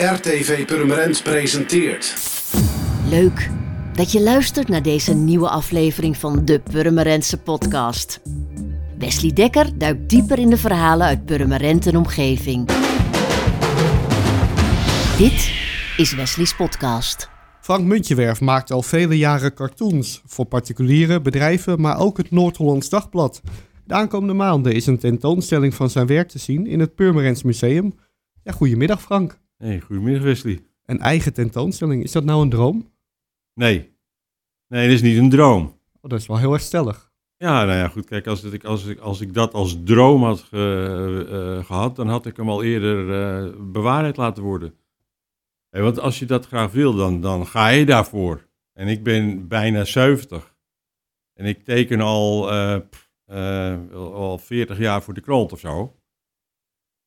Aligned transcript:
RTV 0.00 0.66
Purmerend 0.66 1.22
presenteert. 1.22 2.14
Leuk 3.08 3.50
dat 3.92 4.12
je 4.12 4.20
luistert 4.20 4.68
naar 4.68 4.82
deze 4.82 5.14
nieuwe 5.14 5.48
aflevering 5.48 6.16
van 6.16 6.44
de 6.44 6.60
Purmerendse 6.60 7.38
podcast. 7.38 8.20
Wesley 8.98 9.32
Dekker 9.32 9.78
duikt 9.78 10.10
dieper 10.10 10.38
in 10.38 10.50
de 10.50 10.56
verhalen 10.56 11.06
uit 11.06 11.24
Purmerend 11.24 11.86
en 11.86 11.96
omgeving. 11.96 12.66
Dit 15.18 15.52
is 15.96 16.14
Wesley's 16.14 16.56
podcast. 16.56 17.28
Frank 17.60 17.84
Muntjewerf 17.84 18.40
maakt 18.40 18.70
al 18.70 18.82
vele 18.82 19.18
jaren 19.18 19.54
cartoons 19.54 20.22
voor 20.26 20.44
particuliere 20.44 21.20
bedrijven, 21.20 21.80
maar 21.80 21.98
ook 21.98 22.16
het 22.16 22.30
Noord-Hollands 22.30 22.88
Dagblad. 22.88 23.40
De 23.84 23.94
aankomende 23.94 24.34
maanden 24.34 24.72
is 24.72 24.86
een 24.86 24.98
tentoonstelling 24.98 25.74
van 25.74 25.90
zijn 25.90 26.06
werk 26.06 26.28
te 26.28 26.38
zien 26.38 26.66
in 26.66 26.80
het 26.80 26.94
Purmerends 26.94 27.42
Museum. 27.42 27.92
Ja, 28.42 28.52
goedemiddag 28.52 29.02
Frank. 29.02 29.38
Hey, 29.60 29.80
goedemiddag 29.80 30.22
Wesley. 30.22 30.60
Een 30.84 30.98
eigen 31.00 31.32
tentoonstelling, 31.32 32.02
is 32.02 32.12
dat 32.12 32.24
nou 32.24 32.42
een 32.42 32.50
droom? 32.50 32.92
Nee. 33.54 33.96
Nee, 34.66 34.84
dat 34.86 34.94
is 34.94 35.02
niet 35.02 35.18
een 35.18 35.30
droom. 35.30 35.64
Oh, 36.00 36.10
dat 36.10 36.20
is 36.20 36.26
wel 36.26 36.38
heel 36.38 36.52
erg 36.52 36.62
stellig. 36.62 37.12
Ja, 37.36 37.64
nou 37.64 37.78
ja, 37.78 37.88
goed. 37.88 38.04
Kijk, 38.06 38.26
als, 38.26 38.42
ik, 38.42 38.64
als, 38.64 38.86
ik, 38.86 38.98
als 38.98 39.20
ik 39.20 39.34
dat 39.34 39.52
als 39.52 39.76
droom 39.84 40.22
had 40.24 40.40
ge- 40.40 41.56
eh, 41.58 41.64
gehad, 41.66 41.96
dan 41.96 42.08
had 42.08 42.26
ik 42.26 42.36
hem 42.36 42.48
al 42.48 42.62
eerder 42.62 43.22
eh, 43.46 43.54
bewaarheid 43.60 44.16
laten 44.16 44.42
worden. 44.42 44.74
Hey, 45.70 45.82
want 45.82 45.98
als 46.00 46.18
je 46.18 46.26
dat 46.26 46.46
graag 46.46 46.72
wil, 46.72 46.94
dan, 46.94 47.20
dan 47.20 47.46
ga 47.46 47.68
je 47.68 47.86
daarvoor. 47.86 48.48
En 48.72 48.88
ik 48.88 49.02
ben 49.02 49.48
bijna 49.48 49.84
70. 49.84 50.56
En 51.34 51.44
ik 51.46 51.64
teken 51.64 52.00
al, 52.00 52.50
eh, 52.50 52.76
pff, 52.90 53.10
eh, 53.24 53.78
al 53.92 54.14
al 54.14 54.38
40 54.38 54.78
jaar 54.78 55.02
voor 55.02 55.14
de 55.14 55.20
krant 55.20 55.52
of 55.52 55.58
zo. 55.60 55.99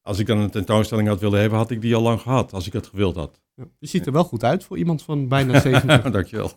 Als 0.04 0.20
ik 0.20 0.28
dan 0.28 0.38
een 0.38 0.50
tentoonstelling 0.50 1.08
had 1.08 1.20
willen 1.20 1.40
hebben, 1.40 1.58
had 1.58 1.72
ik 1.72 1.82
die 1.82 1.96
al 1.96 2.02
lang 2.02 2.22
gehad, 2.22 2.54
als 2.54 2.68
ik 2.68 2.74
het 2.74 2.88
gewild 2.88 3.16
had. 3.16 3.42
Ja, 3.56 3.64
Je 3.80 3.88
ziet 3.88 4.06
er 4.06 4.12
wel 4.12 4.24
goed 4.24 4.44
uit 4.44 4.64
voor 4.64 4.78
iemand 4.78 5.04
van 5.04 5.28
bijna 5.28 5.60
70. 5.60 6.12
Dankjewel. 6.12 6.52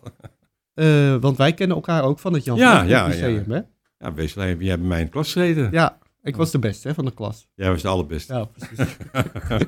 Eh, 0.73 1.15
want 1.15 1.37
wij 1.37 1.53
kennen 1.53 1.75
elkaar 1.75 2.03
ook 2.03 2.19
van 2.19 2.33
het 2.33 2.43
Jan 2.43 2.57
Ja, 2.57 2.77
van 2.77 2.87
ja, 2.87 3.07
Museum, 3.07 3.51
hè? 3.51 3.59
Ja, 3.97 4.13
Wesley, 4.13 4.55
jij 4.59 4.69
hebt 4.69 4.83
mij 4.83 5.01
in 5.01 5.09
klas 5.09 5.31
gezeten. 5.33 5.69
Ja, 5.71 5.97
ik 6.21 6.35
was 6.35 6.51
de 6.51 6.59
beste 6.59 6.87
hè, 6.87 6.93
van 6.93 7.05
de 7.05 7.13
klas. 7.13 7.47
Jij 7.55 7.69
was 7.69 7.81
de 7.81 7.87
allerbeste. 7.87 8.33
Ja, 8.33 8.45
precies. 8.45 8.95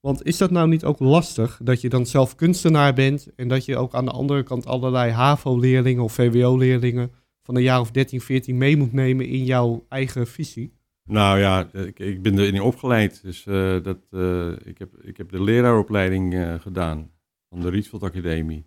Want 0.00 0.24
is 0.24 0.36
dat 0.36 0.50
nou 0.50 0.68
niet 0.68 0.84
ook 0.84 0.98
lastig 0.98 1.60
dat 1.62 1.80
je 1.80 1.88
dan 1.88 2.06
zelf 2.06 2.34
kunstenaar 2.34 2.94
bent 2.94 3.28
en 3.36 3.48
dat 3.48 3.64
je 3.64 3.76
ook 3.76 3.94
aan 3.94 4.04
de 4.04 4.10
andere 4.10 4.42
kant 4.42 4.66
allerlei 4.66 5.10
HAVO-leerlingen 5.12 6.02
of 6.04 6.12
VWO-leerlingen 6.12 7.10
van 7.42 7.56
een 7.56 7.62
jaar 7.62 7.80
of 7.80 7.90
13, 7.90 8.20
14 8.20 8.58
mee 8.58 8.76
moet 8.76 8.92
nemen 8.92 9.26
in 9.26 9.44
jouw 9.44 9.84
eigen 9.88 10.26
visie? 10.26 10.75
Nou 11.06 11.38
ja, 11.38 11.68
ik, 11.72 11.98
ik 11.98 12.22
ben 12.22 12.38
erin 12.38 12.60
opgeleid. 12.60 13.22
Dus 13.22 13.46
eh, 13.46 13.82
dat, 13.82 13.98
eh, 14.10 14.52
ik, 14.64 14.78
heb, 14.78 14.94
ik 15.02 15.16
heb 15.16 15.30
de 15.30 15.42
leraaropleiding 15.42 16.34
eh, 16.34 16.54
gedaan 16.60 17.10
van 17.48 17.60
de 17.60 17.70
Rietveld 17.70 18.02
Academie. 18.02 18.66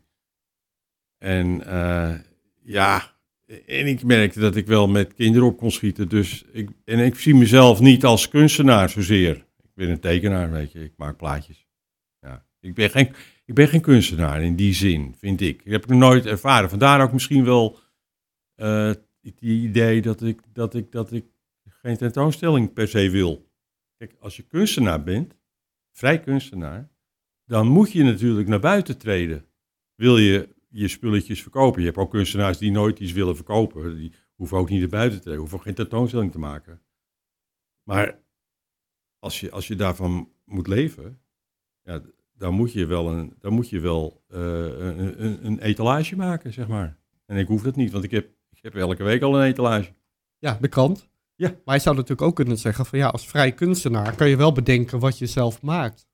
En 1.17 1.64
ja, 2.64 3.17
en 3.66 3.88
ik 3.88 4.04
merkte 4.04 4.40
dat 4.40 4.56
ik 4.56 4.67
wel 4.67 4.88
met 4.88 5.14
kinderen 5.14 5.48
op 5.48 5.58
kon 5.58 5.72
schieten. 5.72 6.10
Dus 6.10 6.45
ik, 6.52 6.70
en 6.86 7.00
ik 7.00 7.16
zie 7.16 7.36
mezelf 7.36 7.80
niet 7.80 8.06
als 8.06 8.30
kunstenaar 8.30 8.90
zozeer. 8.90 9.36
Ik 9.62 9.72
ben 9.73 9.90
een 9.90 10.00
tekenaar, 10.00 10.52
weet 10.52 10.72
je. 10.72 10.84
Ik 10.84 10.94
maak 10.98 11.17
plaatjes. 11.17 11.67
Ja, 12.20 12.45
ik, 12.60 12.73
ben 12.73 12.90
geen, 12.90 13.10
ik 13.45 13.54
ben 13.54 13.67
geen 13.67 13.82
kunstenaar 13.82 14.44
in 14.44 14.56
die 14.56 14.73
zin, 14.73 15.16
vind 15.17 15.42
ik. 15.42 15.64
Dat 15.64 15.73
heb 15.73 15.84
ik 15.84 15.90
nog 15.90 16.00
nooit 16.00 16.26
ervaren. 16.26 16.70
Vandaar 16.70 17.02
ook 17.02 17.14
misschien 17.14 17.45
wel 17.45 17.80
die 19.36 19.67
idee 19.67 20.02
dat 20.02 20.22
ik, 20.22 20.42
dat 20.54 20.76
ik, 20.76 20.92
dat 20.92 21.12
ik 21.12 21.26
geen 21.81 21.97
tentoonstelling 21.97 22.73
per 22.73 22.88
se 22.88 23.09
wil. 23.09 23.52
Kijk, 23.97 24.16
als 24.19 24.35
je 24.35 24.44
kunstenaar 24.44 25.03
bent, 25.03 25.35
vrij 25.91 26.19
kunstenaar, 26.19 26.89
dan 27.45 27.67
moet 27.67 27.91
je 27.91 28.03
natuurlijk 28.03 28.47
naar 28.47 28.59
buiten 28.59 28.97
treden. 28.97 29.45
Wil 29.95 30.17
je 30.17 30.55
je 30.67 30.88
spulletjes 30.88 31.41
verkopen? 31.41 31.80
Je 31.80 31.86
hebt 31.86 31.99
ook 31.99 32.11
kunstenaars 32.11 32.58
die 32.58 32.71
nooit 32.71 32.99
iets 32.99 33.11
willen 33.11 33.36
verkopen. 33.36 33.95
Die 33.95 34.13
hoeven 34.36 34.58
ook 34.58 34.70
niet 34.70 34.80
naar 34.80 34.89
buiten 34.89 35.17
te 35.17 35.23
treden, 35.23 35.42
hoeven 35.42 35.61
geen 35.61 35.73
tentoonstelling 35.73 36.31
te 36.31 36.39
maken. 36.39 36.81
Maar 37.83 38.20
als 39.20 39.39
je, 39.39 39.52
als 39.52 39.67
je 39.67 39.75
daarvan 39.75 40.31
moet 40.45 40.67
leven, 40.67 41.21
ja, 41.81 42.02
dan 42.33 42.54
moet 42.54 42.73
je 42.73 42.86
wel, 42.86 43.11
een, 43.11 43.36
dan 43.39 43.54
moet 43.54 43.70
je 43.70 43.80
wel 43.80 44.23
eh, 44.27 44.39
een, 44.39 45.23
een, 45.23 45.45
een 45.45 45.59
etalage 45.59 46.15
maken, 46.15 46.54
zeg 46.54 46.67
maar. 46.67 46.98
En 47.25 47.37
ik 47.37 47.48
hoef 47.48 47.61
dat 47.61 47.75
niet, 47.75 47.92
want 47.92 48.04
ik 48.04 48.11
heb, 48.11 48.30
ik 48.49 48.64
heb 48.64 48.75
elke 48.75 49.04
week 49.04 49.21
al 49.21 49.39
een 49.39 49.48
etalage. 49.48 49.93
Ja, 50.37 50.58
de 50.61 50.67
krant. 50.67 51.09
Ja. 51.39 51.55
Maar 51.66 51.76
je 51.76 51.82
zou 51.82 51.95
natuurlijk 51.95 52.27
ook 52.27 52.36
kunnen 52.36 52.58
zeggen 52.58 52.86
van 52.86 53.00
ja, 53.00 53.08
als 53.08 53.27
vrij 53.27 53.52
kunstenaar 53.52 54.16
kan 54.16 54.30
je 54.30 54.36
wel 54.38 54.52
bedenken 54.52 55.00
wat 55.00 55.17
je 55.17 55.26
zelf 55.26 55.61
maakt. 55.61 56.08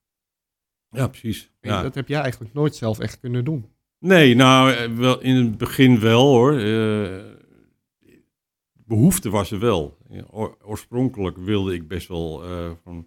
Ja, 0.90 1.08
precies. 1.08 1.52
En 1.60 1.72
Ja. 1.72 1.82
dat 1.82 1.96
heb 1.96 2.08
jij 2.08 2.22
eigenlijk 2.22 2.54
nooit 2.54 2.76
zelf 2.76 3.00
echt 3.00 3.20
kunnen 3.20 3.44
doen. 3.46 3.66
Nee, 4.00 4.36
nou, 4.36 4.72
eh, 4.72 4.92
wel, 4.92 5.22
in 5.22 5.36
het 5.36 5.58
begin 5.58 6.00
wel 6.00 6.22
hoor. 6.28 6.60
Eh, 6.60 7.24
behoefte 8.74 9.30
was 9.30 9.52
er 9.52 9.60
wel. 9.60 9.98
Oorspronkelijk 10.64 11.38
wilde 11.38 11.74
ik 11.74 11.88
best 11.88 12.08
wel 12.08 12.44
eh 12.44 12.72
van 12.84 13.06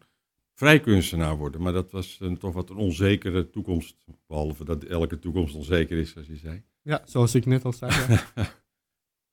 vrij 0.54 0.80
kunstenaar 0.80 1.36
worden. 1.36 1.62
Maar 1.62 1.72
dat 1.72 1.90
was 1.90 2.16
een, 2.20 2.38
toch 2.38 2.54
wat 2.54 2.70
een 2.70 2.76
onzekere 2.76 3.50
toekomst. 3.50 3.96
Behalve 4.26 4.64
dat 4.64 4.84
elke 4.84 5.18
toekomst 5.18 5.54
onzeker 5.54 5.98
is, 5.98 6.10
zoals 6.10 6.26
je 6.26 6.36
zei. 6.36 6.62
Ja, 6.82 7.02
zoals 7.04 7.34
ik 7.34 7.46
net 7.46 7.64
al 7.64 7.72
zei. 7.72 7.92
Ja. 8.08 8.22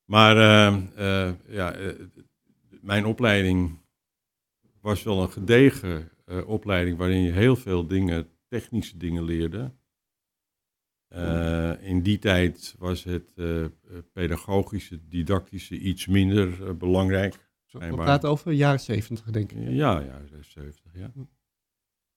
Maar 0.06 0.38
eh, 0.96 1.32
ja, 1.48 1.76
mijn 2.86 3.06
opleiding 3.06 3.80
was 4.82 5.04
wel 5.04 5.22
een 5.22 5.32
gedegen 5.32 6.12
eh, 6.26 6.48
opleiding 6.48 6.98
waarin 6.98 7.22
je 7.22 7.32
heel 7.32 7.56
veel 7.56 7.88
dingen, 7.88 8.30
technische 8.48 8.98
dingen 8.98 9.24
leerde. 9.24 9.72
Eh, 11.08 11.74
in 11.82 12.02
die 12.02 12.20
tijd 12.20 12.76
was 12.78 13.04
het 13.04 13.32
eh, 13.36 13.66
pedagogische, 14.14 15.08
didactische 15.08 15.78
iets 15.78 16.08
minder 16.08 16.78
belangrijk. 16.78 17.50
Zo, 17.66 17.80
we 17.80 17.96
praten 17.96 18.30
over 18.30 18.52
jaren 18.52 18.80
70 18.80 19.26
denk 19.32 19.52
ik. 19.52 19.58
Ja, 19.70 20.00
ja, 20.00 20.22
70, 20.42 20.92
ja. 20.94 21.12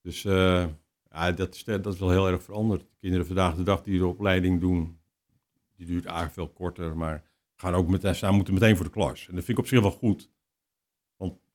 Dus 0.02 0.22
ja, 0.22 1.32
dat, 1.32 1.54
is, 1.54 1.64
dat 1.64 1.86
is 1.86 1.98
wel 1.98 2.10
heel 2.10 2.28
erg 2.28 2.42
veranderd. 2.42 2.80
De 2.80 2.96
kinderen 3.00 3.26
vandaag 3.26 3.54
de 3.54 3.62
dag 3.62 3.82
die 3.82 3.98
de 3.98 4.06
opleiding 4.06 4.60
doen, 4.60 4.98
die 5.76 5.86
duurt 5.86 6.04
eigenlijk 6.04 6.34
veel 6.34 6.48
korter, 6.48 6.96
maar 6.96 7.24
gaan 7.54 7.74
ook 7.74 7.88
meteen, 7.88 8.14
staan 8.14 8.34
moeten 8.34 8.54
meteen 8.54 8.76
voor 8.76 8.84
de 8.84 8.90
klas. 8.90 9.28
En 9.28 9.34
dat 9.34 9.44
vind 9.44 9.58
ik 9.58 9.64
op 9.64 9.70
zich 9.70 9.80
wel 9.80 9.90
goed. 9.90 10.30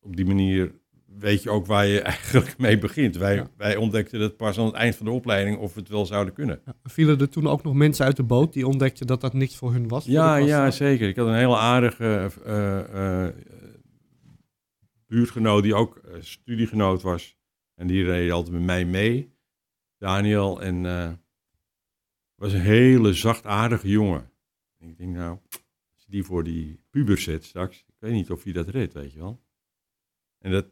Op 0.04 0.16
die 0.16 0.26
manier 0.26 0.82
weet 1.20 1.44
je 1.44 1.50
ook 1.50 1.66
waar 1.66 1.86
je 1.86 2.02
eigenlijk 2.12 2.58
mee 2.58 2.78
begint. 2.78 3.16
Wij, 3.18 3.36
Ja. 3.36 3.50
wij 3.58 3.76
ontdekten 3.76 4.20
dat 4.20 4.38
pas 4.38 4.60
aan 4.60 4.66
het 4.66 4.76
eind 4.76 4.96
van 4.96 5.06
de 5.06 5.12
opleiding 5.12 5.58
of 5.58 5.74
we 5.74 5.80
het 5.80 5.90
wel 5.90 6.06
zouden 6.06 6.34
kunnen. 6.34 6.62
Ja, 6.66 6.76
vielen 6.84 7.20
er 7.20 7.30
toen 7.30 7.48
ook 7.48 7.64
nog 7.64 7.74
mensen 7.74 8.06
uit 8.06 8.16
de 8.16 8.24
boot 8.24 8.54
die 8.54 8.68
ontdekten 8.68 9.08
dat 9.08 9.22
dat 9.22 9.34
niks 9.34 9.56
voor 9.56 9.72
hun 9.72 9.88
was? 9.88 10.04
voor 10.04 10.14
Ja, 10.14 10.36
ja, 10.36 10.62
klas? 10.62 10.78
zeker. 10.78 11.08
Ik 11.08 11.16
had 11.16 11.28
een 11.28 11.34
hele 11.36 11.58
aardige 11.58 12.32
eh, 12.46 13.26
eh, 13.28 13.34
buurtgenoot 15.08 15.64
die 15.64 15.76
ook 15.76 15.98
eh, 15.98 16.14
studiegenoot 16.20 17.02
was. 17.02 17.38
En 17.76 17.88
die 17.88 18.04
reed 18.04 18.32
altijd 18.32 18.54
met 18.54 18.64
mij 18.64 18.86
mee, 18.86 19.34
Daniel. 19.98 20.62
En 20.62 20.86
eh 20.86 21.12
was 22.36 22.54
een 22.54 22.60
hele 22.62 23.14
zachtaardige 23.14 23.90
jongen. 23.90 24.32
En 24.80 24.90
ik 24.90 24.98
denk 24.98 25.16
nou, 25.16 25.38
als 25.94 26.04
je 26.06 26.12
die 26.12 26.24
voor 26.24 26.44
die 26.44 26.80
puber 26.90 27.18
zet 27.18 27.44
straks, 27.46 27.78
ik 27.88 27.96
weet 28.00 28.12
niet 28.12 28.32
of 28.32 28.44
hij 28.44 28.54
dat 28.54 28.68
redt, 28.70 28.94
weet 28.94 29.14
je 29.14 29.20
wel. 29.20 29.42
En 30.44 30.52
dat, 30.52 30.66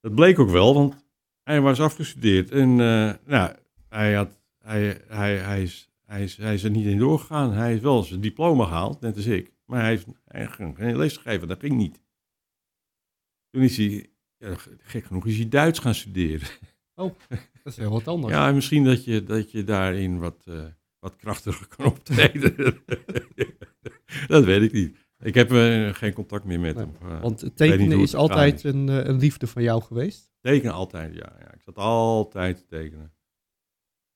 dat 0.00 0.14
bleek 0.14 0.38
ook 0.38 0.50
wel, 0.50 0.74
want 0.74 1.06
hij 1.42 1.60
was 1.60 1.80
afgestudeerd. 1.80 2.50
En 2.50 2.68
eh, 2.68 3.14
nou, 3.24 3.56
hij, 3.88 4.14
had, 4.14 4.38
hij, 4.58 5.02
hij, 5.06 5.36
hij, 5.36 5.62
is, 5.62 5.90
hij, 6.04 6.22
is, 6.22 6.36
hij 6.36 6.54
is 6.54 6.64
er 6.64 6.70
niet 6.70 6.86
in 6.86 6.98
doorgegaan. 6.98 7.52
Hij 7.52 7.68
heeft 7.68 7.82
wel 7.82 8.02
zijn 8.02 8.20
diploma 8.20 8.64
gehaald, 8.64 9.00
net 9.00 9.16
als 9.16 9.26
ik. 9.26 9.52
Maar 9.64 9.80
hij 9.80 9.88
heeft 9.88 10.06
hij 10.24 10.46
ging 10.46 10.76
geen 10.76 10.96
les 10.96 11.16
gegeven, 11.16 11.48
dat 11.48 11.60
ging 11.60 11.74
niet. 11.74 12.00
Toen 13.50 13.62
is 13.62 13.76
hij, 13.76 14.10
ja, 14.36 14.54
gek 14.78 15.04
genoeg, 15.04 15.26
is 15.26 15.36
hij 15.36 15.48
Duits 15.48 15.78
gaan 15.78 15.94
studeren. 15.94 16.48
Dat 16.94 17.72
is 17.72 17.76
heel 17.76 17.90
wat 17.90 18.08
anders. 18.08 18.32
Ja, 18.32 18.48
en 18.48 18.54
misschien 18.54 18.84
dat 18.84 19.04
je, 19.04 19.24
dat 19.24 19.50
je 19.50 19.64
daarin 19.64 20.18
wat, 20.18 20.42
eh, 20.44 20.64
wat 20.98 21.16
krachtiger 21.16 21.66
kan 21.66 21.86
optreden. 21.86 22.82
dat 24.26 24.44
weet 24.44 24.62
ik 24.62 24.72
niet. 24.72 24.96
Ik 25.22 25.34
heb 25.34 25.52
eh, 25.52 25.94
geen 25.94 26.12
contact 26.12 26.44
meer 26.44 26.60
met 26.60 26.74
Nee, 26.76 26.84
hem. 26.84 27.10
Eh, 27.10 27.20
Want 27.20 27.56
tekenen 27.56 28.00
is 28.00 28.14
altijd 28.14 28.54
is. 28.54 28.62
een, 28.62 28.88
eh, 28.88 29.04
een 29.04 29.18
liefde 29.18 29.46
van 29.46 29.62
jou 29.62 29.82
geweest. 29.82 30.30
Tekenen 30.40 30.72
altijd, 30.74 31.14
ja, 31.14 31.36
ja. 31.38 31.52
Ik 31.54 31.60
zat 31.60 31.76
altijd 31.76 32.56
te 32.56 32.66
tekenen. 32.66 33.12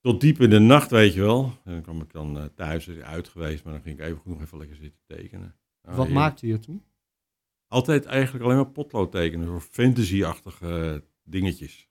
Tot 0.00 0.20
diep 0.20 0.40
in 0.40 0.50
de 0.50 0.58
nacht, 0.58 0.90
weet 0.90 1.14
je 1.14 1.20
wel. 1.20 1.52
En 1.64 1.72
dan 1.72 1.82
kwam 1.82 2.00
ik 2.00 2.12
dan 2.12 2.38
eh, 2.38 2.44
thuis, 2.44 2.88
is 2.88 2.98
uit 3.02 3.28
geweest, 3.28 3.64
maar 3.64 3.72
dan 3.72 3.82
ging 3.82 3.98
ik 3.98 4.04
even 4.04 4.20
nog 4.24 4.40
even 4.40 4.58
lekker 4.58 4.76
zitten 4.76 5.00
tekenen. 5.06 5.56
Nou, 5.82 5.96
Wat 5.96 6.08
maakte 6.08 6.46
je 6.46 6.58
toen? 6.58 6.84
Altijd 7.66 8.04
eigenlijk 8.04 8.44
alleen 8.44 8.56
maar 8.56 8.70
potlood 8.70 9.10
tekenen, 9.10 9.46
soort 9.46 9.62
fantasy-achtige 9.62 11.04
dingetjes. 11.22 11.88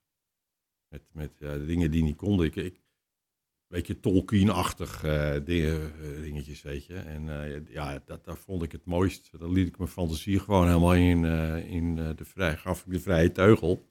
Met, 0.88 1.02
met 1.12 1.32
ja, 1.40 1.58
dingen 1.58 1.92
die 1.92 2.04
niet 2.04 2.16
konden. 2.16 2.46
Ik, 2.46 2.56
ik, 2.56 2.82
weet 3.76 3.88
je, 3.88 4.00
Tolkien-achtig 4.00 5.04
eh, 5.04 5.36
eh, 5.36 5.82
dingetjes, 6.22 6.62
weet 6.62 6.86
je. 6.86 6.94
En 6.94 7.44
eh, 7.44 7.62
ja, 7.70 8.02
dat, 8.06 8.26
dat 8.26 8.38
vond 8.38 8.64
ik 8.64 8.72
het 8.72 8.86
mooist. 8.86 9.30
Dan 9.40 9.52
liet 9.52 9.68
ik 9.68 9.78
mijn 9.78 9.90
fantasie 9.90 10.40
gewoon 10.40 10.68
helemaal 10.68 10.96
in, 10.96 11.26
in 11.68 11.96
de 11.96 12.26
vrij, 12.26 12.58
gaf 12.58 12.86
ik 12.86 12.92
de 12.92 13.00
vrije 13.00 13.32
teugel. 13.32 13.88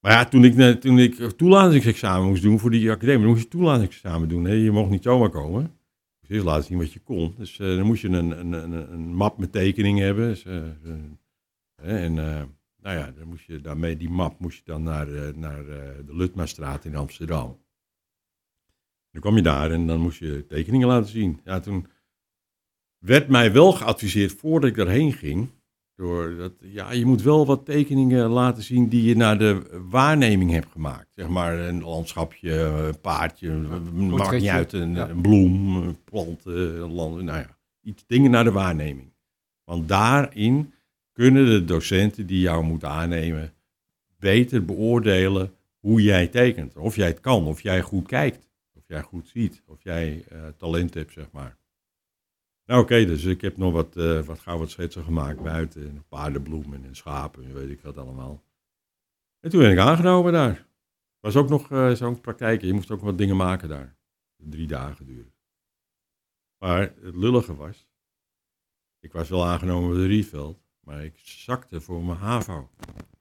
Maar 0.00 0.12
ja, 0.12 0.24
toen 0.24 0.44
ik, 0.44 0.80
toen 0.80 0.98
ik 0.98 1.14
toelatingsexamen 1.14 2.28
moest 2.28 2.42
doen 2.42 2.58
voor 2.58 2.70
die 2.70 2.90
academie, 2.90 3.26
moest 3.26 3.42
je 3.42 3.48
toelatingsexamen 3.48 4.28
doen. 4.28 4.44
Hè? 4.44 4.52
Je 4.52 4.70
mocht 4.70 4.90
niet 4.90 5.02
zomaar 5.02 5.30
komen. 5.30 5.62
Je 5.62 5.68
moest 6.20 6.30
eerst 6.30 6.44
laten 6.44 6.64
zien 6.64 6.78
wat 6.78 6.92
je 6.92 7.00
kon. 7.00 7.34
Dus 7.38 7.56
dan 7.56 7.86
moest 7.86 8.02
je 8.02 8.08
een, 8.08 8.30
een, 8.40 8.52
een, 8.52 8.92
een 8.92 9.14
map 9.14 9.38
met 9.38 9.52
tekeningen 9.52 10.04
hebben. 10.04 10.28
Dus, 10.28 10.44
en 11.82 12.14
nou 12.14 12.96
ja, 12.96 13.10
dan 13.10 13.28
moest 13.28 13.46
je 13.46 13.60
daarmee, 13.60 13.96
die 13.96 14.10
map 14.10 14.38
moest 14.38 14.56
je 14.56 14.64
dan 14.64 14.82
naar, 14.82 15.06
naar 15.34 15.64
de 16.06 16.16
Lutmastraat 16.16 16.84
in 16.84 16.96
Amsterdam. 16.96 17.58
Dan 19.12 19.20
kwam 19.20 19.36
je 19.36 19.42
daar 19.42 19.70
en 19.70 19.86
dan 19.86 20.00
moest 20.00 20.18
je 20.18 20.44
tekeningen 20.48 20.88
laten 20.88 21.10
zien. 21.10 21.40
Ja, 21.44 21.60
toen 21.60 21.86
werd 22.98 23.28
mij 23.28 23.52
wel 23.52 23.72
geadviseerd 23.72 24.32
voordat 24.32 24.70
ik 24.70 24.76
daarheen 24.76 25.12
ging. 25.12 25.48
Door 25.94 26.36
dat, 26.36 26.52
ja, 26.60 26.92
je 26.92 27.06
moet 27.06 27.22
wel 27.22 27.46
wat 27.46 27.64
tekeningen 27.64 28.28
laten 28.28 28.62
zien 28.62 28.88
die 28.88 29.02
je 29.02 29.16
naar 29.16 29.38
de 29.38 29.80
waarneming 29.90 30.50
hebt 30.50 30.70
gemaakt. 30.72 31.08
Zeg 31.14 31.28
maar 31.28 31.58
een 31.58 31.82
landschapje, 31.82 32.52
een 32.52 33.00
paardje, 33.00 33.50
maakt 33.92 34.32
niet 34.32 34.48
uit, 34.48 34.72
een, 34.72 34.94
ja. 34.94 35.08
een 35.08 35.20
bloem, 35.20 35.76
een 35.76 36.04
plant, 36.04 36.46
eh, 36.46 36.54
een 36.54 36.92
land, 36.92 37.22
nou 37.22 37.38
ja, 37.38 37.58
iets 37.82 38.04
dingen 38.06 38.30
naar 38.30 38.44
de 38.44 38.52
waarneming. 38.52 39.12
Want 39.64 39.88
daarin 39.88 40.72
kunnen 41.12 41.46
de 41.46 41.64
docenten 41.64 42.26
die 42.26 42.40
jou 42.40 42.64
moeten 42.64 42.88
aannemen 42.88 43.52
beter 44.18 44.64
beoordelen 44.64 45.54
hoe 45.78 46.02
jij 46.02 46.26
tekent. 46.26 46.76
Of 46.76 46.96
jij 46.96 47.06
het 47.06 47.20
kan, 47.20 47.46
of 47.46 47.62
jij 47.62 47.80
goed 47.80 48.06
kijkt, 48.06 48.48
jij 48.90 49.02
goed 49.02 49.28
ziet, 49.28 49.62
of 49.66 49.82
jij 49.82 50.24
eh, 50.28 50.48
talent 50.48 50.94
hebt, 50.94 51.12
zeg 51.12 51.30
maar. 51.30 51.58
Nou 52.64 52.82
oké, 52.82 53.04
dus 53.04 53.24
ik 53.24 53.40
heb 53.40 53.56
nog 53.56 53.72
wat, 53.72 53.96
eh 53.96 54.22
wat 54.22 54.38
gauw 54.38 54.58
wat 54.58 54.70
schetsen 54.70 55.04
gemaakt 55.04 55.42
buiten. 55.42 55.88
En 55.88 56.04
paardenbloemen 56.08 56.84
en 56.84 56.96
schapen 56.96 57.44
en 57.44 57.54
weet 57.54 57.70
ik 57.70 57.80
wat 57.80 57.98
allemaal. 57.98 58.42
En 59.40 59.50
toen 59.50 59.60
ben 59.60 59.70
ik 59.70 59.78
aangenomen 59.78 60.32
daar. 60.32 60.68
Was 61.20 61.36
ook 61.36 61.48
nog 61.48 61.70
eh, 61.70 61.92
zo'n 61.92 62.20
praktijk. 62.20 62.62
Je 62.62 62.72
moest 62.72 62.90
ook 62.90 63.00
wat 63.00 63.18
dingen 63.18 63.36
maken 63.36 63.68
daar. 63.68 63.96
Drie 64.36 64.66
dagen 64.66 65.06
duren. 65.06 65.34
Maar 66.58 66.80
het 66.80 67.14
lullige 67.14 67.54
was, 67.54 67.88
ik 69.00 69.12
was 69.12 69.28
wel 69.28 69.46
aangenomen 69.46 69.90
bij 69.90 69.98
de 69.98 70.06
Rietveld, 70.06 70.62
maar 70.80 71.04
ik 71.04 71.18
zakte 71.18 71.80
voor 71.80 72.02
mijn 72.04 72.18
HAVO. 72.18 72.70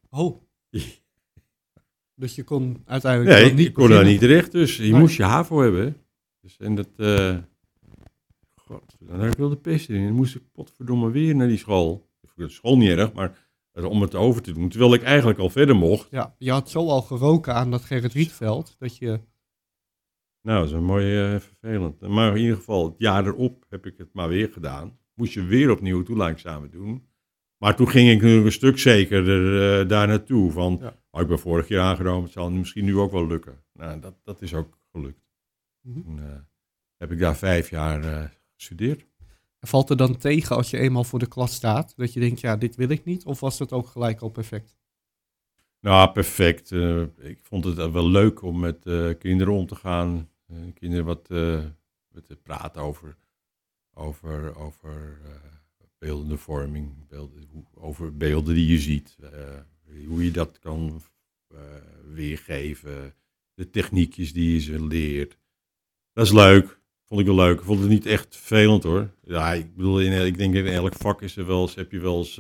Oh. 0.10 0.42
Dus 2.20 2.36
je 2.36 2.44
kon 2.44 2.82
uiteindelijk 2.86 3.40
Nee, 3.40 3.54
niet 3.54 3.68
ik 3.68 3.74
kon 3.74 3.90
daar 3.90 4.04
niet 4.06 4.20
terecht, 4.20 4.52
dus 4.52 4.78
je 4.78 4.84
Nee. 4.92 5.00
moest 5.00 5.16
je 5.18 5.24
HAVO 5.24 5.62
hebben. 5.62 5.98
Dus, 6.42 6.58
en 6.58 6.76
dat, 6.76 6.90
eh 6.96 7.38
god, 8.56 8.96
dan 9.00 9.20
had 9.20 9.32
ik 9.32 9.38
wel 9.38 9.50
de 9.50 9.58
pest 9.58 9.90
in. 9.90 10.04
Dan 10.06 10.14
moest 10.16 10.36
ik 10.36 10.42
potverdomme 10.52 11.12
weer 11.12 11.36
naar 11.36 11.48
die 11.48 11.58
school. 11.58 12.10
Ik 12.22 12.30
vond 12.30 12.48
de 12.48 12.54
school 12.54 12.78
niet 12.78 12.90
erg, 12.90 13.14
maar 13.14 13.48
om 13.74 14.02
het 14.02 14.16
over 14.16 14.42
te 14.42 14.52
doen. 14.54 14.70
Terwijl 14.70 14.94
ik 14.94 15.04
eigenlijk 15.04 15.40
al 15.40 15.50
verder 15.50 15.76
mocht. 15.76 16.08
Ja, 16.12 16.36
je 16.38 16.52
had 16.52 16.70
zo 16.70 16.88
al 16.88 17.02
geroken 17.02 17.54
aan 17.56 17.72
dat 17.72 17.82
Gerrit 17.82 18.14
Rietveld, 18.14 18.76
dat 18.80 18.98
je... 18.98 19.20
Nou, 20.42 20.60
dat 20.60 20.68
is 20.68 20.72
een 20.72 20.84
mooi 20.84 21.34
eh, 21.34 21.40
vervelend. 21.40 22.00
Maar 22.02 22.36
in 22.36 22.42
ieder 22.42 22.56
geval, 22.56 22.86
het 22.86 22.96
jaar 22.98 23.26
erop 23.26 23.66
heb 23.70 23.86
ik 23.86 23.98
het 23.98 24.10
maar 24.14 24.28
weer 24.30 24.50
gedaan. 24.52 24.98
Moest 25.14 25.34
je 25.34 25.44
weer 25.44 25.72
opnieuw 25.72 26.04
toelatingsexamen 26.04 26.72
doen. 26.72 27.09
Maar 27.60 27.76
toen 27.76 27.90
ging 27.90 28.10
ik 28.10 28.16
natuurlijk 28.16 28.46
een 28.46 28.52
stuk 28.52 28.78
zekerder 28.80 29.80
eh, 29.82 29.88
daar 29.88 30.08
naartoe. 30.08 30.52
Van, 30.52 30.78
Ja. 30.82 30.96
oh, 31.12 31.22
ik 31.22 31.28
ben 31.28 31.40
vorig 31.40 31.68
jaar 31.68 31.86
aangenomen, 31.86 32.24
het 32.24 32.32
zal 32.32 32.52
misschien 32.52 32.86
nu 32.86 32.98
ook 32.98 33.12
wel 33.12 33.28
lukken. 33.28 33.64
Nou, 33.74 34.00
dat, 34.00 34.16
dat 34.24 34.42
is 34.42 34.54
ook 34.54 34.80
gelukt. 34.92 35.28
Toen 35.82 36.20
eh, 36.20 36.36
heb 36.98 37.12
ik 37.12 37.20
daar 37.20 37.36
vijf 37.38 37.70
jaar 37.70 38.04
eh, 38.04 38.30
gestudeerd. 38.56 39.08
Valt 39.60 39.90
er 39.90 39.98
dan 39.98 40.18
tegen 40.18 40.56
als 40.56 40.70
je 40.70 40.78
eenmaal 40.78 41.04
voor 41.04 41.20
de 41.20 41.28
klas 41.28 41.54
staat, 41.54 41.94
dat 41.96 42.14
je 42.14 42.20
denkt, 42.20 42.40
ja, 42.40 42.56
dit 42.56 42.76
wil 42.76 42.90
ik 42.90 43.06
niet? 43.06 43.26
Of 43.26 43.40
was 43.40 43.58
dat 43.58 43.72
ook 43.72 43.88
gelijk 43.88 44.22
al 44.22 44.30
perfect? 44.30 44.78
Nou, 45.80 46.12
perfect. 46.12 46.72
Ik 47.18 47.40
vond 47.42 47.64
het 47.66 47.92
wel 47.92 48.10
leuk 48.10 48.42
om 48.42 48.60
met 48.60 48.80
kinderen 49.18 49.54
om 49.54 49.66
te 49.66 49.76
gaan. 49.76 50.30
Kinderen 50.74 51.06
wat 51.06 51.30
met 52.10 52.26
te 52.26 52.36
praten 52.44 52.82
over, 52.82 53.18
over, 53.94 54.56
over 54.56 55.18
beeldende 56.00 56.38
vorming, 56.38 57.08
beelden, 57.08 57.44
over 57.74 58.18
beelden 58.18 58.56
die 58.56 58.68
je 58.72 58.80
ziet. 58.80 59.18
eh, 59.22 59.30
hoe 60.08 60.24
je 60.24 60.32
dat 60.32 60.60
kan 60.60 61.02
eh, 61.48 61.58
weergeven. 62.14 63.14
De 63.54 63.70
techniekjes 63.70 64.34
die 64.34 64.54
je 64.54 64.60
ze 64.60 64.86
leert. 64.86 65.38
Dat 66.14 66.26
is 66.26 66.32
leuk. 66.32 66.80
Vond 67.06 67.20
ik 67.22 67.26
wel 67.26 67.36
leuk. 67.36 67.60
Ik 67.60 67.66
vond 67.66 67.80
het 67.80 67.90
niet 67.90 68.06
echt 68.06 68.36
vervelend 68.38 68.84
hoor. 68.84 69.10
Ja, 69.24 69.54
ik 69.54 69.76
bedoel, 69.76 70.02
in, 70.02 70.26
ik 70.26 70.38
denk 70.38 70.54
in 70.56 70.66
elk 70.68 70.94
vak 70.96 71.22
is 71.22 71.38
er 71.38 71.46
wel 71.46 71.62
eens, 71.62 71.76
heb 71.76 71.92
je 71.92 72.00
wel 72.00 72.18
eens, 72.18 72.34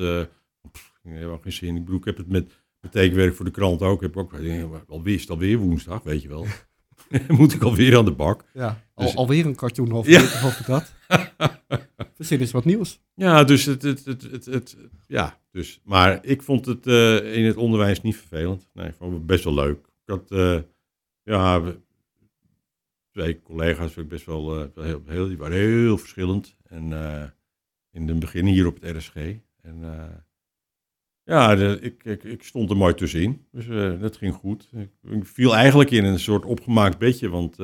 pff, 0.71 0.93
ik 1.03 1.11
heb 1.11 1.21
wel 1.23 1.37
geen 1.37 1.51
zin. 1.53 1.75
Ik 1.75 1.83
bedoel, 1.83 1.99
ik 1.99 2.05
heb 2.05 2.17
het 2.17 2.27
met, 2.29 2.51
met 2.79 2.91
tekenwerk 2.91 3.35
voor 3.35 3.45
de 3.45 3.51
krant 3.51 3.81
ook. 3.81 3.95
Ik 3.95 4.01
heb 4.01 4.17
ook, 4.17 4.33
ik 4.33 4.65
alweer, 4.87 5.13
is 5.13 5.21
het 5.21 5.29
alweer 5.29 5.57
woensdag, 5.57 6.03
weet 6.03 6.21
je 6.21 6.27
wel. 6.27 6.45
Moet 7.27 7.53
ik 7.53 7.61
alweer 7.63 7.97
aan 7.97 8.05
de 8.05 8.11
bak. 8.11 8.45
Ja, 8.53 8.83
al, 8.93 9.05
Dus- 9.05 9.15
alweer 9.15 9.45
een 9.45 9.55
cartoon 9.55 9.91
over, 9.93 10.11
Ja. 10.11 10.21
of 10.21 10.43
over 10.45 10.65
is 12.19 12.51
wat 12.51 12.65
nieuws. 12.65 13.01
Ja, 13.13 13.43
dus 13.43 13.65
het, 13.65 13.81
het, 13.81 14.05
het, 14.05 14.45
het, 14.45 14.77
ja, 15.07 15.39
dus, 15.51 15.81
maar 15.83 16.25
ik 16.25 16.41
vond 16.41 16.65
het 16.65 16.87
eh, 16.87 17.35
in 17.37 17.45
het 17.45 17.55
onderwijs 17.57 18.01
niet 18.01 18.15
vervelend. 18.17 18.69
Nee, 18.73 18.87
ik 18.87 18.93
vond 18.93 19.13
het 19.13 19.25
best 19.25 19.43
wel 19.43 19.53
leuk. 19.53 19.77
Ik 19.87 20.09
had, 20.13 20.31
eh, 20.31 20.59
ja, 21.23 21.61
we- 21.61 21.79
twee 23.11 23.41
collega's, 23.41 23.97
ik 23.97 24.07
best 24.07 24.25
wel, 24.25 24.59
eh, 24.61 24.65
wel 24.75 24.83
heel, 24.85 25.01
heel, 25.05 25.27
die 25.27 25.37
waren 25.37 25.57
heel 25.57 25.97
verschillend. 25.97 26.55
En 26.63 26.83
in 27.91 28.07
het 28.07 28.19
begin 28.19 28.45
hier 28.45 28.67
op 28.67 28.81
het 28.81 28.97
RSG. 28.97 29.15
En 29.61 29.81
ja, 31.23 31.55
de- 31.55 31.79
ik, 31.81 32.03
ik, 32.03 32.23
ik 32.23 32.43
stond 32.43 32.69
er 32.69 32.77
mooi 32.77 32.93
tussenin. 32.93 33.45
Dus 33.51 33.65
dat 33.99 34.17
ging 34.17 34.33
goed. 34.33 34.69
Ik, 35.03 35.25
viel 35.25 35.55
eigenlijk 35.55 35.91
in 35.91 36.05
een 36.05 36.19
soort 36.19 36.45
opgemaakt 36.45 36.97
bedje, 36.97 37.29
want 37.29 37.57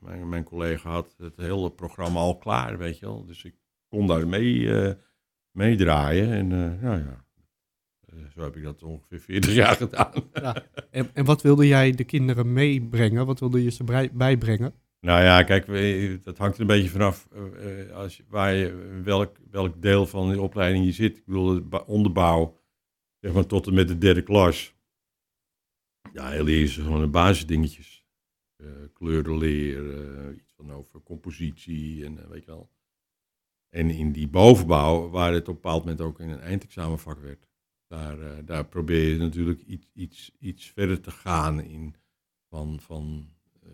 mijn, 0.00 0.28
mijn 0.28 0.44
collega 0.44 0.90
had 0.90 1.14
het 1.18 1.36
hele 1.36 1.70
programma 1.70 2.18
al 2.20 2.38
klaar, 2.38 2.78
weet 2.78 2.98
je 2.98 3.06
wel. 3.06 3.24
Dus 3.24 3.44
ik 3.44 3.54
kon 3.96 4.06
daar 4.06 4.28
mee, 4.28 4.74
eh, 4.74 4.94
meedraaien. 5.50 6.32
En 6.32 6.48
nou 6.80 6.98
ja, 6.98 7.24
eh, 8.06 8.18
zo 8.34 8.40
heb 8.40 8.56
ik 8.56 8.62
dat 8.62 8.82
ongeveer 8.82 9.20
40 9.20 9.54
jaar 9.54 9.76
gedaan. 9.76 10.12
En, 10.90 11.10
en 11.14 11.24
wat 11.24 11.42
wilde 11.42 11.66
jij 11.66 11.90
de 11.90 12.04
kinderen 12.04 12.52
meebrengen? 12.52 13.26
Wat 13.26 13.40
wilde 13.40 13.62
je 13.62 13.70
ze 13.70 14.10
bijbrengen? 14.12 14.74
Nou 15.00 15.22
ja, 15.22 15.42
kijk, 15.42 15.66
dat 16.24 16.38
hangt 16.38 16.54
er 16.54 16.60
een 16.60 16.66
beetje 16.66 16.88
vanaf 16.88 17.28
eh, 17.32 17.96
als 17.96 18.22
waar 18.28 18.54
je, 18.54 19.00
welk, 19.04 19.36
welk 19.50 19.82
deel 19.82 20.06
van 20.06 20.30
de 20.30 20.40
opleiding 20.40 20.84
je 20.84 20.92
zit. 20.92 21.16
Ik 21.16 21.24
bedoel, 21.24 21.68
de 21.68 21.86
onderbouw, 21.86 22.58
zeg 23.20 23.32
maar 23.32 23.46
tot 23.46 23.66
en 23.66 23.74
met 23.74 23.88
de 23.88 23.98
derde 23.98 24.22
klas. 24.22 24.74
Ja, 26.12 26.30
heel 26.30 26.48
eerst 26.48 26.74
gewoon 26.74 27.00
de 27.00 27.06
basisdingetjes. 27.06 28.06
Kleuren 28.92 29.38
leren, 29.38 30.34
iets 30.34 30.52
van 30.56 30.72
over 30.72 31.02
compositie 31.02 32.04
en 32.04 32.28
weet 32.28 32.44
je 32.44 32.50
wel. 32.50 32.70
En 33.68 33.90
in 33.90 34.12
die 34.12 34.28
bovenbouw, 34.28 35.08
waar 35.08 35.32
het 35.32 35.42
op 35.42 35.48
een 35.48 35.54
bepaald 35.54 35.82
moment 35.82 36.00
ook 36.00 36.20
in 36.20 36.28
een 36.28 36.40
eindexamenvak 36.40 37.20
werd, 37.20 37.46
daar, 37.86 38.20
eh, 38.20 38.38
daar 38.44 38.66
probeer 38.66 39.12
je 39.12 39.18
natuurlijk 39.18 39.62
iets, 39.62 39.90
iets, 39.92 40.32
iets 40.38 40.66
verder 40.70 41.00
te 41.00 41.10
gaan 41.10 41.60
in 41.60 41.94
van, 42.48 42.80
van 42.80 43.30
eh, 43.62 43.70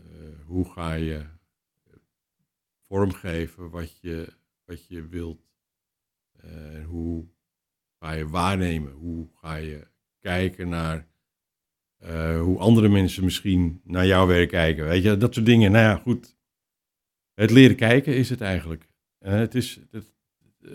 hoe 0.47 0.71
ga 0.73 0.93
je 0.93 1.27
vormgeven 2.87 3.71
wat 3.71 3.99
je, 4.01 4.33
wat 4.65 4.87
je 4.87 5.07
wilt. 5.07 5.51
Eh, 6.33 6.85
hoe 6.85 7.29
ga 7.99 8.13
je 8.13 8.29
waarnemen? 8.29 8.93
Hoe 8.93 9.29
ga 9.35 9.55
je 9.55 9.87
kijken 10.19 10.69
naar 10.69 11.11
hoe 12.41 12.59
andere 12.59 12.89
mensen 12.89 13.25
misschien 13.25 13.81
naar 13.85 14.07
jouw 14.07 14.27
werk 14.27 14.49
kijken? 14.49 14.85
Weet 14.85 15.03
je, 15.03 15.17
dat 15.17 15.35
soort 15.35 15.47
dingen. 15.47 15.73
Nou 15.73 15.85
ja, 15.85 15.97
goed. 15.97 16.37
Het 17.35 17.51
leren 17.51 17.77
kijken 17.77 18.17
is 18.17 18.31
het 18.31 18.41
eigenlijk. 18.41 18.92
Eh, 19.23 19.33
het 19.33 19.55
is 19.55 19.81
het, 19.91 20.13
eh, 20.63 20.71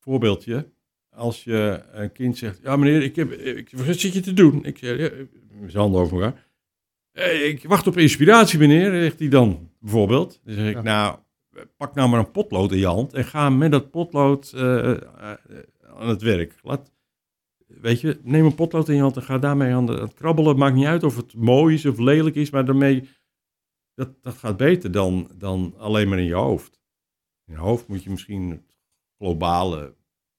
voorbeeldje. 0.00 0.72
Als 1.10 1.44
je 1.44 1.82
een 1.92 2.12
kind 2.12 2.38
zegt, 2.38 2.60
ja 2.62 2.76
meneer, 2.76 3.02
ik 3.02 3.16
heb, 3.16 3.32
ik, 3.32 3.70
wat 3.70 3.96
zit 3.96 4.12
je 4.12 4.20
te 4.20 4.32
doen? 4.32 4.64
Ik 4.64 4.78
zeg, 4.78 4.98
ja, 4.98 5.10
handen 5.78 6.00
over 6.00 6.22
elkaar. 6.22 6.46
"Eh, 7.12 7.46
ik 7.48 7.64
wacht 7.64 7.86
op 7.86 7.96
inspiratie, 7.96 8.58
meneer, 8.58 8.90
zegt 8.90 9.18
hij 9.18 9.28
dan 9.28 9.70
bijvoorbeeld. 9.80 10.40
Dan 10.44 10.54
zeg 10.54 10.68
ik, 10.68 10.74
Ja. 10.74 10.82
nou, 10.82 11.18
pak 11.76 11.94
nou 11.94 12.08
maar 12.08 12.18
een 12.18 12.30
potlood 12.30 12.72
in 12.72 12.78
je 12.78 12.86
hand 12.86 13.12
en 13.14 13.24
ga 13.24 13.50
met 13.50 13.70
dat 13.70 13.90
potlood 13.90 14.52
aan 14.54 16.08
het 16.08 16.22
werk. 16.22 16.54
Laat, 16.62 16.92
weet 17.66 18.00
je, 18.00 18.18
neem 18.22 18.44
een 18.44 18.54
potlood 18.54 18.88
in 18.88 18.94
je 18.94 19.00
hand 19.00 19.16
en 19.16 19.22
ga 19.22 19.38
daarmee 19.38 19.72
aan, 19.74 19.86
de, 19.86 19.92
aan 19.96 20.00
het 20.00 20.14
krabbelen. 20.14 20.56
Maakt 20.58 20.74
niet 20.74 20.86
uit 20.86 21.02
of 21.02 21.16
het 21.16 21.34
mooi 21.34 21.74
is 21.74 21.86
of 21.86 21.98
lelijk 21.98 22.34
is, 22.36 22.50
maar 22.50 22.64
daarmee, 22.64 23.08
dat, 23.94 24.22
dat 24.22 24.34
gaat 24.34 24.56
beter 24.56 24.90
dan, 24.92 25.30
dan 25.38 25.74
alleen 25.78 26.08
maar 26.08 26.18
in 26.18 26.24
je 26.24 26.34
hoofd. 26.34 26.82
In 27.46 27.52
je 27.52 27.58
hoofd 27.58 27.88
moet 27.88 28.02
je 28.02 28.10
misschien 28.10 28.50
het 28.50 28.76
globale 29.18 29.96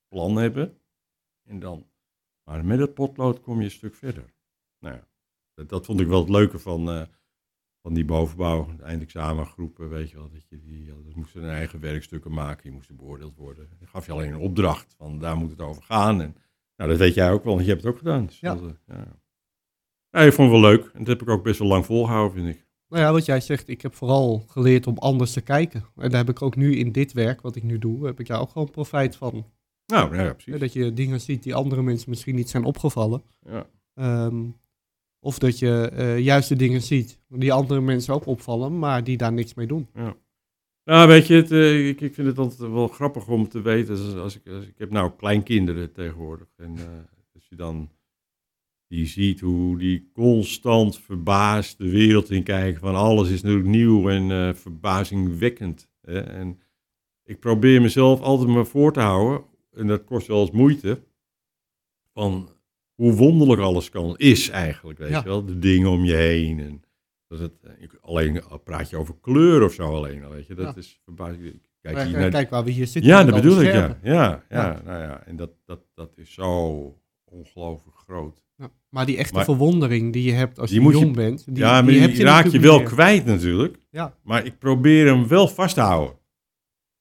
plan 0.08 0.36
hebben. 0.36 0.78
En 1.44 1.60
dan, 1.60 1.88
maar 2.44 2.66
met 2.66 2.80
het 2.80 2.94
potlood 2.94 3.42
kom 3.42 3.58
je 3.60 3.64
een 3.66 3.72
stuk 3.72 3.96
verder. 3.96 4.34
Nou 4.80 4.96
ja, 4.96 5.08
dat, 5.54 5.70
dat 5.70 5.86
vond 5.86 6.00
ik 6.00 6.08
wel 6.08 6.20
het 6.20 6.30
leuke 6.30 6.60
van, 6.60 6.90
eh, 6.90 7.02
van 7.82 7.94
die 7.94 8.06
bovenbouw, 8.06 8.76
de 8.76 8.84
eindexamengroepen, 8.84 9.90
weet 9.90 10.10
je 10.10 10.16
wel. 10.18 10.30
Dat 10.30 10.48
je 10.50 10.60
die, 10.60 10.86
dat 11.04 11.16
moesten 11.16 11.42
hun 11.42 11.50
eigen 11.50 11.80
werkstukken 11.80 12.32
maken, 12.34 12.64
die 12.64 12.72
moesten 12.72 12.96
beoordeeld 12.96 13.36
worden. 13.36 13.70
Dan 13.80 13.88
gaf 13.88 14.06
je 14.06 14.12
alleen 14.12 14.34
een 14.34 14.40
opdracht 14.40 14.94
van 14.98 15.20
daar 15.20 15.38
moet 15.38 15.50
het 15.52 15.62
over 15.62 15.84
gaan. 15.84 16.22
En, 16.22 16.36
nou, 16.76 16.90
dat 16.90 17.00
weet 17.00 17.14
jij 17.14 17.32
ook 17.32 17.44
wel, 17.44 17.54
want 17.54 17.66
je 17.66 17.72
hebt 17.72 17.84
het 17.84 17.92
ook 17.94 17.98
gedaan. 18.00 18.26
Dus 18.26 18.40
Ja. 18.40 18.56
dat, 18.56 18.64
eh, 18.86 18.96
ja. 18.98 19.24
Ja, 20.10 20.22
ik 20.22 20.34
vond 20.34 20.52
het 20.52 20.62
wel 20.62 20.70
leuk. 20.72 20.86
En 20.86 21.00
dat 21.00 21.08
heb 21.08 21.22
ik 21.22 21.30
ook 21.30 21.44
best 21.44 21.60
wel 21.60 21.68
lang 21.68 21.86
volgehouden, 21.86 22.44
vind 22.44 22.56
ik. 22.56 22.66
Nou 22.90 23.04
ja, 23.04 23.12
wat 23.12 23.26
jij 23.26 23.40
zegt, 23.40 23.68
ik 23.68 23.82
heb 23.82 23.96
vooral 23.96 24.44
geleerd 24.48 24.88
om 24.88 24.98
anders 24.98 25.32
te 25.32 25.42
kijken. 25.42 25.86
En 25.96 26.10
daar 26.10 26.26
heb 26.26 26.30
ik 26.30 26.42
ook 26.42 26.56
nu 26.56 26.76
in 26.76 26.92
dit 26.92 27.14
werk, 27.14 27.42
wat 27.42 27.56
ik 27.56 27.64
nu 27.64 27.78
doe, 27.78 28.06
heb 28.06 28.20
ik 28.20 28.28
daar 28.28 28.42
ook 28.42 28.50
gewoon 28.50 28.70
profijt 28.70 29.16
van. 29.16 29.46
Nou, 29.86 30.16
ja, 30.16 30.24
ja, 30.24 30.34
precies. 30.34 30.60
Dat 30.60 30.74
je 30.74 30.94
dingen 30.94 31.22
ziet 31.22 31.44
die 31.44 31.56
andere 31.56 31.82
mensen 31.82 32.10
misschien 32.10 32.36
niet 32.36 32.50
zijn 32.50 32.64
opgevallen. 32.64 33.24
Ja. 33.42 33.68
Ehm, 33.94 34.44
of 35.20 35.40
dat 35.40 35.60
je 35.60 35.90
eh, 35.94 36.20
juist 36.20 36.50
de 36.50 36.56
dingen 36.56 36.82
ziet 36.82 37.20
die 37.30 37.54
andere 37.54 37.82
mensen 37.82 38.14
ook 38.14 38.26
opvallen, 38.26 38.80
maar 38.80 39.04
die 39.04 39.18
daar 39.18 39.34
niks 39.34 39.54
mee 39.54 39.68
doen. 39.68 39.88
Nou, 40.84 41.08
weet 41.08 41.28
je, 41.28 41.36
het, 41.36 41.52
eh, 41.52 41.88
ik, 41.88 42.02
ik 42.02 42.14
vind 42.14 42.28
het 42.28 42.38
altijd 42.38 42.72
wel 42.72 42.88
grappig 42.88 43.28
om 43.28 43.48
te 43.48 43.62
weten. 43.62 43.94
Als, 43.94 44.16
als 44.16 44.36
ik, 44.36 44.48
als, 44.48 44.66
ik 44.66 44.78
heb 44.78 44.92
nou 44.92 45.12
kleinkinderen 45.18 45.92
tegenwoordig. 45.92 46.48
En 46.58 46.78
eh, 46.78 46.84
als 47.34 47.48
je 47.50 47.56
dan 47.56 47.90
die 48.88 49.06
ziet 49.06 49.40
hoe 49.40 49.78
die 49.78 50.10
constant 50.14 51.00
verbaasd 51.00 51.78
de 51.78 51.90
wereld 51.90 52.30
in 52.32 52.44
kijken. 52.44 52.80
Van 52.82 52.96
alles 52.96 53.30
is 53.30 53.42
natuurlijk 53.42 53.70
nieuw 53.70 54.10
en 54.10 54.32
eh, 54.32 54.54
verbazingwekkend. 54.54 55.90
Hè? 56.02 56.20
En 56.20 56.60
ik 57.24 57.40
probeer 57.40 57.82
mezelf 57.82 58.22
altijd 58.22 58.50
maar 58.50 58.66
voor 58.66 58.94
te 58.94 59.00
houden. 59.00 59.44
En 59.74 59.88
dat 59.88 60.04
kost 60.04 60.28
wel 60.28 60.42
eens 60.42 60.52
moeite. 60.52 61.00
Van 62.14 62.50
hoe 62.96 63.14
wonderlijk 63.14 63.62
alles 63.62 63.90
kan, 63.90 64.18
is 64.18 64.50
eigenlijk. 64.50 65.00
Weet 65.00 65.10
Ja. 65.10 65.18
je 65.20 65.26
wel, 65.26 65.46
de 65.46 65.60
dingen 65.60 65.90
om 65.90 66.04
je 66.06 66.14
heen. 66.16 66.60
En 66.60 66.82
dat 67.28 67.40
het, 67.40 67.54
eh, 67.64 67.88
alleen 68.02 68.44
al 68.44 68.58
praat 68.60 68.90
je 68.90 68.98
over 68.98 69.16
kleur 69.22 69.64
of 69.64 69.74
zo 69.74 69.96
alleen 69.96 70.24
al, 70.24 70.32
weet 70.32 70.48
je. 70.48 70.54
Dat 70.56 70.74
Ja. 70.74 70.82
is 70.82 71.00
verbazing. 71.04 71.62
Kijk 71.82 71.98
eh, 71.98 72.12
naar 72.12 72.30
Kijk 72.30 72.50
waar 72.50 72.64
we 72.64 72.72
hier 72.72 72.88
zitten. 72.88 73.12
ja, 73.12 73.24
dat 73.24 73.36
bedoel 73.36 73.62
ik. 73.62 73.74
Ja, 73.74 74.00
ja, 74.04 74.44
Ja. 74.50 74.82
nou 74.86 75.02
ja. 75.02 75.24
En 75.26 75.36
dat, 75.36 75.52
dat, 75.66 75.82
dat 75.94 76.18
is 76.18 76.34
zo 76.34 77.00
ongelooflijk 77.24 77.98
groot. 77.98 78.45
Maar 78.90 79.06
die 79.06 79.18
echte 79.18 79.34
Maar- 79.34 79.44
verwondering 79.44 80.14
die 80.14 80.24
je 80.24 80.32
hebt 80.32 80.60
als 80.60 80.70
je 80.72 80.82
jong 80.82 81.16
bent, 81.16 81.46
die, 81.46 81.58
ja, 81.58 81.82
maar 81.82 81.92
die 81.92 82.16
je 82.18 82.24
raak 82.24 82.46
je 82.48 82.60
wel 82.60 82.78
meer. 82.78 82.88
kwijt 82.88 83.26
natuurlijk. 83.26 83.78
Ja. 83.90 84.18
Maar 84.24 84.46
ik 84.46 84.60
probeer 84.60 85.06
hem 85.06 85.28
wel 85.28 85.48
vast 85.48 85.74
te 85.76 85.82
houden. 85.82 86.18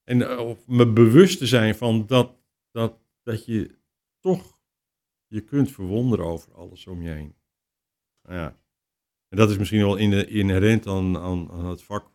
En 0.05 0.23
eh, 0.31 0.39
op 0.39 0.67
me 0.67 0.93
bewust 0.93 1.39
te 1.39 1.47
zijn 1.47 1.75
van 1.75 2.07
dat, 2.07 2.37
dat, 2.71 2.99
dat 3.23 3.45
je 3.45 3.79
toch 4.21 4.59
je 5.27 5.41
kunt 5.41 5.71
verwonderen 5.71 6.25
over 6.25 6.55
alles 6.55 6.87
om 6.87 7.03
je 7.03 7.09
heen. 7.11 7.35
Nou 8.23 8.39
Ja. 8.39 8.59
En 9.29 9.37
dat 9.37 9.51
is 9.51 9.59
misschien 9.59 9.81
wel 9.81 9.97
in- 9.97 10.29
inherent 10.29 10.87
aan, 10.87 11.19
aan, 11.19 11.51
aan 11.51 11.65
het 11.67 11.83
vak 11.83 12.13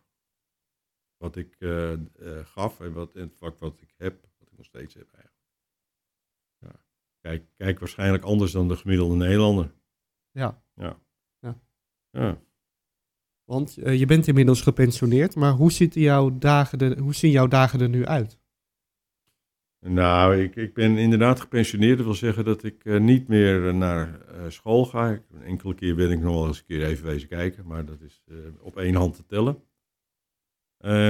wat 1.16 1.36
ik 1.36 1.56
eh, 1.58 1.92
eh, 1.92 1.98
gaf 2.44 2.80
en 2.80 2.92
wat, 2.92 3.14
en 3.14 3.20
het 3.20 3.36
vak 3.36 3.58
wat 3.58 3.80
ik 3.80 3.94
heb, 3.96 4.20
wat 4.38 4.48
ik 4.50 4.56
nog 4.56 4.66
steeds 4.66 4.94
heb 4.94 5.02
eigenlijk. 5.12 5.29
Kijk, 7.20 7.44
kijk 7.56 7.78
waarschijnlijk 7.78 8.24
anders 8.24 8.52
dan 8.52 8.68
de 8.68 8.76
gemiddelde 8.76 9.16
Nederlander. 9.16 9.72
Ja. 10.30 10.62
Ja. 10.74 10.98
Ja. 11.40 11.60
ja. 12.10 12.40
Want 13.44 13.76
eh, 13.76 13.98
je 13.98 14.06
bent 14.06 14.26
inmiddels 14.26 14.62
gepensioneerd, 14.62 15.34
maar 15.34 15.52
hoe, 15.52 15.72
zitten 15.72 16.00
jouw 16.00 16.38
dagen 16.38 16.78
er, 16.78 16.98
hoe 16.98 17.14
zien 17.14 17.30
jouw 17.30 17.46
dagen 17.46 17.80
er 17.80 17.88
nu 17.88 18.06
uit? 18.06 18.38
Nou, 19.80 20.36
ik, 20.36 20.56
ik 20.56 20.74
ben 20.74 20.96
inderdaad 20.96 21.40
gepensioneerd. 21.40 21.96
Dat 21.96 22.06
wil 22.06 22.14
zeggen 22.14 22.44
dat 22.44 22.62
ik 22.62 22.84
eh, 22.84 23.00
niet 23.00 23.28
meer 23.28 23.68
eh, 23.68 23.74
naar 23.74 24.20
school 24.48 24.84
ga. 24.84 25.10
Ik, 25.10 25.22
een 25.32 25.42
enkele 25.42 25.74
keer 25.74 25.94
ben 25.94 26.10
ik 26.10 26.20
nog 26.20 26.34
wel 26.34 26.46
eens 26.46 26.58
een 26.58 26.64
keer 26.64 26.84
even 26.84 27.06
wezen 27.06 27.28
kijken, 27.28 27.66
maar 27.66 27.84
dat 27.84 28.00
is 28.00 28.24
op 28.60 28.76
één 28.76 28.94
hand 28.94 29.16
te 29.16 29.26
tellen. 29.26 29.62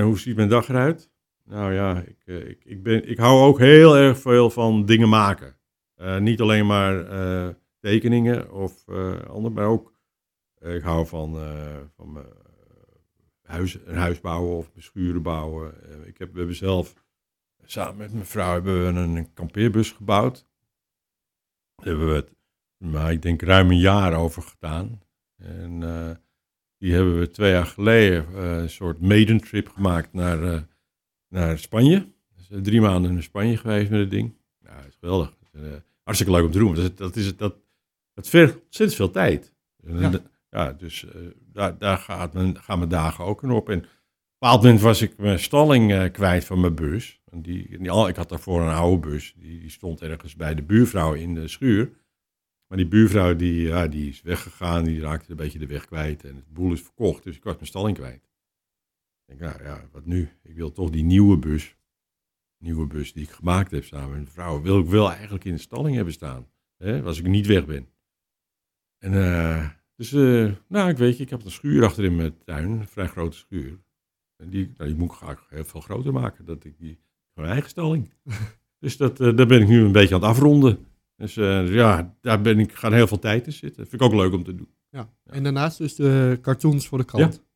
Hoe 0.03 0.19
ziet 0.19 0.37
mijn 0.37 0.49
dag 0.49 0.69
eruit? 0.69 1.11
Nou 1.45 1.73
ja, 1.73 2.01
ik, 2.01 2.27
ik, 2.27 2.65
ik, 2.65 2.83
ben, 2.83 3.09
ik 3.09 3.19
hou 3.19 3.41
ook 3.41 3.59
heel 3.59 3.97
erg 3.97 4.19
veel 4.19 4.51
van 4.51 4.85
dingen 4.85 5.09
maken. 5.09 5.60
Eh, 6.01 6.19
niet 6.19 6.41
alleen 6.41 6.67
maar 6.67 7.07
eh, 7.07 7.49
tekeningen 7.81 8.53
of 8.53 8.89
eh 8.89 9.21
ander, 9.21 9.53
maar 9.53 9.67
ook 9.67 9.99
ik 10.59 10.83
hou 10.83 11.07
van, 11.07 11.39
van 11.97 12.25
huis, 13.43 13.79
een 13.85 13.97
huis 13.97 14.21
bouwen 14.21 14.57
of 14.57 14.71
schuren 14.77 15.23
bouwen. 15.23 15.75
Ik 16.07 16.19
heb, 16.19 16.33
we 16.33 16.39
hebben 16.39 16.57
zelf 16.57 16.95
Samen 17.65 17.97
met 17.97 18.13
mijn 18.13 18.27
vrouw 18.27 18.53
hebben 18.53 18.95
we 18.95 19.01
een 19.01 19.33
kampeerbus 19.35 19.91
gebouwd. 19.91 20.49
Daar 21.75 21.87
hebben 21.87 22.09
we 22.09 22.15
het, 22.15 22.35
maar 22.77 23.13
ik 23.13 23.23
denk 23.23 23.43
ruim 23.43 23.71
een 23.71 23.79
jaar 23.79 24.15
over 24.15 24.43
gedaan. 24.43 25.01
En 25.37 25.83
die 26.81 26.95
hebben 26.95 27.19
we 27.19 27.31
twee 27.31 27.53
jaar 27.53 27.67
geleden 27.67 28.45
een 28.45 28.71
soort 28.71 29.01
maiden 29.01 29.41
trip 29.41 29.69
gemaakt 29.69 30.13
naar, 30.13 30.43
eh, 30.43 30.61
naar 31.29 31.59
Spanje. 31.59 32.13
Dus, 32.37 32.63
drie 32.63 32.81
maanden 32.81 33.11
in 33.11 33.23
Spanje 33.23 33.57
geweest 33.57 33.91
met 33.91 34.01
het 34.01 34.11
ding. 34.11 34.35
Dat 34.59 34.87
is 34.89 34.97
geweldig. 35.01 35.39
Hartstikke 36.11 36.33
leuk 36.33 36.45
om 36.45 36.51
te 36.53 36.59
doen. 36.59 36.75
Dat, 36.75 36.85
is- 36.91 36.95
dat, 36.97 37.17
is, 37.17 37.27
het- 37.27 37.39
dat, 37.39 37.57
dat 38.15 38.29
vergt 38.29 38.55
ontzettend 38.65 38.99
veel 38.99 39.11
tijd. 39.11 39.55
Ja. 39.77 40.11
ja, 40.51 40.73
dus 40.73 41.05
eh, 41.05 41.21
daar, 41.53 41.79
daar 41.79 41.99
gaat 41.99 42.33
mijn, 42.33 42.59
gaan 42.63 42.79
mijn 42.79 42.91
dagen 42.91 43.25
ook 43.25 43.43
in 43.43 43.51
op. 43.51 43.69
En 43.69 43.79
op 43.79 43.83
een 43.85 43.89
bepaald 44.39 44.63
moment 44.63 44.81
was 44.81 45.03
ik 45.03 45.17
mijn 45.19 45.39
stalling 45.39 45.93
eh, 45.93 46.13
kwijt 46.13 46.45
van 46.45 46.61
mijn 46.61 46.75
bus. 46.75 47.21
En 47.25 47.43
die, 47.43 47.79
die, 47.79 47.91
al- 47.91 48.09
ik 48.09 48.17
had 48.17 48.29
daarvoor 48.29 48.61
een 48.63 48.75
oude 48.75 49.09
bus. 49.09 49.35
Die, 49.37 49.61
die 49.61 49.71
stond 49.71 50.01
ergens 50.03 50.37
bij 50.37 50.55
de 50.55 50.63
buurvrouw 50.63 51.13
in 51.15 51.35
de 51.35 51.49
schuur. 51.49 51.91
Maar 52.67 52.79
die 52.79 52.89
buurvrouw 52.89 53.37
die, 53.37 53.63
ja, 53.63 53.87
die 53.87 54.09
is 54.09 54.23
weggegaan. 54.23 54.85
Die 54.85 55.01
raakte 55.01 55.31
een 55.31 55.37
beetje 55.37 55.59
de 55.59 55.67
weg 55.67 55.85
kwijt. 55.85 56.25
En 56.25 56.35
het 56.37 56.49
boel 56.53 56.73
is 56.73 56.81
verkocht. 56.83 57.23
Dus 57.23 57.37
ik 57.37 57.43
was 57.45 57.55
mijn 57.55 57.67
stalling 57.67 57.97
kwijt. 57.97 58.29
Ik 59.27 59.39
denk, 59.39 59.41
nou 59.41 59.63
ja, 59.65 59.89
wat 59.93 60.05
nu? 60.07 60.29
Ik 60.43 60.55
wil 60.57 60.73
toch 60.73 60.91
die 60.91 61.05
nieuwe 61.05 61.39
bus. 61.39 61.75
Nieuwe 62.63 62.87
bus 62.87 63.13
die 63.13 63.23
ik 63.23 63.31
gemaakt 63.31 63.71
heb 63.71 63.85
samen 63.85 64.09
met 64.09 64.17
mijn 64.17 64.27
vrouw. 64.27 64.63
Wil 64.63 64.79
ik 64.79 64.87
wel 64.87 65.11
eigenlijk 65.13 65.45
in 65.45 65.53
de 65.53 65.61
stalling 65.61 65.95
hebben 65.97 66.15
staan. 66.15 66.47
Hè, 66.77 67.03
als 67.03 67.19
ik 67.19 67.27
niet 67.27 67.47
weg 67.47 67.67
ben. 67.67 67.89
En 68.99 69.13
eh, 69.15 69.69
dus, 70.01 70.13
eh, 70.13 70.51
nou, 70.69 70.91
ik 70.91 70.97
weet 70.97 71.17
je, 71.17 71.23
ik 71.23 71.31
heb 71.31 71.45
een 71.45 71.51
schuur 71.51 71.85
achter 71.85 72.05
in 72.05 72.17
mijn 72.17 72.39
tuin. 72.45 72.71
Een 72.71 72.89
vrij 72.89 73.07
grote 73.07 73.37
schuur. 73.37 73.79
En 74.37 74.51
die, 74.51 74.73
nou, 74.77 74.91
die 74.91 74.99
moet 74.99 75.11
ik 75.11 75.17
graag 75.17 75.47
heel 75.49 75.65
veel 75.65 75.81
groter 75.81 76.13
maken. 76.13 76.45
Dat 76.45 76.65
ik 76.65 76.79
die, 76.79 76.99
mijn 77.35 77.49
eigen 77.49 77.71
stalling. 77.71 78.15
dus 78.79 78.97
dat, 78.97 79.21
eh, 79.21 79.37
daar 79.37 79.47
ben 79.47 79.61
ik 79.61 79.69
nu 79.69 79.85
een 79.85 79.93
beetje 79.93 80.15
aan 80.15 80.21
het 80.21 80.31
afronden. 80.31 80.87
Dus 81.17 81.37
eh, 81.37 81.73
ja, 81.73 82.17
daar 82.21 82.41
ben 82.41 82.59
ik, 82.59 82.73
gaan 82.73 82.93
heel 82.93 83.07
veel 83.07 83.19
tijd 83.19 83.47
in 83.47 83.53
zitten. 83.53 83.87
Vind 83.87 84.03
ik 84.03 84.09
ook 84.09 84.15
leuk 84.15 84.33
om 84.33 84.45
te 84.45 84.55
doen. 84.55 84.75
Ja. 84.91 85.11
En 85.25 85.43
daarnaast 85.43 85.79
dus 85.79 85.95
de 85.95 86.39
cartoons 86.43 86.89
voor 86.89 86.99
de 86.99 87.05
krant. 87.05 87.49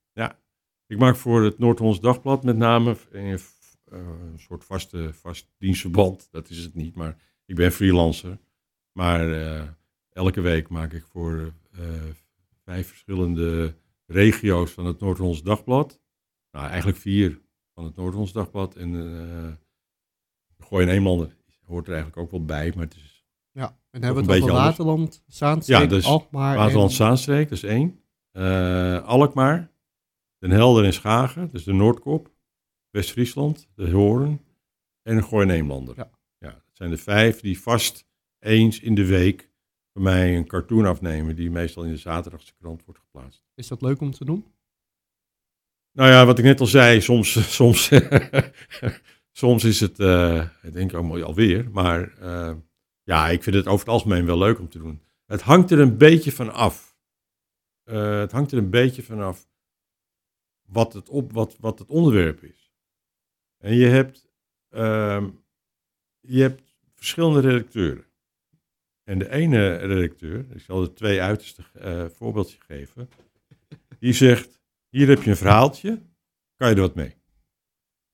Ik 0.86 0.98
maak 0.98 1.16
voor 1.16 1.42
het 1.42 1.58
Noord-Hollands 1.58 2.00
Dagblad 2.00 2.44
met 2.44 2.56
name 2.56 2.96
een, 3.94 4.04
eh, 4.04 4.32
een 4.32 4.38
soort 4.38 4.64
vaste, 4.64 5.10
vast 5.12 5.50
dienstverband. 5.58 6.28
Dat 6.30 6.50
is 6.50 6.58
het 6.58 6.74
niet, 6.74 6.94
maar 6.94 7.16
ik 7.44 7.54
ben 7.54 7.72
freelancer. 7.72 8.38
Maar 8.92 9.32
eh, 9.32 9.68
elke 10.10 10.40
week 10.40 10.68
maak 10.68 10.92
ik 10.92 11.04
voor 11.04 11.52
eh, 11.72 11.80
vijf 12.64 12.88
verschillende 12.88 13.74
regio's 14.06 14.70
van 14.70 14.86
het 14.86 15.00
Noord-Hollands 15.00 15.42
Dagblad. 15.42 16.00
Nou, 16.50 16.66
eigenlijk 16.66 16.98
vier 16.98 17.40
van 17.74 17.84
het 17.84 17.96
Noord-Hollands 17.96 18.32
Dagblad. 18.32 18.76
En 18.76 18.94
uh, 18.94 19.52
Gooi 20.58 20.86
en 20.86 20.92
Eemlander 20.92 21.36
hoort 21.64 21.86
er 21.86 21.92
eigenlijk 21.92 22.22
ook 22.22 22.30
wel 22.30 22.44
bij, 22.44 22.72
maar 22.74 22.84
het 22.84 22.94
is 22.94 23.24
Ja, 23.52 23.78
en 23.90 24.02
hebben 24.02 24.26
we 24.26 24.32
het 24.32 24.42
over. 24.42 24.54
Waterland, 24.54 25.22
Zaanstreek, 25.26 25.80
Ja, 25.80 25.86
dus 25.86 26.04
Alkmaar 26.04 26.56
Waterland 26.56 26.90
en... 26.90 26.96
Zaanstreek, 26.96 27.48
dat 27.48 27.58
is 27.58 27.64
één. 27.64 28.00
Alkmaar, 29.04 29.72
Den 30.38 30.50
Helder 30.50 30.84
en 30.84 30.92
Schagen, 30.92 31.50
dus 31.50 31.64
de 31.64 31.72
Noordkop. 31.72 32.33
West-Friesland, 32.94 33.68
de 33.74 33.90
Hoorn 33.90 34.40
en 35.02 35.24
Gooi 35.24 35.48
en 35.48 35.54
Eemlander. 35.54 35.96
Ja. 35.96 36.10
ja, 36.38 36.50
dat 36.50 36.62
zijn 36.72 36.90
de 36.90 36.96
vijf 36.96 37.40
die 37.40 37.60
vast 37.60 38.06
eens 38.38 38.80
in 38.80 38.94
de 38.94 39.06
week 39.06 39.50
bij 39.92 40.02
mij 40.02 40.36
een 40.36 40.46
cartoon 40.46 40.86
afnemen 40.86 41.36
die 41.36 41.50
meestal 41.50 41.84
in 41.84 41.90
de 41.90 41.96
zaterdagse 41.96 42.54
krant 42.54 42.84
wordt 42.84 43.00
geplaatst. 43.00 43.44
Is 43.54 43.68
dat 43.68 43.82
leuk 43.82 44.00
om 44.00 44.10
te 44.10 44.24
doen? 44.24 44.44
Nou 45.92 46.10
ja, 46.10 46.26
wat 46.26 46.38
ik 46.38 46.44
net 46.44 46.60
al 46.60 46.66
zei, 46.66 47.00
soms, 47.00 47.32
soms, 47.56 47.90
soms 49.42 49.64
is 49.64 49.80
het, 49.80 50.00
eh, 50.00 50.48
ik 50.62 50.72
denk 50.72 50.94
ook 50.94 51.22
alweer, 51.22 51.70
maar 51.70 52.18
eh, 52.18 52.54
ja, 53.02 53.28
ik 53.28 53.42
vind 53.42 53.56
het 53.56 53.66
over 53.66 53.86
het 53.86 53.94
algemeen 53.94 54.26
wel 54.26 54.38
leuk 54.38 54.58
om 54.58 54.68
te 54.68 54.78
doen. 54.78 55.02
Het 55.26 55.40
hangt 55.40 55.70
er 55.70 55.78
een 55.78 55.98
beetje 55.98 56.32
van 56.32 56.52
af. 56.52 56.96
Eh, 57.82 58.18
het 58.18 58.32
hangt 58.32 58.52
er 58.52 58.58
een 58.58 58.70
beetje 58.70 59.02
van 59.02 59.20
af 59.20 59.48
wat 60.68 60.92
het, 60.92 61.08
op, 61.08 61.32
wat, 61.32 61.56
wat 61.58 61.78
het 61.78 61.88
onderwerp 61.88 62.42
is. 62.42 62.63
En 63.64 63.74
je 63.74 63.86
hebt, 63.86 64.28
ehm, 64.68 65.30
je 66.20 66.40
hebt 66.40 66.76
verschillende 66.94 67.40
redacteuren. 67.40 68.04
En 69.02 69.18
de 69.18 69.30
ene 69.30 69.76
redacteur, 69.76 70.46
ik 70.50 70.60
zal 70.60 70.82
er 70.82 70.94
twee 70.94 71.20
uiterste 71.20 71.62
eh 71.72 72.08
voorbeeldjes 72.08 72.60
geven, 72.60 73.08
die 73.98 74.12
zegt, 74.12 74.60
hier 74.88 75.08
heb 75.08 75.22
je 75.22 75.30
een 75.30 75.36
verhaaltje, 75.36 76.02
kan 76.54 76.68
je 76.68 76.74
er 76.74 76.80
wat 76.80 76.94
mee? 76.94 77.14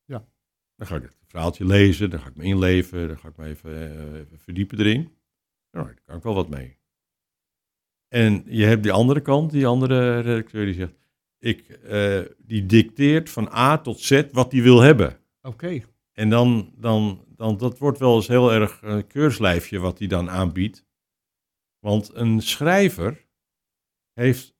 Ja. 0.04 0.26
Dan 0.76 0.86
ga 0.86 0.96
ik 0.96 1.02
het 1.02 1.16
verhaaltje 1.26 1.64
lezen, 1.64 2.10
dan 2.10 2.20
ga 2.20 2.28
ik 2.28 2.36
me 2.36 2.44
inleven, 2.44 3.08
dan 3.08 3.18
ga 3.18 3.28
ik 3.28 3.36
me 3.36 3.46
even, 3.46 3.74
eh, 3.74 4.18
even 4.18 4.38
verdiepen 4.38 4.78
erin. 4.78 5.16
Nou, 5.70 5.86
daar 5.86 6.00
kan 6.04 6.16
ik 6.16 6.22
wel 6.22 6.34
wat 6.34 6.48
mee. 6.48 6.78
En 8.08 8.42
je 8.46 8.64
hebt 8.64 8.82
die 8.82 8.92
andere 8.92 9.20
kant, 9.20 9.50
die 9.50 9.66
andere 9.66 10.20
redacteur 10.20 10.64
die 10.64 10.74
zegt, 10.74 10.94
ik, 11.38 11.68
eh, 11.68 12.20
die 12.38 12.66
dicteert 12.66 13.30
van 13.30 13.48
A 13.48 13.78
tot 13.78 14.00
Z 14.00 14.22
wat 14.32 14.52
hij 14.52 14.62
wil 14.62 14.80
hebben. 14.80 15.19
Oké. 15.42 15.80
En 16.12 16.30
dan, 16.30 16.72
dan, 16.76 17.24
dan, 17.28 17.56
dat 17.56 17.78
wordt 17.78 17.98
wel 17.98 18.16
eens 18.16 18.28
heel 18.28 18.52
erg 18.52 18.82
een 18.82 19.06
keurslijfje 19.06 19.78
wat 19.78 19.98
hij 19.98 20.08
dan 20.08 20.30
aanbiedt. 20.30 20.86
Want 21.78 22.14
een 22.14 22.42
schrijver 22.42 23.26
heeft, 24.12 24.54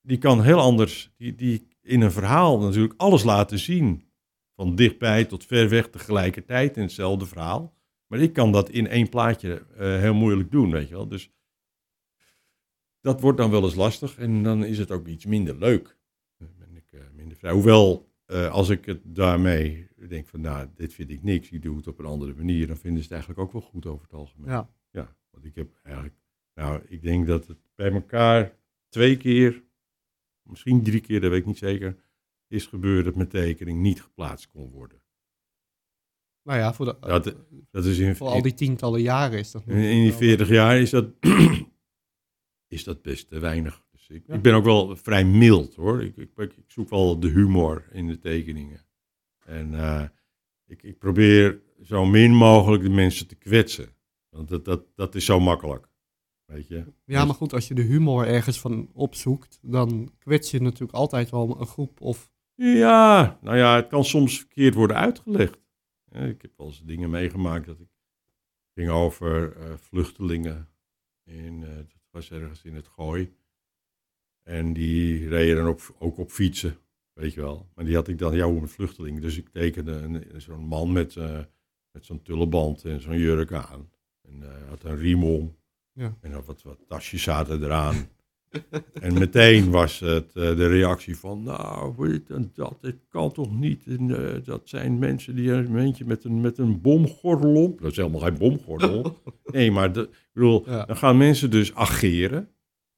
die 0.00 0.18
kan 0.18 0.42
heel 0.42 0.60
anders, 0.60 1.12
die, 1.16 1.34
die 1.34 1.68
in 1.82 2.00
een 2.00 2.12
verhaal 2.12 2.58
natuurlijk 2.58 2.94
alles 2.96 3.22
laten 3.22 3.58
zien. 3.58 4.06
Van 4.54 4.74
dichtbij 4.74 5.24
tot 5.24 5.44
ver 5.44 5.68
weg 5.68 5.88
tegelijkertijd 5.88 6.76
in 6.76 6.82
hetzelfde 6.82 7.26
verhaal. 7.26 7.76
Maar 8.06 8.18
ik 8.18 8.32
kan 8.32 8.52
dat 8.52 8.70
in 8.70 8.86
één 8.86 9.08
plaatje 9.08 9.66
eh, 9.76 9.98
heel 9.98 10.14
moeilijk 10.14 10.50
doen, 10.50 10.70
weet 10.70 10.88
je 10.88 10.94
wel. 10.94 11.08
Dus 11.08 11.30
dat 13.00 13.20
wordt 13.20 13.38
dan 13.38 13.50
wel 13.50 13.62
eens 13.62 13.74
lastig 13.74 14.18
en 14.18 14.42
dan 14.42 14.64
is 14.64 14.78
het 14.78 14.90
ook 14.90 15.06
iets 15.06 15.26
minder 15.26 15.58
leuk. 15.58 15.96
Ik 16.74 16.92
eh, 16.92 17.00
minder 17.12 17.36
vrij. 17.36 17.52
Hoewel, 17.52 18.07
eh, 18.28 18.50
als 18.50 18.68
ik 18.68 18.84
het 18.84 19.00
daarmee 19.04 19.88
denk 20.08 20.28
van, 20.28 20.40
nou, 20.40 20.68
dit 20.74 20.94
vind 20.94 21.10
ik 21.10 21.22
niks, 21.22 21.50
ik 21.50 21.62
doe 21.62 21.76
het 21.76 21.86
op 21.86 21.98
een 21.98 22.04
andere 22.04 22.34
manier, 22.34 22.66
dan 22.66 22.76
vinden 22.76 23.02
ze 23.02 23.04
het 23.04 23.12
eigenlijk 23.12 23.40
ook 23.40 23.52
wel 23.52 23.70
goed 23.70 23.86
over 23.86 24.02
het 24.02 24.14
algemeen. 24.14 24.50
Ja. 24.50 24.70
Ja, 24.90 25.16
want 25.30 25.44
ik 25.44 25.54
heb 25.54 25.68
eigenlijk, 25.82 26.14
nou, 26.54 26.82
ik 26.88 27.02
denk 27.02 27.26
dat 27.26 27.46
het 27.46 27.58
bij 27.74 27.92
elkaar 27.92 28.56
twee 28.88 29.16
keer, 29.16 29.62
misschien 30.42 30.82
drie 30.82 31.00
keer, 31.00 31.20
dat 31.20 31.30
weet 31.30 31.40
ik 31.40 31.46
niet 31.46 31.58
zeker, 31.58 31.96
is 32.48 32.66
gebeurd 32.66 33.04
dat 33.04 33.14
mijn 33.14 33.28
tekening 33.28 33.80
niet 33.80 34.02
geplaatst 34.02 34.48
kon 34.48 34.70
worden. 34.70 35.02
Nou 36.42 36.58
ja, 36.58 36.74
voor, 36.74 36.84
de, 36.84 36.96
Dat, 37.00 37.34
dat 37.70 37.84
is 37.84 37.98
in, 37.98 38.16
voor 38.16 38.28
al 38.28 38.42
die 38.42 38.54
tientallen 38.54 39.00
jaren 39.00 39.38
is 39.38 39.50
dat 39.50 39.62
in, 39.66 39.76
in 39.76 40.02
die 40.02 40.12
40 40.12 40.48
jaar 40.48 40.78
is 40.78 40.90
dat, 40.90 41.10
is 42.76 42.84
dat 42.84 43.02
best 43.02 43.28
te 43.28 43.38
weinig. 43.38 43.86
Dus 44.08 44.16
ik, 44.16 44.26
Ja. 44.26 44.34
ik 44.34 44.42
ben 44.42 44.54
ook 44.54 44.64
wel 44.64 44.96
vrij 44.96 45.24
mild 45.24 45.74
hoor. 45.74 46.02
Ik, 46.02 46.16
ik, 46.16 46.30
ik 46.36 46.64
zoek 46.66 46.88
wel 46.88 47.20
de 47.20 47.28
humor 47.28 47.88
in 47.92 48.06
de 48.06 48.18
tekeningen. 48.18 48.80
En 49.44 49.74
eh, 49.74 50.04
ik, 50.66 50.82
ik 50.82 50.98
probeer 50.98 51.62
zo 51.82 52.04
min 52.04 52.34
mogelijk 52.34 52.82
de 52.82 52.90
mensen 52.90 53.26
te 53.26 53.34
kwetsen. 53.34 53.88
Want 54.28 54.48
dat, 54.48 54.64
dat, 54.64 54.84
dat 54.94 55.14
is 55.14 55.24
zo 55.24 55.40
makkelijk. 55.40 55.88
Weet 56.44 56.68
je? 56.68 56.84
Ja, 57.04 57.24
maar 57.24 57.34
goed, 57.34 57.52
als 57.52 57.68
je 57.68 57.74
de 57.74 57.82
humor 57.82 58.26
ergens 58.26 58.60
van 58.60 58.90
opzoekt, 58.92 59.58
dan 59.62 60.12
kwets 60.18 60.50
je 60.50 60.60
natuurlijk 60.60 60.92
altijd 60.92 61.30
wel 61.30 61.60
een 61.60 61.66
groep 61.66 62.00
of... 62.00 62.30
Ja, 62.54 63.38
nou 63.42 63.56
ja, 63.56 63.76
het 63.76 63.86
kan 63.88 64.04
soms 64.04 64.38
verkeerd 64.38 64.74
worden 64.74 64.96
uitgelegd. 64.96 65.58
Ik 66.10 66.42
heb 66.42 66.50
wel 66.56 66.66
eens 66.66 66.82
dingen 66.84 67.10
meegemaakt 67.10 67.66
dat 67.66 67.80
ik 67.80 67.88
ging 68.74 68.88
over 68.90 69.56
eh, 69.56 69.74
vluchtelingen. 69.76 70.68
In, 71.24 71.62
eh, 71.64 71.76
dat 71.76 72.00
was 72.10 72.30
ergens 72.30 72.62
in 72.62 72.74
het 72.74 72.88
Gooi. 72.88 73.34
En 74.48 74.72
die 74.72 75.28
reden 75.28 75.56
dan 75.56 75.66
ook, 75.66 75.80
ook 75.98 76.18
op 76.18 76.30
fietsen, 76.30 76.76
weet 77.12 77.34
je 77.34 77.40
wel. 77.40 77.66
Maar 77.74 77.84
die 77.84 77.94
had 77.94 78.08
ik 78.08 78.18
dan, 78.18 78.34
ja, 78.36 78.46
hoe 78.46 78.60
een 78.60 78.68
vluchteling. 78.68 79.20
Dus 79.20 79.36
ik 79.38 79.48
tekende 79.48 79.92
een- 79.92 80.24
zo'n 80.40 80.64
man 80.66 80.92
met, 80.92 81.16
eh, 81.16 81.38
met 81.92 82.04
zo'n 82.06 82.22
tulleband 82.22 82.84
en 82.84 83.00
zo'n 83.00 83.18
jurk 83.18 83.52
aan. 83.52 83.90
En 84.22 84.42
eh, 84.42 84.68
had 84.68 84.84
een 84.84 84.96
riem 84.96 85.24
om. 85.24 85.56
Ja. 85.92 86.16
En 86.20 86.32
had 86.32 86.46
wat, 86.46 86.62
wat 86.62 86.78
tasjes 86.88 87.22
zaten 87.22 87.62
eraan. 87.62 87.94
En 89.00 89.18
meteen 89.18 89.70
was 89.70 90.00
het 90.00 90.26
eh, 90.26 90.56
de 90.56 90.66
reactie 90.68 91.16
van, 91.16 91.42
nou, 91.42 92.08
dit 92.08 92.30
en 92.30 92.50
dat, 92.54 92.78
dit 92.80 92.96
kan 93.08 93.32
toch 93.32 93.58
niet. 93.58 93.86
En, 93.86 94.06
dat 94.44 94.68
zijn 94.68 94.98
mensen 94.98 95.34
die 95.34 95.50
een 95.52 95.78
eentje 95.78 96.04
met 96.04 96.24
een, 96.24 96.40
met 96.40 96.58
een 96.58 96.80
bomgordel 96.80 97.62
op. 97.62 97.80
Dat 97.80 97.90
is 97.90 97.96
helemaal 97.96 98.20
geen 98.20 98.38
bomgordel. 98.38 99.18
nee, 99.44 99.70
maar 99.70 99.92
de, 99.92 100.00
ik 100.00 100.28
bedoel, 100.32 100.62
Ja. 100.70 100.84
dan 100.84 100.96
gaan 100.96 101.16
mensen 101.16 101.50
dus 101.50 101.74
ageren 101.74 102.48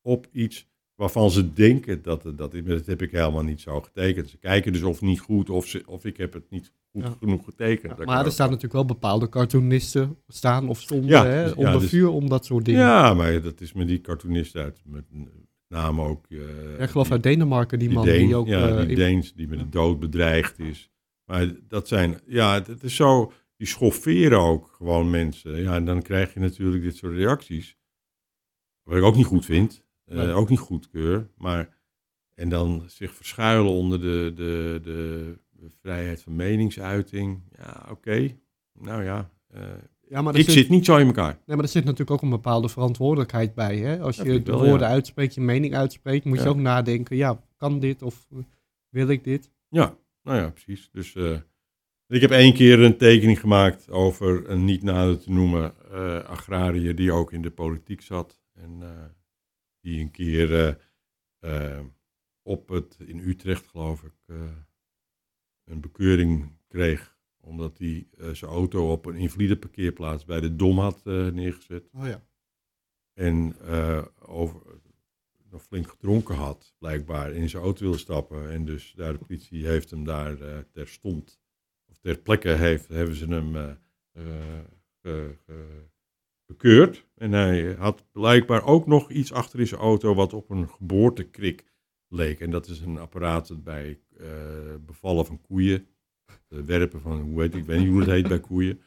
op 0.03 0.27
iets 0.33 0.69
waarvan 1.01 1.31
ze 1.31 1.53
denken 1.53 2.03
dat 2.03 2.23
het 2.23 2.39
dat 2.39 2.55
is. 2.55 2.63
Maar 2.63 2.77
dat 2.77 2.87
heb 2.87 3.03
ik 3.03 3.11
helemaal 3.11 3.43
niet 3.43 3.61
zo 3.61 3.81
getekend. 3.81 4.29
Ze 4.29 4.39
kijken 4.39 4.73
dus 4.73 4.83
of 4.83 5.01
niet 5.01 5.21
goed, 5.21 5.51
of, 5.51 5.67
ze, 5.67 5.83
of 5.87 6.05
ik 6.05 6.17
heb 6.17 6.33
het 6.33 6.51
niet 6.51 6.73
goed 6.93 7.03
Ja. 7.03 7.17
genoeg 7.19 7.45
getekend. 7.45 8.05
Maar 8.05 8.19
er 8.19 8.25
ook. 8.27 8.33
staan 8.33 8.47
natuurlijk 8.47 8.75
wel 8.75 8.85
bepaalde 8.85 9.29
cartoonisten 9.29 10.17
staan 10.29 10.69
of 10.69 10.81
stonden 10.81 11.11
Ja, 11.11 11.27
hè, 11.27 11.45
dus- 11.45 11.55
onder 11.55 11.81
dus- 11.81 11.89
vuur 11.89 12.09
om 12.09 12.29
dat 12.29 12.45
soort 12.45 12.65
dingen. 12.65 12.81
Ja, 12.81 13.15
maar 13.15 13.43
dat 13.43 13.61
is 13.61 13.73
met 13.73 13.89
die 13.89 14.01
cartoonist 14.01 14.57
uit, 14.57 14.83
met 14.85 15.05
name 15.69 16.03
ook... 16.03 16.25
Ja, 16.29 16.39
ik 16.79 16.91
geloof 16.91 17.11
uit 17.11 17.23
Denemarken, 17.23 17.79
die, 17.79 17.91
man 17.91 18.05
Deen, 18.05 18.27
die 18.27 18.37
ook... 18.37 18.47
ja, 18.47 18.69
eh, 18.69 18.87
die 18.87 18.97
Deens 18.97 19.35
die 19.35 19.49
met 19.49 19.59
de 19.59 19.69
dood 19.69 20.01
bedreigd 20.01 20.59
is. 20.59 20.91
Maar 21.25 21.53
dat 21.69 21.89
zijn, 21.89 22.21
ja, 22.27 22.63
het 22.63 22.83
is 22.83 22.97
zo, 22.97 23.33
die 23.57 23.67
schofferen 23.67 24.41
ook 24.41 24.71
gewoon 24.73 25.11
mensen. 25.11 25.63
Ja, 25.63 25.75
en 25.75 25.85
dan 25.85 26.03
krijg 26.03 26.35
je 26.35 26.41
natuurlijk 26.41 26.83
dit 26.83 26.97
soort 26.97 27.15
reacties. 27.15 27.77
Wat 28.83 28.97
ik 28.97 29.03
ook 29.03 29.17
niet 29.17 29.27
goed 29.27 29.45
vind, 29.45 29.83
Nee. 30.15 30.33
ook 30.33 30.49
niet 30.49 30.59
goedkeur. 30.59 31.31
Maar, 31.37 31.69
en 32.35 32.49
dan 32.49 32.83
zich 32.87 33.15
verschuilen 33.15 33.73
onder 33.73 34.01
de, 34.01 34.33
de, 34.35 34.81
de 34.83 35.71
vrijheid 35.81 36.23
van 36.23 36.37
meningsuiting. 36.37 37.43
Ja, 37.59 37.87
oké. 37.91 38.37
Nou 38.73 39.05
ja, 39.05 39.31
eh, 39.49 39.63
ja, 40.09 40.23
maar 40.23 40.35
ik 40.35 40.45
zit, 40.45 40.55
zit 40.55 40.69
niet 40.69 40.85
zo 40.85 40.97
in 40.97 41.07
elkaar. 41.07 41.39
Nee, 41.47 41.57
maar 41.57 41.65
er 41.65 41.71
zit 41.71 41.85
natuurlijk 41.85 42.11
ook 42.11 42.23
een 42.23 42.31
bepaalde 42.31 42.69
verantwoordelijkheid 42.69 43.55
bij. 43.55 43.77
Hè? 43.77 44.01
Als 44.01 44.17
Dat 44.17 44.27
je 44.27 44.43
de 44.43 44.51
wel, 44.51 44.65
woorden 44.65 44.89
ja. 44.89 44.93
uitspreekt, 44.93 45.35
je 45.35 45.41
mening 45.41 45.75
uitspreekt, 45.75 46.25
moet 46.25 46.43
je 46.43 46.49
ook 46.49 46.57
nadenken, 46.57 47.17
ja, 47.17 47.45
kan 47.57 47.79
dit 47.79 48.03
of 48.03 48.27
eh, 48.33 48.39
wil 48.89 49.09
ik 49.09 49.25
dit? 49.25 49.51
Ja, 49.69 49.97
nou 50.23 50.39
ja, 50.39 50.51
precies. 50.51 50.89
Dus 50.93 51.15
eh, 51.15 51.37
ik 52.07 52.21
heb 52.21 52.31
één 52.31 52.55
keer 52.55 52.81
een 52.81 52.97
tekening 52.97 53.41
gemaakt 53.41 53.91
over 53.91 54.51
een 54.51 54.65
niet 54.65 54.83
nader 54.83 55.19
te 55.19 55.31
noemen 55.31 55.73
eh, 55.93 56.25
agrariër 56.25 56.95
die 56.95 57.13
ook 57.13 57.33
in 57.33 57.43
de 57.43 57.51
politiek 57.51 58.01
zat. 58.01 58.41
En 58.55 58.79
eh, 58.81 58.89
die 59.81 60.01
een 60.01 60.11
keer 60.11 60.55
eh, 60.55 61.77
eh, 61.77 61.85
op 62.43 62.69
het, 62.69 62.97
in 62.99 63.19
Utrecht 63.19 63.67
geloof 63.67 64.03
ik, 64.03 64.15
eh, 64.27 64.57
een 65.65 65.81
bekeuring 65.81 66.53
kreeg. 66.69 67.19
Omdat 67.41 67.79
hij 67.79 68.09
zijn 68.33 68.51
auto 68.51 68.93
op 68.93 69.07
een 69.07 69.17
invalide 69.17 69.57
parkeerplaats 69.57 70.25
bij 70.25 70.41
de 70.41 70.57
Dom 70.57 70.79
had 70.79 71.05
neergezet. 71.05 71.89
Oh 71.93 72.07
ja. 72.07 72.23
En 73.13 73.59
over, 74.19 74.61
nog 75.51 75.63
flink 75.63 75.89
gedronken 75.89 76.35
had, 76.35 76.75
blijkbaar, 76.79 77.33
in 77.33 77.49
zijn 77.49 77.63
auto 77.63 77.83
wilde 77.83 77.99
stappen. 77.99 78.51
En 78.51 78.65
dus 78.65 78.93
daar 78.97 79.13
de 79.13 79.19
politie 79.19 79.67
heeft 79.67 79.91
hem 79.91 80.05
daar 80.05 80.65
terstond, 80.71 81.41
of 81.89 81.99
ter 81.99 82.19
plekke 82.19 82.49
heeft, 82.49 82.89
hebben 82.89 83.15
ze 83.15 83.27
hem 83.27 83.79
bekeurd. 86.51 87.07
En 87.15 87.33
hij 87.33 87.75
had 87.79 88.05
blijkbaar 88.13 88.65
ook 88.65 88.87
nog 88.87 89.11
iets 89.11 89.33
achter 89.33 89.61
in 89.61 89.67
zijn 89.67 89.81
auto 89.81 90.15
wat 90.15 90.33
op 90.33 90.51
een 90.51 90.69
geboortekrik 90.69 91.65
leek. 92.09 92.41
En 92.41 92.51
dat 92.51 92.67
is 92.69 92.81
een 92.81 92.99
apparaat 92.99 93.49
dat 93.49 93.65
bij 93.65 94.01
eh, 94.17 94.75
bevallen 94.87 95.27
van 95.27 95.41
koeien, 95.41 95.87
de 96.49 96.65
werpen 96.65 97.01
van, 97.01 97.21
hoe 97.21 97.41
heet, 97.43 97.55
ik 97.55 97.65
weet 97.65 97.79
niet 97.79 97.89
hoe 97.89 98.01
het 98.01 98.09
heet 98.09 98.29
bij 98.29 98.41
koeien. 98.41 98.81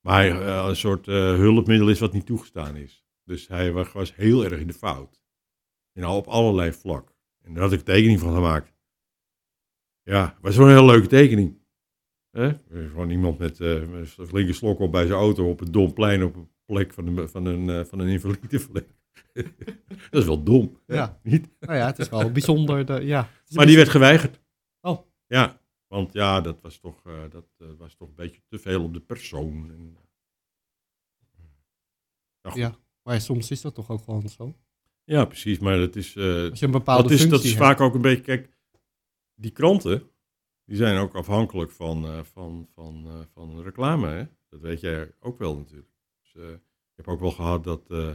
Maar 0.00 0.26
eh, 0.26 0.66
een 0.68 0.76
soort 0.76 1.08
eh, 1.08 1.14
hulpmiddel 1.14 1.88
is 1.88 1.98
wat 1.98 2.12
niet 2.12 2.26
toegestaan 2.26 2.76
is. 2.76 3.04
Dus 3.24 3.48
hij 3.48 3.72
wa- 3.72 3.92
was 3.92 4.14
heel 4.14 4.44
erg 4.44 4.60
in 4.60 4.66
de 4.66 4.72
fout. 4.72 5.22
En 5.92 6.02
al 6.02 6.16
op 6.16 6.26
allerlei 6.26 6.72
vlak. 6.72 7.14
En 7.40 7.54
daar 7.54 7.62
had 7.62 7.72
ik 7.72 7.80
tekening 7.80 8.20
van 8.20 8.34
gemaakt. 8.34 8.72
Ja, 10.02 10.38
was 10.40 10.56
wel 10.56 10.66
een 10.66 10.72
hele 10.74 10.86
leuke 10.92 11.06
tekening. 11.06 11.62
Hè? 12.30 12.58
Gewoon 12.68 13.10
iemand 13.10 13.38
met, 13.38 13.58
met 13.58 14.14
een 14.18 14.26
flinke 14.26 14.52
slok 14.52 14.78
op 14.78 14.92
bij 14.92 15.06
zijn 15.06 15.18
auto 15.18 15.50
op 15.50 15.58
het 15.58 15.72
domplein 15.72 16.22
op 16.24 16.34
een 16.34 16.48
plek 16.64 16.92
van 16.92 17.06
een, 17.06 17.28
van 17.28 17.46
een, 17.46 17.70
eh, 17.70 17.84
van 17.84 17.98
een 17.98 18.08
invalide 18.08 18.68
plek. 18.68 18.88
dat 20.10 20.20
is 20.20 20.24
wel 20.24 20.42
dom. 20.42 20.80
Ja. 20.86 21.18
Niet? 21.22 21.48
Nou 21.60 21.74
ja, 21.74 21.86
het 21.86 21.98
is 21.98 22.08
wel 22.08 22.32
bijzonder. 22.32 22.86
De, 22.86 23.04
ja. 23.04 23.30
Maar 23.50 23.66
die 23.66 23.76
werd 23.76 23.88
geweigerd. 23.88 24.40
Oh. 24.80 25.06
Ja, 25.26 25.60
want 25.86 26.12
ja, 26.12 26.40
dat 26.40 26.60
was 26.60 26.78
toch, 26.78 27.06
eh, 27.06 27.30
dat, 27.30 27.46
eh, 27.58 27.68
was 27.78 27.94
toch 27.94 28.08
een 28.08 28.14
beetje 28.14 28.40
te 28.48 28.58
veel 28.58 28.82
op 28.84 28.94
de 28.94 29.00
persoon. 29.00 29.70
En, 29.70 29.96
ja, 32.54 32.78
maar 33.02 33.20
soms 33.20 33.50
is 33.50 33.60
dat 33.60 33.74
toch 33.74 33.90
ook 33.90 34.02
gewoon 34.04 34.28
zo. 34.28 34.56
ja, 35.04 35.24
precies. 35.24 35.58
Maar 35.58 35.76
dat 35.76 35.96
is, 35.96 36.16
Als 36.16 36.58
je 36.58 36.66
een 36.66 36.70
bepaalde 36.70 37.02
dat 37.02 37.10
is, 37.10 37.28
dat 37.28 37.44
is 37.44 37.56
vaak 37.56 37.80
ook 37.80 37.94
een 37.94 38.00
beetje, 38.00 38.22
kijk, 38.22 38.58
die 39.34 39.50
kranten, 39.50 40.10
die 40.64 40.76
zijn 40.76 40.98
ook 40.98 41.14
afhankelijk 41.14 41.70
van, 41.70 42.24
van, 42.24 42.68
van, 42.74 43.26
van 43.32 43.62
reclame. 43.62 44.08
Hè? 44.08 44.24
Dat 44.48 44.60
weet 44.60 44.80
jij 44.80 45.14
ook 45.20 45.38
wel 45.38 45.56
natuurlijk. 45.56 45.93
Eh, 46.34 46.52
ik 46.52 46.96
heb 47.04 47.08
ook 47.08 47.20
wel 47.20 47.30
gehad 47.30 47.64
dat, 47.64 47.90
eh, 47.90 48.10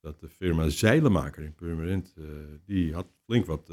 dat 0.00 0.20
de 0.20 0.28
firma 0.28 0.68
Zeilenmaker 0.68 1.44
in 1.44 1.54
Purmerend, 1.54 2.14
eh, 2.16 2.24
die 2.64 2.94
had 2.94 3.06
flink 3.24 3.46
wat 3.46 3.68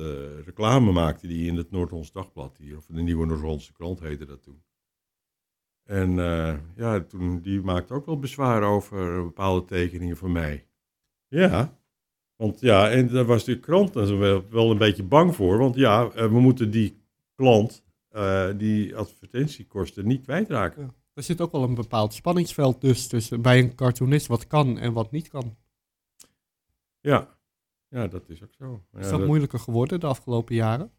reclame 0.46 0.91
maakte 0.91 1.28
die 1.28 1.48
in 1.48 1.58
het 1.58 1.72
Noord-Hollands 1.72 2.12
Dagblad 2.12 2.58
hier, 2.58 2.78
of 2.78 2.86
de 2.86 3.02
Nieuwe 3.02 3.26
Noord-Hollandse 3.26 3.74
Krant 3.74 4.00
heette 4.00 4.26
dat 4.26 4.44
toen. 4.44 4.63
En 5.84 6.15
ja, 6.76 7.04
toen, 7.04 7.41
die 7.41 7.62
maakte 7.62 7.94
ook 7.94 8.06
wel 8.06 8.20
bezwaar 8.20 8.63
over 8.63 9.24
bepaalde 9.24 9.65
tekeningen 9.65 10.17
van 10.17 10.32
mij. 10.32 10.67
Ja, 11.28 11.80
want 12.36 12.60
ja, 12.60 12.89
en 12.89 13.08
daar 13.08 13.26
was 13.26 13.44
de 13.44 13.60
krant 13.60 13.94
wel, 13.94 14.50
wel 14.50 14.72
een 14.72 14.78
beetje 14.78 15.04
bang 15.04 15.36
voor. 15.36 15.58
Want 15.58 15.76
ja, 15.76 16.12
we 16.12 16.39
moeten 16.39 16.72
die 16.72 17.02
klant, 17.36 17.86
die 18.58 18.96
advertentiekosten 18.96 20.08
niet 20.08 20.24
kwijtraken. 20.24 21.01
Er 21.13 21.24
zit 21.24 21.41
ook 21.41 21.52
wel 21.52 21.63
een 21.63 21.74
bepaald 21.76 22.13
spanningsveld 22.13 22.82
dus 22.82 23.08
tussen 23.08 23.41
bij 23.41 23.60
een 23.60 23.76
cartoonist 23.76 24.28
wat 24.28 24.47
kan 24.47 24.78
en 24.78 24.93
wat 24.93 25.12
niet 25.12 25.28
kan. 25.28 25.58
Ja, 27.00 27.38
ja 27.88 28.08
dat 28.08 28.30
is 28.30 28.43
ook 28.43 28.54
zo. 28.54 28.74
Is 28.93 29.06
Ja, 29.06 29.10
dat 29.10 29.19
dat- 29.19 29.28
moeilijker 29.28 29.60
geworden 29.60 30.00
de 30.00 30.06
afgelopen 30.08 30.56
jaren? 30.56 30.91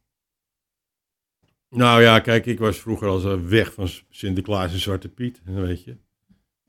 Nou 1.68 2.02
ja, 2.02 2.20
kijk, 2.20 2.46
ik 2.46 2.58
was 2.58 2.78
vroeger 2.78 3.08
al 3.08 3.42
weg 3.42 3.72
van 3.72 3.88
Sinterklaas 4.08 4.72
en 4.72 4.78
Zwarte 4.78 5.08
Piet, 5.08 5.40
weet 5.44 5.84
je. 5.84 5.96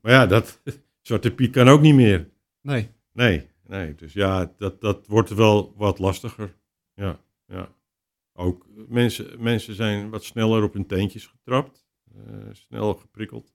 Maar 0.00 0.12
ja, 0.12 0.26
dat, 0.26 0.60
Zwarte 1.02 1.34
Piet 1.34 1.50
kan 1.50 1.68
ook 1.68 1.80
niet 1.80 1.94
meer. 1.94 2.30
Nee. 2.60 2.88
Nee, 3.12 3.48
nee. 3.66 3.94
Dus 3.94 4.12
ja, 4.12 4.52
dat, 4.56 4.80
dat 4.80 5.06
wordt 5.06 5.30
wel 5.30 5.74
wat 5.76 5.98
lastiger. 5.98 6.56
Ja, 6.94 7.20
ja. 7.46 7.74
Ook 8.32 8.66
mensen, 8.88 9.42
mensen 9.42 9.74
zijn 9.74 10.10
wat 10.10 10.24
sneller 10.24 10.62
op 10.62 10.72
hun 10.72 10.86
teentjes 10.86 11.26
getrapt. 11.26 11.83
Uh, 12.16 12.48
snel 12.52 12.94
geprikkeld. 12.94 13.54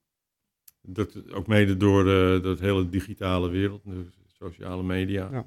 Dat, 0.82 1.32
ook 1.34 1.48
mede 1.48 1.78
door 1.78 2.00
uh, 2.00 2.41
de 2.43 2.56
hele 2.60 2.89
digitale 2.89 3.50
wereld, 3.50 3.84
de 3.84 4.06
sociale 4.28 4.84
media. 4.84 5.30
Ja. 5.32 5.39
Ik 5.39 5.45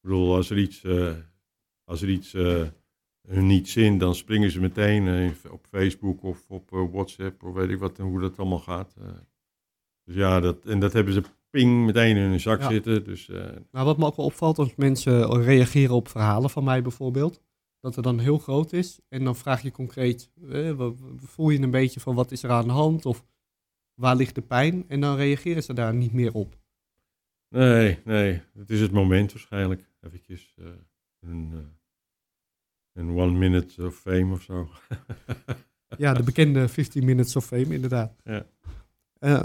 bedoel, 0.00 0.34
als 0.34 0.50
er 0.50 0.58
iets, 0.58 0.82
uh, 0.84 1.12
als 1.84 2.02
er 2.02 2.08
iets 2.08 2.32
hun 3.28 3.46
niet 3.46 3.68
zin, 3.68 3.98
dan 3.98 4.14
springen 4.14 4.50
ze 4.50 4.60
meteen 4.60 5.34
op 5.50 5.66
Facebook 5.70 6.22
of 6.22 6.50
op 6.50 6.70
WhatsApp 6.70 7.42
of 7.42 7.54
weet 7.54 7.70
ik 7.70 7.78
wat 7.78 7.98
en 7.98 8.04
hoe 8.04 8.20
dat 8.20 8.38
allemaal 8.38 8.58
gaat. 8.58 8.94
dus 10.04 10.14
ja, 10.14 10.40
dat, 10.40 10.66
en 10.66 10.78
dat 10.80 10.92
hebben 10.92 11.12
ze 11.14 11.22
ping 11.50 11.84
meteen 11.86 12.16
in 12.16 12.22
hun 12.28 12.40
zak 12.40 12.60
Ja. 12.60 12.68
zitten. 12.70 13.04
Dus 13.04 13.26
Nou, 13.70 13.84
wat 13.86 13.98
me 13.98 14.04
ook 14.06 14.16
wel 14.16 14.26
opvalt 14.26 14.58
als 14.58 14.74
mensen 14.74 15.42
reageren 15.42 15.94
op 15.94 16.08
verhalen 16.08 16.50
van 16.50 16.64
mij 16.64 16.82
bijvoorbeeld, 16.82 17.42
dat 17.84 17.96
er 17.96 18.02
dan 18.02 18.18
heel 18.18 18.38
groot 18.38 18.72
is 18.72 19.00
en 19.08 19.24
dan 19.24 19.36
vraag 19.36 19.62
je 19.62 19.70
concreet, 19.70 20.30
eh, 20.50 20.90
voel 21.16 21.50
je 21.50 21.60
een 21.60 21.70
beetje 21.70 22.00
van 22.00 22.14
wat 22.14 22.32
is 22.32 22.42
er 22.42 22.50
aan 22.50 22.66
de 22.66 22.72
hand 22.72 23.06
of 23.06 23.24
waar 23.94 24.16
ligt 24.16 24.34
de 24.34 24.40
pijn 24.40 24.84
en 24.88 25.00
dan 25.00 25.16
reageren 25.16 25.62
ze 25.62 25.72
daar 25.72 25.94
niet 25.94 26.12
meer 26.12 26.32
op. 26.32 26.56
Nee, 27.48 27.98
nee. 28.04 28.42
Het 28.54 28.70
is 28.70 28.80
het 28.80 28.90
moment 28.90 29.32
waarschijnlijk. 29.32 29.88
Eventjes 30.00 30.54
eh, 30.58 30.66
een, 31.20 31.50
eh, 31.52 31.58
een 32.92 33.08
one 33.08 33.38
minute 33.38 33.86
of 33.86 33.96
fame 33.96 34.32
of 34.32 34.42
zo. 34.42 34.68
Ja, 35.96 36.14
de 36.14 36.22
bekende 36.22 36.68
15 36.68 37.04
Minutes 37.04 37.36
of 37.36 37.46
Fame, 37.46 37.74
inderdaad. 37.74 38.16
Ja. 38.24 38.46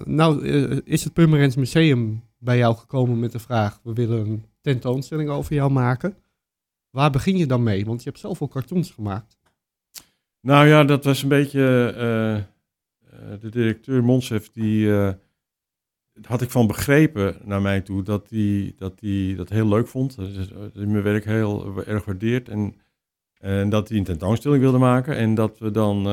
Nou, 0.06 0.46
is 0.84 1.04
het 1.04 1.14
Purmerends 1.14 1.56
Museum 1.56 2.24
bij 2.38 2.58
jou 2.58 2.76
gekomen 2.76 3.20
met 3.20 3.32
de 3.32 3.40
vraag, 3.40 3.80
we 3.84 3.94
willen 3.94 4.28
een 4.28 4.46
tentoonstelling 4.62 5.30
over 5.30 5.54
jou 5.54 5.72
maken. 5.72 6.18
Waar 6.90 7.12
begin 7.12 7.38
je 7.38 7.46
dan 7.46 7.64
mee? 7.64 7.86
Want 7.86 8.04
je 8.04 8.10
hebt 8.10 8.40
al 8.40 8.48
cartoons 8.48 8.92
gemaakt. 8.92 9.38
Nou 10.42 10.68
ja, 10.68 10.84
dat 10.84 11.04
was 11.04 11.22
een 11.24 11.30
beetje 11.30 11.94
eh, 11.98 12.36
eh, 12.38 13.40
de 13.40 13.50
directeur 13.50 14.04
Monsef, 14.04 14.52
die 14.52 14.98
eh, 14.98 15.14
had 16.22 16.42
ik 16.42 16.50
van 16.50 16.68
begrepen 16.68 17.38
naar 17.44 17.62
mij 17.62 17.82
toe 17.82 18.04
dat 18.04 18.30
hij 18.30 18.74
dat, 18.78 19.00
die 19.00 19.36
dat 19.36 19.50
heel 19.50 19.68
leuk 19.68 19.88
vond. 19.88 20.18
Is- 20.18 20.48
dat 20.48 20.74
hij 20.74 20.86
mijn 20.86 21.04
werk 21.04 21.26
heel 21.26 21.84
erg 21.86 22.06
waardeert 22.06 22.50
en, 22.50 22.76
en 23.38 23.70
dat 23.70 23.90
hij 23.90 23.98
een 23.98 24.04
tentoonstelling 24.04 24.62
wilde 24.62 24.78
maken 24.78 25.16
en 25.16 25.36
dat 25.36 25.60
we 25.60 25.72
dan 25.72 26.04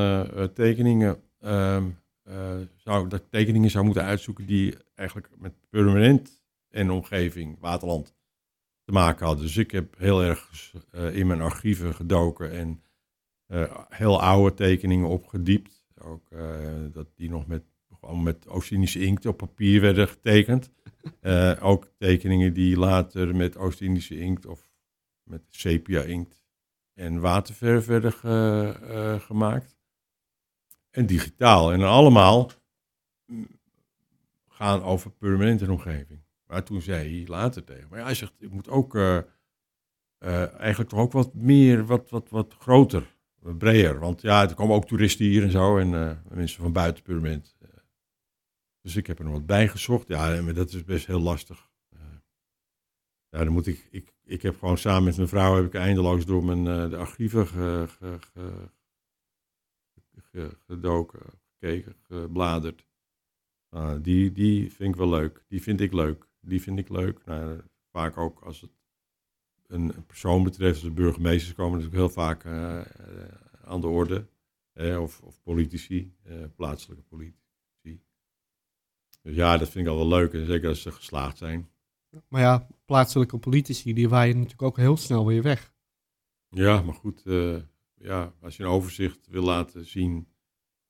tekeningen, 0.53 1.21
ehm, 1.39 1.83
eh, 2.27 2.55
zou, 2.75 3.07
dat 3.07 3.23
tekeningen 3.29 3.69
zou 3.69 3.85
moeten 3.85 4.03
uitzoeken 4.03 4.45
die 4.45 4.75
eigenlijk 4.95 5.29
met 5.37 5.53
Purmerend 5.69 6.41
en 6.69 6.91
omgeving, 6.91 7.59
Waterland, 7.59 8.15
te 8.87 8.93
maken 8.93 9.25
hadden. 9.25 9.45
Dus 9.45 9.57
ik 9.57 9.71
heb 9.71 9.97
heel 9.97 10.23
erg 10.23 10.73
eh, 10.91 11.15
in 11.15 11.27
mijn 11.27 11.41
archieven 11.41 11.93
gedoken 11.95 12.51
en 12.51 12.83
eh, 13.47 13.85
heel 13.89 14.21
oude 14.21 14.55
tekeningen 14.55 15.07
opgediept. 15.07 15.85
Ook 16.01 16.31
eh, 16.31 16.65
dat 16.91 17.07
die 17.15 17.29
nog 17.29 17.47
met, 17.47 17.63
gewoon 17.99 18.23
met 18.23 18.47
Oost-Indische 18.47 18.99
inkt 18.99 19.25
op 19.25 19.37
papier 19.37 19.81
werden 19.81 20.07
getekend. 20.07 20.71
Ook 21.61 21.91
tekeningen 21.97 22.53
die 22.53 22.77
later 22.77 23.35
met 23.35 23.57
Oost-Indische 23.57 24.19
inkt 24.19 24.45
of 24.45 24.69
met 25.23 25.41
sepia 25.49 26.01
inkt 26.01 26.45
en 26.93 27.19
waterverf 27.19 27.85
werden 27.85 28.13
ge- 28.13 29.17
gemaakt. 29.21 29.77
En 30.89 31.05
digitaal. 31.05 31.71
En 31.71 31.81
allemaal 31.81 32.51
mm, 33.25 33.47
gaan 34.47 34.83
over 34.83 35.11
permanente 35.11 35.71
omgeving. 35.71 36.19
Maar 36.47 36.63
toen 36.63 36.81
zei 36.81 37.17
hij 37.17 37.27
later 37.27 37.63
tegen 37.63 37.87
me, 37.89 37.97
ja, 37.97 38.03
hij 38.03 38.13
zegt, 38.15 38.33
ik 38.39 38.51
moet 38.51 38.69
ook 38.69 38.95
eh, 38.95 39.17
eh, 40.17 40.53
eigenlijk 40.59 40.89
toch 40.89 40.99
ook 40.99 41.11
wat 41.11 41.33
meer, 41.33 41.85
wat, 41.85 42.09
wat, 42.09 42.29
wat 42.29 42.55
groter, 42.59 43.15
wat 43.39 43.57
breder. 43.57 43.99
Want 43.99 44.21
ja, 44.21 44.49
er 44.49 44.55
komen 44.55 44.75
ook 44.75 44.87
toeristen 44.87 45.25
hier 45.25 45.43
en 45.43 45.51
zo 45.51 45.77
en 45.77 45.93
eh, 45.93 46.17
mensen 46.29 46.61
van 46.61 46.71
buiten. 46.73 47.03
Eh, 47.25 47.67
dus 48.81 48.95
ik 48.95 49.07
heb 49.07 49.19
er 49.19 49.25
nog 49.25 49.33
wat 49.33 49.45
bij 49.45 49.67
gezocht. 49.67 50.07
Ja, 50.07 50.41
maar 50.41 50.53
dat 50.53 50.73
is 50.73 50.83
best 50.83 51.07
heel 51.07 51.19
lastig. 51.21 51.65
Ja, 53.29 53.43
dan 53.43 53.53
moet 53.53 53.67
ik, 53.67 53.87
ik, 53.91 54.13
ik 54.23 54.41
heb 54.41 54.59
gewoon 54.59 54.77
samen 54.77 55.03
met 55.03 55.15
mijn 55.15 55.27
vrouw 55.27 55.55
heb 55.55 55.65
ik 55.65 55.73
eindeloos 55.73 56.25
door 56.25 56.43
mijn 56.43 56.89
de 56.89 56.97
archieven 56.97 57.47
ge- 57.47 57.87
ge- 60.31 60.57
gedoken, 60.65 61.19
gekeken, 61.51 61.95
gebladerd. 62.01 62.87
Ah, 63.69 63.95
die, 64.01 64.31
die 64.31 64.71
vind 64.71 64.89
ik 64.93 64.99
wel 64.99 65.09
leuk. 65.09 65.43
Die 65.47 65.61
vind 65.61 65.81
ik 65.81 65.93
leuk. 65.93 66.26
Die 66.47 66.61
vind 66.61 66.79
ik 66.79 66.89
leuk. 66.89 67.25
Nou, 67.25 67.61
vaak 67.91 68.17
ook 68.17 68.39
als 68.39 68.61
het 68.61 68.71
een, 69.67 70.05
persoon 70.07 70.43
betreft, 70.43 70.73
als 70.73 70.83
de 70.83 70.91
burgemeesters 70.91 71.55
komen 71.55 71.79
natuurlijk 71.79 71.97
heel 71.97 72.23
vaak 72.23 72.43
eh, 72.43 72.79
eh, 72.79 72.85
aan 73.63 73.81
de 73.81 73.87
orde. 73.87 74.27
Eh, 74.73 75.01
of, 75.01 75.21
of 75.21 75.41
politici, 75.43 76.13
eh, 76.23 76.35
plaatselijke 76.55 77.03
politici. 77.03 78.01
Dus 79.21 79.35
ja, 79.35 79.57
dat 79.57 79.69
vind 79.69 79.85
ik 79.85 79.91
al 79.91 79.97
wel 79.97 80.07
leuk. 80.07 80.33
En 80.33 80.45
zeker 80.45 80.69
als 80.69 80.81
ze 80.81 80.91
geslaagd 80.91 81.37
zijn. 81.37 81.69
Maar 82.27 82.41
ja, 82.41 82.67
plaatselijke 82.85 83.37
politici, 83.37 83.93
die 83.93 84.09
waaien 84.09 84.35
natuurlijk 84.35 84.61
ook 84.61 84.77
heel 84.77 84.97
snel 84.97 85.25
weer 85.25 85.41
weg. 85.41 85.73
Ja, 86.49 86.81
maar 86.81 86.93
goed. 86.93 87.21
ja, 87.93 88.33
als 88.41 88.57
je 88.57 88.63
een 88.63 88.69
overzicht 88.69 89.27
wil 89.27 89.43
laten 89.43 89.85
zien, 89.85 90.27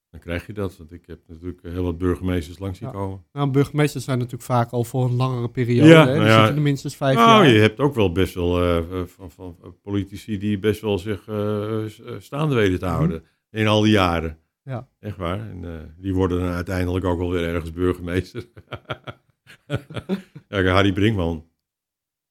dan 0.10 0.20
krijg 0.20 0.48
je 0.48 0.54
dat. 0.54 0.78
Want 0.78 0.92
ik 0.92 1.06
heb 1.06 1.20
natuurlijk 1.28 1.62
heel 1.64 1.84
wat 1.84 1.98
burgemeesters 1.98 2.60
langs 2.60 2.78
zien 2.78 2.88
Ja. 2.88 2.94
komen. 2.94 3.26
Nou, 3.32 3.50
burgemeesters 3.52 4.04
zijn 4.04 4.18
natuurlijk 4.18 4.44
vaak 4.46 4.72
al 4.72 4.84
voor 4.84 5.06
een 5.06 5.16
langere 5.16 5.50
periode. 5.50 5.88
Ja, 5.90 6.08
hè? 6.08 6.16
Nou 6.16 6.26
ja. 6.28 6.38
zitten 6.38 6.56
er 6.56 6.62
minstens 6.62 6.96
vijf 6.96 7.16
nou, 7.16 7.44
jaar. 7.46 7.54
je 7.54 7.60
hebt 7.60 7.80
ook 7.80 7.96
wel 7.96 8.12
best 8.12 8.34
wel 8.34 8.62
eh, 8.62 8.78
eh, 8.78 9.08
van, 9.08 9.32
van 9.32 9.58
eh, 9.64 9.70
politici 9.82 10.38
die 10.38 10.60
best 10.60 10.82
wel 10.82 10.98
zich 11.00 11.28
eh, 11.28 11.86
eh, 11.86 11.90
staande 12.20 12.56
weten 12.56 12.80
te 12.80 12.86
Mhm. 12.86 12.94
houden. 12.96 13.24
In 13.52 13.68
al 13.68 13.82
die 13.82 13.92
jaren. 13.92 14.38
Ja. 14.64 14.88
Echt 15.00 15.18
waar. 15.18 15.40
En 15.50 15.66
eh, 15.66 15.80
die 15.98 16.14
worden 16.14 16.40
dan 16.40 16.50
uiteindelijk 16.54 17.06
ook 17.06 17.20
wel 17.20 17.32
weer 17.32 17.44
ergens 17.48 17.72
burgemeester. 17.72 18.46
ja, 20.48 20.64
Harry 20.64 20.94
Brinkman, 20.94 21.46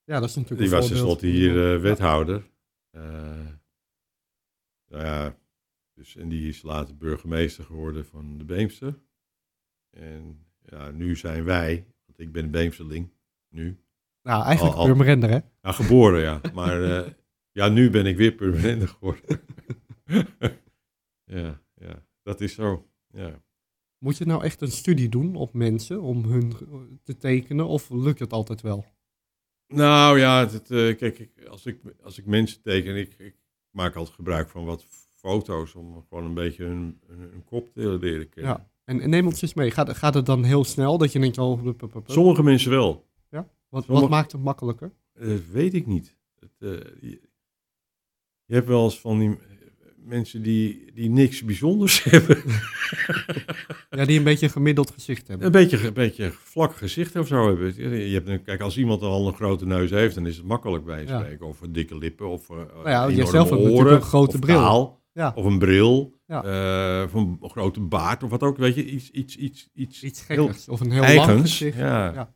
Ja, 0.05 0.21
dat 0.21 0.29
is 0.29 0.35
natuurlijk 0.35 0.61
die 0.63 0.71
was 0.71 0.89
voorbeeld. 0.89 1.19
tenslotte 1.19 1.27
hier 1.27 1.75
eh, 1.75 1.81
wethouder. 1.81 2.43
Eh, 2.91 3.03
nou 4.89 5.05
ja, 5.05 5.37
dus, 5.97 6.17
en 6.17 6.29
die 6.29 6.49
is 6.49 6.63
later 6.63 6.97
burgemeester 6.97 7.65
geworden 7.65 8.07
van 8.07 8.39
de 8.39 8.45
Beemster. 8.45 8.99
En 9.91 10.47
ja, 10.63 10.91
nu 10.91 11.17
zijn 11.17 11.45
wij, 11.45 11.87
want 12.07 12.19
ik 12.19 12.33
ben 12.33 12.45
een 12.45 12.51
Beemsterling, 12.51 13.13
nu. 13.49 13.81
Nou, 14.23 14.45
eigenlijk 14.45 14.75
Al- 14.77 14.81
al- 14.81 14.87
Purmerender, 14.87 15.31
hè? 15.31 15.39
Ja, 15.63 15.73
geboren, 15.73 16.21
ja. 16.21 16.41
Maar 16.55 16.83
eh, 16.83 17.13
ja, 17.53 17.69
nu 17.69 17.91
ben 17.91 18.07
ik 18.07 18.17
weer 18.17 18.33
permanent 18.33 18.89
geworden. 18.91 19.41
ja, 21.25 21.63
ja, 21.75 22.07
dat 22.23 22.41
is 22.41 22.55
zo. 22.55 22.91
Ja. 23.09 23.43
Moet 23.99 24.17
je 24.17 24.25
nou 24.27 24.45
echt 24.45 24.61
een 24.61 24.71
studie 24.71 25.09
doen 25.09 25.35
op 25.35 25.53
mensen 25.53 26.01
om 26.03 26.25
hun 26.25 26.53
te 27.03 27.17
tekenen? 27.17 27.67
Of 27.67 27.91
lukt 27.91 28.19
het 28.19 28.33
altijd 28.33 28.61
wel? 28.61 28.85
Nou 29.67 30.19
ja, 30.19 30.49
het, 30.49 30.71
eh, 30.71 30.97
kijk, 30.97 31.31
als, 31.49 31.67
ik, 31.67 31.81
als 32.03 32.19
ik 32.19 32.27
mensen 32.27 32.63
teken, 32.63 32.97
ik, 32.97 33.15
ik 33.19 33.37
maak 33.71 33.95
altijd 33.95 34.17
gebruik 34.17 34.49
van 34.49 34.65
wat 34.65 34.87
foto's 35.31 35.75
om 35.75 36.05
gewoon 36.09 36.25
een 36.25 36.35
beetje 36.35 36.65
hun, 36.65 37.01
hun, 37.07 37.45
kop 37.45 37.73
te 37.73 37.99
leren 38.01 38.29
kennen. 38.29 38.53
Ja. 38.53 38.69
En, 38.85 39.01
en 39.01 39.11
neem 39.11 39.27
ons 39.27 39.43
eens 39.43 39.55
mee. 39.55 39.71
Gaat, 39.71 39.97
gaat 39.97 40.15
het 40.15 40.27
dan 40.27 40.45
heel 40.45 40.65
snel 40.65 40.99
dat 40.99 41.13
je 41.13 41.19
denkt, 41.19 41.39
oh, 41.39 41.63
hup, 41.63 41.81
hup, 41.81 41.93
hup. 41.93 42.05
Sommige 42.11 42.43
mensen 42.43 42.71
wel. 42.71 43.05
wat, 43.31 43.45
wat 43.69 43.85
sommige- 43.85 44.09
maakt 44.09 44.33
het 44.33 44.43
makkelijker? 44.43 44.93
Dat 45.15 45.41
weet 45.53 45.75
ik 45.75 45.87
niet. 45.87 46.17
Het, 46.39 46.51
eh, 46.59 46.71
je, 47.01 47.21
je 48.45 48.55
hebt 48.55 48.67
wel 48.69 48.85
eens 48.85 49.01
van 49.01 49.19
die 49.19 49.29
eh, 49.31 49.37
mensen 49.97 50.43
die, 50.43 50.93
die 50.95 51.11
niks 51.11 51.45
bijzonders 51.45 52.03
hebben. 52.11 52.43
Ja, 53.91 54.05
die 54.05 54.19
een 54.19 54.25
beetje 54.25 54.47
een 54.47 54.53
gemiddeld 54.53 54.91
gezicht 54.91 55.29
hebben. 55.29 55.47
Een 55.47 55.53
beetje, 55.53 55.87
een 55.87 55.93
beetje 55.93 56.31
vlak 56.33 56.77
gezicht 56.77 57.17
of 57.17 57.27
zo 57.27 57.47
hebben. 57.47 57.75
Je 58.09 58.15
hebt 58.15 58.29
een, 58.29 58.43
kijk, 58.43 58.61
als 58.61 58.77
iemand 58.79 59.03
al 59.03 59.27
een 59.27 59.35
grote 59.35 59.67
neus 59.67 59.91
heeft, 59.91 60.15
dan 60.15 60.27
is 60.27 60.37
het 60.37 60.47
makkelijk 60.47 60.85
bij 60.85 61.01
je 61.01 61.07
Ja. 61.07 61.21
spreken. 61.21 61.47
Of 61.47 61.61
dikke 61.71 61.99
lippen, 61.99 62.29
of 62.29 62.49
uh, 62.51 62.57
Nou 62.57 62.89
ja, 62.89 63.11
jijzelf 63.11 63.51
hebt 63.51 63.63
natuurlijk 63.63 63.91
een 63.91 64.03
grote 64.03 64.39
bril. 64.39 65.01
Ja. 65.17 65.33
Of 65.35 65.45
een 65.45 65.59
bril, 65.59 66.21
Ja. 66.27 66.43
eh, 66.45 67.05
of 67.05 67.13
een 67.15 67.39
grote 67.41 67.81
baard, 67.81 68.23
of 68.23 68.31
wat 68.31 68.43
ook. 68.43 68.57
Weet 68.57 68.75
je, 68.75 68.85
iets, 68.85 69.11
iets, 69.11 69.37
iets, 69.37 69.69
iets, 69.75 70.03
Iets 70.03 70.27
heel 70.27 70.45
gekkers. 70.45 70.69
Of 70.69 70.81
een 70.81 70.91
heel 70.91 71.15
lang 71.27 71.41
gezicht. 71.41 71.77
Ja. 71.79 72.13
Ja. 72.13 72.35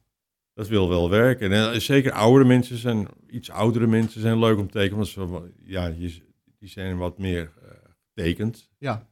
Dat 0.54 0.68
wil 0.68 0.88
wel 0.88 1.10
werken. 1.10 1.52
En 1.52 1.72
eh, 1.72 1.78
zeker 1.80 2.12
oudere 2.12 2.44
mensen 2.44 2.76
zijn, 2.76 3.08
iets 3.28 3.50
oudere 3.50 3.86
mensen 3.86 4.20
zijn 4.20 4.38
leuk 4.38 4.58
om 4.58 4.66
te 4.66 4.72
tekenen. 4.72 4.96
Want 4.96 5.08
ze, 5.08 5.50
ja, 5.64 5.86
je- 5.86 6.22
die 6.58 6.68
zijn 6.68 6.96
wat 6.98 7.18
meer 7.18 7.52
eh 7.62 7.68
getekend, 8.14 8.70
Ja. 8.78 9.08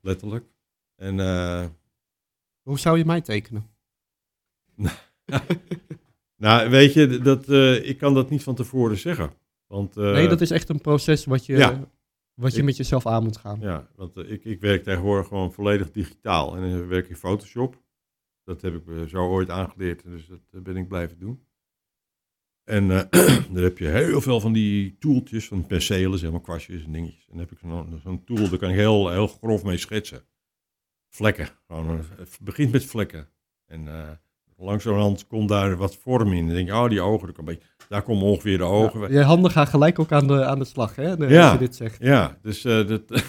letterlijk. 0.00 0.44
En 0.96 1.20
eh, 1.20 1.64
Hoe 2.62 2.78
zou 2.78 2.98
je 2.98 3.04
mij 3.04 3.20
tekenen? 3.20 3.66
nou, 6.36 6.70
weet 6.70 6.92
je, 6.92 7.18
dat, 7.18 7.48
eh, 7.48 7.88
ik 7.88 7.98
kan 7.98 8.14
dat 8.14 8.30
niet 8.30 8.42
van 8.42 8.54
tevoren 8.54 8.98
zeggen. 8.98 9.32
Want, 9.66 9.96
eh, 9.96 10.12
nee, 10.12 10.28
dat 10.28 10.40
is 10.40 10.50
echt 10.50 10.68
een 10.68 10.80
proces 10.80 11.24
wat 11.24 11.46
je, 11.46 11.56
ja. 11.56 11.90
Wat 12.34 12.54
je 12.54 12.62
met 12.62 12.76
jezelf 12.76 13.06
aan 13.06 13.22
moet 13.22 13.36
gaan. 13.36 13.60
Ja, 13.60 13.88
want 13.96 14.16
eh, 14.16 14.30
ik, 14.30 14.44
ik 14.44 14.60
werk 14.60 14.82
tegenwoordig 14.82 15.26
gewoon 15.26 15.52
volledig 15.52 15.90
digitaal. 15.90 16.56
En 16.56 16.70
dan 16.70 16.88
werk 16.88 17.04
ik 17.04 17.10
in 17.10 17.16
Photoshop. 17.16 17.82
Dat 18.44 18.62
heb 18.62 18.74
ik 18.74 18.84
me 18.84 19.08
zo 19.08 19.28
ooit 19.28 19.50
aangeleerd, 19.50 20.02
dus 20.02 20.26
dat 20.26 20.40
eh, 20.50 20.60
ben 20.60 20.76
ik 20.76 20.88
blijven 20.88 21.18
doen. 21.18 21.46
En 22.64 22.90
eh 22.90 23.10
daar 23.52 23.62
heb 23.62 23.78
je 23.78 23.88
heel 23.88 24.20
veel 24.20 24.40
van 24.40 24.52
die 24.52 24.98
toeltjes, 24.98 25.48
van 25.48 25.66
penselen, 25.66 26.18
zeg 26.18 26.30
maar, 26.30 26.40
kwastjes 26.40 26.84
en 26.84 26.92
dingetjes. 26.92 27.24
En 27.24 27.30
dan 27.30 27.38
heb 27.38 27.50
ik 27.50 27.58
zo'n 28.02 28.24
tool, 28.24 28.48
daar 28.48 28.58
kan 28.58 28.70
ik 28.70 28.76
heel, 28.76 29.10
heel 29.10 29.28
grof 29.28 29.64
mee 29.64 29.76
schetsen. 29.76 30.24
Vlekken, 31.08 31.48
gewoon, 31.66 31.98
eh, 31.98 32.18
het 32.18 32.38
begint 32.42 32.72
met 32.72 32.84
vlekken. 32.84 33.28
En 33.66 33.88
eh 33.88 34.10
langzamerhand 34.62 35.26
komt 35.26 35.48
daar 35.48 35.76
wat 35.76 35.96
vorm 35.96 36.32
in. 36.32 36.46
Dan 36.46 36.54
denk 36.54 36.68
je, 36.68 36.74
oh, 36.74 36.88
die 36.88 37.00
ogen, 37.00 37.26
daar, 37.34 37.44
kan 37.44 37.56
daar 37.88 38.02
komen 38.02 38.22
ongeveer 38.24 38.58
de 38.58 38.64
ogen. 38.64 39.00
Ja, 39.00 39.08
je 39.08 39.24
handen 39.24 39.50
gaan 39.50 39.66
gelijk 39.66 39.98
ook 39.98 40.12
aan 40.12 40.26
de, 40.26 40.44
aan 40.44 40.58
de 40.58 40.64
slag, 40.64 40.96
hè? 40.96 41.12
Ja. 41.12 41.42
Als 41.42 41.52
je 41.52 41.58
dit 41.58 41.76
zegt. 41.76 41.96
Ja, 42.00 42.38
dus, 42.42 42.64
eh, 42.64 42.86
dat, 42.88 43.02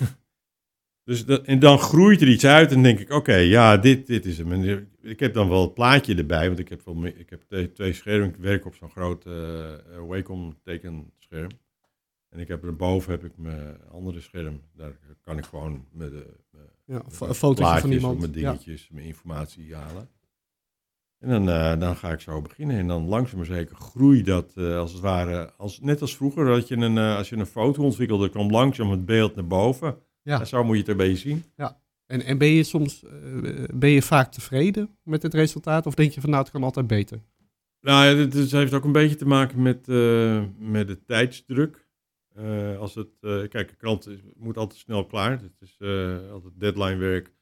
dus 1.03 1.25
dat, 1.25 1.45
en 1.45 1.59
dan 1.59 1.77
groeit 1.79 2.21
er 2.21 2.27
iets 2.27 2.45
uit 2.45 2.71
en 2.71 2.83
denk 2.83 2.99
ik, 2.99 3.11
oké, 3.11 3.35
ja, 3.35 3.77
dit, 3.77 4.07
dit 4.07 4.25
is 4.25 4.37
hem. 4.37 4.51
En 4.51 4.89
ik 5.01 5.19
heb 5.19 5.33
dan 5.33 5.49
wel 5.49 5.61
het 5.61 5.73
plaatje 5.73 6.15
erbij, 6.15 6.47
want 6.47 6.59
ik 6.59 6.69
heb, 6.69 6.81
wel, 6.85 7.05
ik 7.05 7.29
heb 7.29 7.41
twee, 7.73 7.93
schermen. 7.93 8.29
Ik 8.29 8.35
werk 8.35 8.65
op 8.65 8.75
zo'n 8.75 8.89
groot 8.91 9.25
eh 9.25 9.63
eh, 9.73 9.79
Wacom 10.07 10.57
tekenscherm. 10.63 11.49
En 12.29 12.39
ik 12.39 12.47
heb 12.47 12.63
erboven 12.63 13.11
heb 13.11 13.23
ik 13.23 13.31
mijn 13.37 13.77
andere 13.91 14.19
scherm. 14.21 14.61
Daar 14.75 14.91
kan 15.21 15.37
ik 15.37 15.45
gewoon 15.45 15.85
met 15.91 16.11
de 16.11 16.25
Ja, 16.85 16.95
een 16.95 17.11
fo- 17.11 17.27
een 17.27 17.33
fotootje 17.33 17.63
van 17.63 17.71
plaatjes 17.73 17.91
iemand. 17.95 18.13
of 18.15 18.19
mijn 18.19 18.39
Ja. 18.39 18.49
dingetjes, 18.49 18.89
mijn 18.91 19.05
informatie 19.05 19.75
halen. 19.75 20.09
En 21.23 21.29
dan, 21.29 21.49
eh, 21.49 21.79
dan 21.79 21.95
ga 21.95 22.11
ik 22.11 22.19
zo 22.19 22.41
beginnen. 22.41 22.77
En 22.77 22.87
dan 22.87 23.07
langzaam 23.07 23.37
maar 23.37 23.45
zeker 23.45 23.75
groeit 23.75 24.25
dat 24.25 24.51
eh, 24.55 24.77
als 24.77 24.91
het 24.91 25.01
ware, 25.01 25.51
als, 25.57 25.79
net 25.79 26.01
als 26.01 26.15
vroeger, 26.15 26.45
dat 26.45 26.67
je 26.67 26.75
een, 26.75 26.97
eh, 26.97 27.17
als 27.17 27.29
je 27.29 27.35
een 27.35 27.45
foto 27.45 27.83
ontwikkelde, 27.83 28.29
kwam 28.29 28.51
langzaam 28.51 28.91
het 28.91 29.05
beeld 29.05 29.35
naar 29.35 29.47
boven. 29.47 29.97
Ja. 30.21 30.39
En 30.39 30.47
zo 30.47 30.63
moet 30.63 30.77
je 30.77 30.83
het 30.85 30.97
beetje 30.97 31.15
zien. 31.15 31.43
En, 32.05 32.23
en 32.23 32.37
ben 32.37 32.47
je 32.47 32.63
soms 32.63 33.05
ben 33.73 33.89
je 33.89 34.01
vaak 34.01 34.31
tevreden 34.31 34.89
met 35.03 35.23
het 35.23 35.33
resultaat? 35.33 35.85
Of 35.85 35.93
denk 35.93 36.11
je 36.11 36.21
van 36.21 36.29
nou, 36.29 36.43
het 36.43 36.51
kan 36.51 36.63
altijd 36.63 36.87
beter? 36.87 37.19
Nou, 37.81 38.05
ja, 38.05 38.15
het, 38.15 38.33
het 38.33 38.51
heeft 38.51 38.73
ook 38.73 38.83
een 38.83 38.91
beetje 38.91 39.15
te 39.15 39.25
maken 39.25 39.61
met, 39.61 39.87
met 40.57 40.87
de 40.87 41.03
tijdsdruk. 41.05 41.87
Als 42.79 42.95
het, 42.95 43.09
kijk, 43.49 43.69
een 43.69 43.77
krant 43.77 44.09
moet 44.35 44.57
altijd 44.57 44.79
snel 44.79 45.05
klaar. 45.05 45.31
Het 45.31 45.61
is 45.61 45.77
altijd 46.31 46.53
deadline 46.59 46.97
werk. 46.97 47.32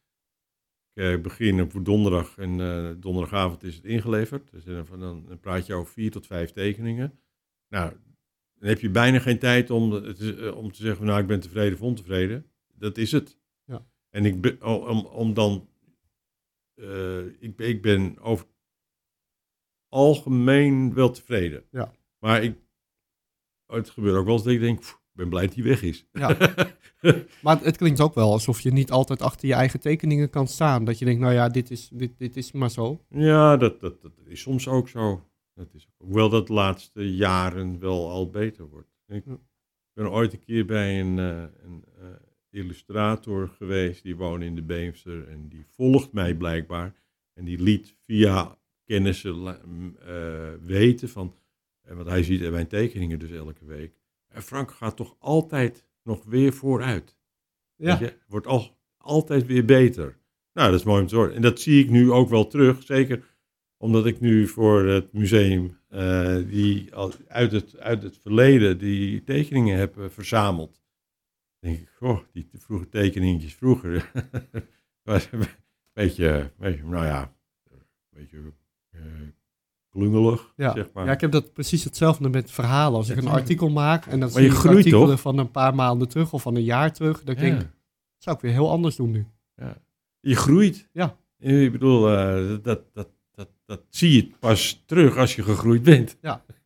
Ik 0.94 1.04
eh, 1.04 1.22
begin 1.22 1.62
op 1.62 1.86
donderdag 1.86 2.38
en 2.38 2.60
eh, 2.60 2.92
donderdagavond 2.98 3.64
is 3.64 3.76
het 3.76 3.86
ingeleverd. 3.86 4.52
Dus 4.52 4.64
dan, 4.64 5.00
dan, 5.00 5.40
praat 5.40 5.66
je 5.66 5.74
over 5.74 5.94
vier 5.94 6.12
tot 6.12 6.28
vijf 6.28 6.52
tekeningen. 6.52 7.20
Nou, 7.68 7.94
dan 8.54 8.70
heb 8.70 8.80
je 8.80 8.90
bijna 8.90 9.20
geen 9.20 9.40
tijd 9.40 9.70
om, 9.70 10.06
eh, 10.06 10.58
om 10.58 10.72
te 10.72 10.82
zeggen, 10.82 11.06
nou, 11.06 11.22
ik 11.22 11.28
ben 11.28 11.40
tevreden 11.40 11.74
of 11.74 11.82
ontevreden. 11.82 12.52
Dat 12.74 12.98
is 12.98 13.12
het. 13.12 13.38
Ja. 13.66 13.86
En 14.10 14.26
ik 14.26 14.42
ben, 14.42 14.64
om, 14.64 15.06
om, 15.06 15.34
dan, 15.34 15.70
eh, 16.74 17.26
ik, 17.26 17.56
ben- 17.56 17.68
ik 17.68 17.82
ben 17.82 18.20
over 18.20 18.46
algemeen 19.88 20.94
wel 20.94 21.12
tevreden. 21.12 21.66
Ja. 21.72 21.94
Maar 22.20 22.44
ik, 22.44 22.58
het 23.66 23.90
gebeurt 23.90 24.16
ook 24.18 24.26
wel 24.26 24.34
eens 24.34 24.44
dat 24.44 24.54
ik 24.54 24.60
denk, 24.60 24.80
"Pff, 24.80 24.94
ik 24.94 25.01
ben 25.22 25.30
blij 25.30 25.46
dat 25.46 25.56
hij 25.56 25.64
weg 25.64 25.82
is. 25.82 26.06
Ja. 26.14 26.38
Maar 27.42 27.64
het, 27.64 27.78
klinkt 27.78 28.00
ook 28.00 28.14
wel 28.14 28.32
alsof 28.32 28.62
je 28.62 28.72
niet 28.72 28.92
altijd 28.92 29.22
achter 29.22 29.48
je 29.48 29.54
eigen 29.54 29.80
tekeningen 29.80 30.30
kan 30.30 30.48
staan. 30.48 30.86
Dat 30.86 31.00
je 31.00 31.06
denkt, 31.06 31.22
nou 31.22 31.34
ja, 31.34 31.50
dit 31.50 31.72
is, 31.72 31.90
dit, 31.94 32.12
dit 32.18 32.38
is 32.38 32.52
maar 32.52 32.72
zo. 32.72 33.02
Ja, 33.10 33.58
dat, 33.58 33.80
dat, 33.80 34.02
dat 34.02 34.12
is 34.26 34.42
soms 34.42 34.68
ook 34.68 34.90
zo. 34.90 35.24
Dat 35.54 35.74
is, 35.74 35.88
hoewel 35.98 36.30
dat 36.30 36.48
de 36.48 36.54
laatste 36.54 37.16
jaren 37.16 37.80
wel 37.80 38.10
al 38.10 38.30
beter 38.30 38.70
wordt. 38.70 38.90
Ik 39.08 39.24
ben 39.94 40.12
ooit 40.12 40.34
een 40.34 40.40
keer 40.40 40.66
bij 40.66 41.00
een, 41.00 41.20
eh, 41.20 41.44
een 41.64 41.84
eh, 42.00 42.06
illustrator 42.50 43.48
geweest, 43.48 44.04
die 44.04 44.16
woonde 44.16 44.46
in 44.46 44.56
de 44.56 44.64
Beemster 44.64 45.28
en 45.28 45.48
die 45.48 45.66
volgt 45.68 46.12
mij 46.12 46.36
blijkbaar. 46.36 46.94
En 47.34 47.46
die 47.46 47.62
liet 47.62 47.96
via 48.00 48.58
kennissen 48.86 49.58
eh, 50.06 50.54
weten 50.62 51.10
van, 51.10 51.36
want 51.82 52.08
hij 52.08 52.24
ziet 52.24 52.52
mijn 52.52 52.68
tekeningen 52.68 53.20
dus 53.20 53.32
elke 53.32 53.66
week. 53.66 54.01
En 54.32 54.42
Frank 54.42 54.72
gaat 54.72 54.96
toch 54.96 55.16
altijd 55.20 55.86
nog 56.04 56.24
weer 56.26 56.54
vooruit. 56.54 57.18
Ja, 57.76 58.00
je, 58.00 58.18
wordt 58.28 58.48
al, 58.48 58.78
altijd 58.98 59.46
weer 59.46 59.66
beter. 59.66 60.18
Nou, 60.54 60.72
dat 60.72 60.80
is 60.80 60.86
mooi 60.86 61.02
om 61.02 61.08
te 61.08 61.16
horen. 61.16 61.36
En 61.36 61.42
dat 61.42 61.60
zie 61.60 61.84
ik 61.84 61.90
nu 61.90 62.12
ook 62.12 62.30
wel 62.30 62.48
terug. 62.48 62.84
Zeker 62.84 63.24
omdat 63.78 64.06
ik 64.06 64.20
nu 64.20 64.48
voor 64.48 64.86
het 64.86 65.14
museum 65.14 65.78
eh, 65.88 66.36
die 66.36 66.96
uit, 67.28 67.52
het, 67.52 67.78
uit 67.78 68.04
het 68.04 68.18
verleden 68.18 68.78
die 68.78 69.24
tekeningen 69.24 69.78
heb 69.78 69.98
eh, 69.98 70.10
verzameld. 70.10 70.82
Dan 71.60 71.72
denk 71.72 71.82
ik, 71.82 71.90
goh, 71.90 72.20
die 72.32 72.50
vroege 72.54 72.90
tekeningetjes 72.90 73.54
vroeger. 73.54 74.12
was 75.04 75.28
een 75.32 75.46
beetje, 75.94 76.52
beetje, 76.58 76.84
nou 76.84 77.06
ja, 77.06 77.36
een 77.72 77.80
beetje 78.10 78.54
eh, 78.90 79.02
klungelig, 79.92 80.54
ja. 80.56 80.74
zeg 80.74 80.90
maar. 80.94 81.06
ja, 81.06 81.12
ik 81.12 81.22
heb 81.22 81.32
dat 81.32 81.54
precies 81.54 81.84
hetzelfde 81.84 82.30
met 82.30 82.52
verhalen. 82.52 82.98
Als 82.98 83.10
ik 83.10 83.18
een 83.18 83.28
artikel 83.28 83.70
maak 83.70 84.06
en 84.06 84.10
dan 84.12 84.20
Maar 84.20 84.30
zie 84.30 84.42
je 84.42 84.48
ik 84.48 84.54
groeit 84.56 84.76
artikelen 84.78 85.08
toch? 85.08 85.20
van 85.20 85.38
een 85.38 85.52
paar 85.52 85.76
maanden 85.76 86.08
terug 86.10 86.34
of 86.34 86.42
van 86.42 86.56
een 86.56 86.64
jaar 86.64 86.94
terug. 86.94 87.22
Ik 87.22 87.28
Ja. 87.28 87.34
denk, 87.34 87.60
dat 87.60 87.70
zou 88.18 88.36
ik 88.36 88.42
weer 88.42 88.52
heel 88.52 88.70
anders 88.70 88.96
doen 88.96 89.12
nu. 89.12 89.26
Je 90.20 90.36
groeit. 90.36 90.90
Ja. 90.94 91.18
Ik 91.40 91.72
bedoel, 91.72 92.10
eh, 92.10 92.58
dat, 92.64 92.94
dat, 92.94 93.10
dat, 93.34 93.50
dat, 93.66 93.82
zie 93.90 94.12
je 94.12 94.32
pas 94.40 94.84
terug 94.86 95.18
als 95.18 95.36
je 95.36 95.44
gegroeid 95.44 95.84
bent. 95.84 96.18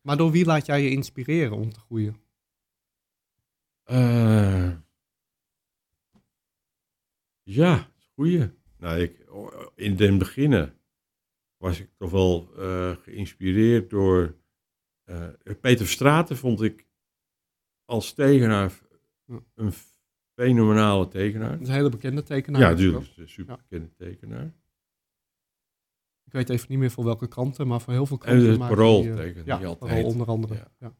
Maar 0.02 0.16
door 0.16 0.30
wie 0.30 0.44
laat 0.44 0.66
jij 0.66 0.82
je 0.82 0.90
inspireren 0.90 1.56
om 1.56 1.72
te 1.72 1.80
groeien? 1.80 2.16
Eh, 3.84 4.70
ja, 7.42 7.88
goeie. 8.14 8.50
Nou, 8.78 9.00
ik, 9.00 9.26
in 9.74 9.96
den 9.96 10.18
beginnen 10.18 10.74
was 11.56 11.80
ik 11.80 11.90
toch 11.96 12.10
wel 12.10 12.48
eh, 12.56 12.96
geïnspireerd 12.96 13.90
door 13.90 14.36
eh, 15.04 15.28
Peter 15.60 15.86
Straten 15.88 16.36
vond 16.36 16.62
ik 16.62 16.86
als 17.84 18.12
tekenaar 18.12 18.80
een 19.54 19.72
fenomenale 20.34 21.08
tekenaar. 21.08 21.50
Dat 21.50 21.60
is 21.60 21.68
een 21.68 21.74
hele 21.74 21.88
bekende 21.88 22.22
tekenaar. 22.22 22.60
ja, 22.60 22.70
natuurlijk 22.70 23.16
een 23.16 23.28
super 23.28 23.56
bekende 23.56 23.94
tekenaar. 23.94 24.54
Ik 26.24 26.32
weet 26.32 26.48
even 26.48 26.66
niet 26.68 26.78
meer 26.78 26.90
voor 26.90 27.04
welke 27.04 27.28
kranten, 27.28 27.66
maar 27.66 27.80
voor 27.80 27.92
heel 27.92 28.06
veel 28.06 28.16
En 28.16 28.22
kranten. 28.22 28.50
het 28.50 28.58
maakt 28.58 28.74
parool 28.74 29.04
eh, 29.04 29.16
tekende 29.16 29.50
Ja, 29.50 29.58
die 29.58 29.66
altijd. 29.66 29.90
Parool 29.92 30.08
onder 30.08 30.26
andere. 30.26 30.54
Ja. 30.54 30.70
Ja. 30.78 30.94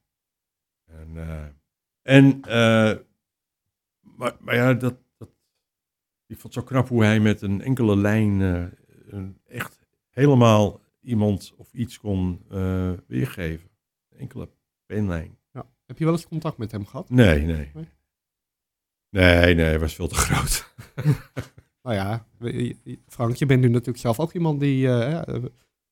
En, 0.85 1.17
en 2.03 2.41
maar, 4.01 4.37
maar 4.41 4.55
ja, 4.55 4.75
dat, 4.75 4.97
dat, 5.17 5.29
ik 6.27 6.39
vond 6.39 6.55
het 6.55 6.65
zo 6.65 6.69
knap 6.71 6.89
hoe 6.89 7.05
hij 7.05 7.21
met 7.21 7.43
een 7.43 7.61
enkele 7.61 7.97
lijn 7.97 8.41
een 9.07 9.41
echt 9.45 9.76
helemaal 10.17 10.81
iemand 11.01 11.53
of 11.57 11.73
iets 11.73 11.99
kon 11.99 12.41
eh, 12.51 12.93
weergeven. 13.07 13.69
Een 14.09 14.19
enkele 14.19 14.49
penlijn. 14.87 15.39
Ja. 15.53 15.67
Heb 15.87 15.99
je 15.99 16.05
wel 16.05 16.13
eens 16.13 16.29
contact 16.29 16.59
met 16.59 16.71
hem 16.73 16.87
gehad? 16.87 17.11
Nee, 17.11 17.41
nee. 17.43 17.71
Nee? 17.75 17.89
Nee, 19.11 19.55
nee, 19.55 19.65
hij 19.65 19.79
was 19.79 19.95
veel 19.95 20.09
te 20.09 20.15
groot. 20.15 20.65
Nou 21.83 21.99
ja, 21.99 22.27
Frank, 23.07 23.35
je 23.37 23.47
bent 23.47 23.61
nu 23.61 23.69
natuurlijk 23.69 23.99
zelf 23.99 24.21
ook 24.21 24.33
iemand 24.33 24.61
die... 24.61 24.87
eh, 24.87 25.35
eh, 25.35 25.45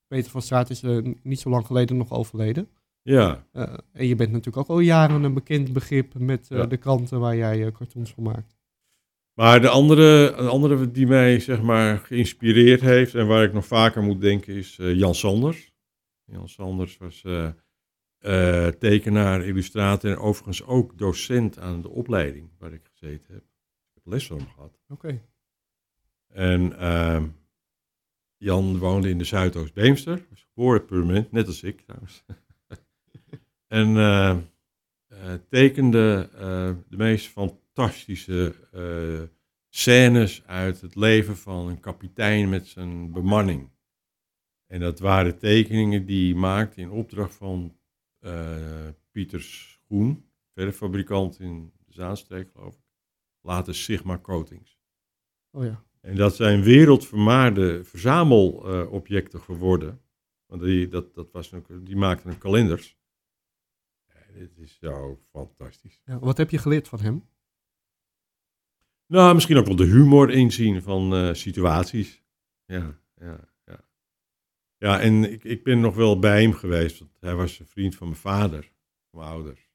Peter 0.07 0.31
van 0.31 0.43
Straat 0.43 0.71
is 0.71 0.83
niet 1.23 1.41
zo 1.41 1.51
lang 1.51 1.67
geleden 1.67 1.97
nog 1.97 2.13
overleden. 2.13 2.69
Ja, 3.03 3.47
en 3.93 4.07
je 4.07 4.15
bent 4.17 4.31
natuurlijk 4.31 4.57
ook 4.57 4.69
al 4.77 4.79
jaren 4.81 5.23
een 5.23 5.35
bekend 5.35 5.73
begrip 5.73 6.15
met 6.19 6.47
Ja. 6.49 6.67
de 6.67 6.77
kranten 6.77 7.21
waar 7.21 7.37
jij 7.37 7.73
cartoons 7.73 8.13
van 8.13 8.23
maakt. 8.23 8.57
Maar 9.35 9.61
de 9.61 9.69
andere, 9.69 10.35
de 10.37 10.49
andere 10.49 10.91
die 10.91 11.07
mij 11.07 11.41
zeg 11.41 11.63
maar 11.63 11.99
geïnspireerd 11.99 12.81
heeft 12.81 13.15
en 13.15 13.27
waar 13.27 13.45
ik 13.45 13.53
nog 13.53 13.67
vaker 13.67 14.03
moet 14.03 14.21
denken 14.21 14.55
is 14.55 14.79
eh, 14.79 14.95
Jan 14.95 15.15
Sanders. 15.15 15.73
Jan 16.25 16.49
Sanders 16.49 16.97
was 16.97 17.25
eh, 17.25 17.51
eh, 18.25 18.67
tekenaar, 18.67 19.45
illustrator 19.45 20.11
en 20.11 20.19
overigens 20.19 20.65
ook 20.65 20.99
docent 20.99 21.59
aan 21.59 21.83
de 21.83 21.89
opleiding 21.89 22.51
waar 22.59 22.73
ik 22.73 22.85
gezeten 22.85 23.35
heb. 23.35 23.43
Ik 23.43 23.95
heb 23.95 24.07
les 24.07 24.27
van 24.27 24.37
hem 24.37 24.49
gehad. 24.49 24.81
Oké. 24.89 25.23
En 26.29 26.79
ehm, 26.79 27.29
Jan 28.37 28.79
woonde 28.79 29.09
in 29.09 29.19
de 29.19 29.25
Zuidoost-Beemster. 29.25 30.27
Was 30.31 30.47
geboren 30.55 30.85
permanent, 30.85 31.33
net 31.33 31.47
als 31.47 31.63
ik 31.63 31.81
trouwens. 31.81 32.25
en 33.67 33.97
eh, 33.97 34.31
eh, 34.31 35.35
tekende 35.49 36.29
de 36.89 36.97
meest 36.97 37.27
fantastische 37.27 37.64
eh, 37.75 39.23
scènes 39.69 40.47
uit 40.47 40.81
het 40.81 40.95
leven 40.95 41.37
van 41.37 41.69
een 41.69 41.81
kapitein 41.81 42.49
met 42.49 42.67
zijn 42.67 43.13
bemanning. 43.13 43.71
En 44.67 44.81
dat 44.81 44.99
waren 44.99 45.39
tekeningen 45.39 46.07
die 46.07 46.31
hij 46.33 46.41
maakte 46.41 46.81
in 46.81 46.91
opdracht 46.91 47.35
van 47.35 47.77
eh, 48.19 48.89
Pieter 49.11 49.43
Schoen, 49.43 50.31
verffabrikant 50.55 51.41
in 51.41 51.73
de 51.87 51.93
Zaanstreek 51.93 52.51
geloof 52.51 52.75
ik. 52.75 52.83
Later 53.41 53.75
Sigma 53.75 54.19
Coatings. 54.19 54.79
Oh 55.51 55.65
ja. 55.65 55.85
En 56.01 56.17
dat 56.17 56.37
zijn 56.37 56.63
wereldvermaarde 56.63 57.85
verzamelobjecten 57.85 59.41
geworden. 59.41 60.01
Want 60.47 60.63
die, 60.63 60.89
dat, 60.89 61.15
dat 61.15 61.31
was 61.33 61.53
een, 61.53 61.85
die 61.85 61.97
maakten 61.97 62.31
een 62.31 62.39
kalenders. 62.39 62.99
Ja, 64.07 64.33
dit 64.35 64.59
is 64.59 64.79
zo 64.81 65.21
fantastisch. 65.31 66.01
ja. 66.05 66.19
Wat 66.19 66.37
heb 66.37 66.51
je 66.51 66.59
geleerd 66.59 66.89
van 66.89 67.01
hem? 67.01 67.25
Nou, 69.07 69.35
misschien 69.35 69.57
ook 69.57 69.67
wel 69.67 69.77
de 69.77 69.85
humor 69.85 70.31
inzien 70.31 70.83
van 70.83 71.15
eh, 71.15 71.35
situaties. 71.35 72.23
Ja, 72.65 73.01
ja, 73.15 73.49
ja. 73.65 73.85
Ja, 74.77 75.01
en 75.01 75.33
ik, 75.33 75.45
ik 75.45 75.63
ben 75.63 75.81
nog 75.81 75.95
wel 75.95 76.19
bij 76.19 76.43
hem 76.43 76.53
geweest, 76.53 76.99
want 76.99 77.17
hij 77.21 77.35
was 77.35 77.59
een 77.59 77.67
vriend 77.67 77.97
van 77.97 78.09
mijn 78.09 78.21
vader, 78.21 78.73
van 79.11 79.21
mijn 79.21 79.33
ouders. 79.33 79.71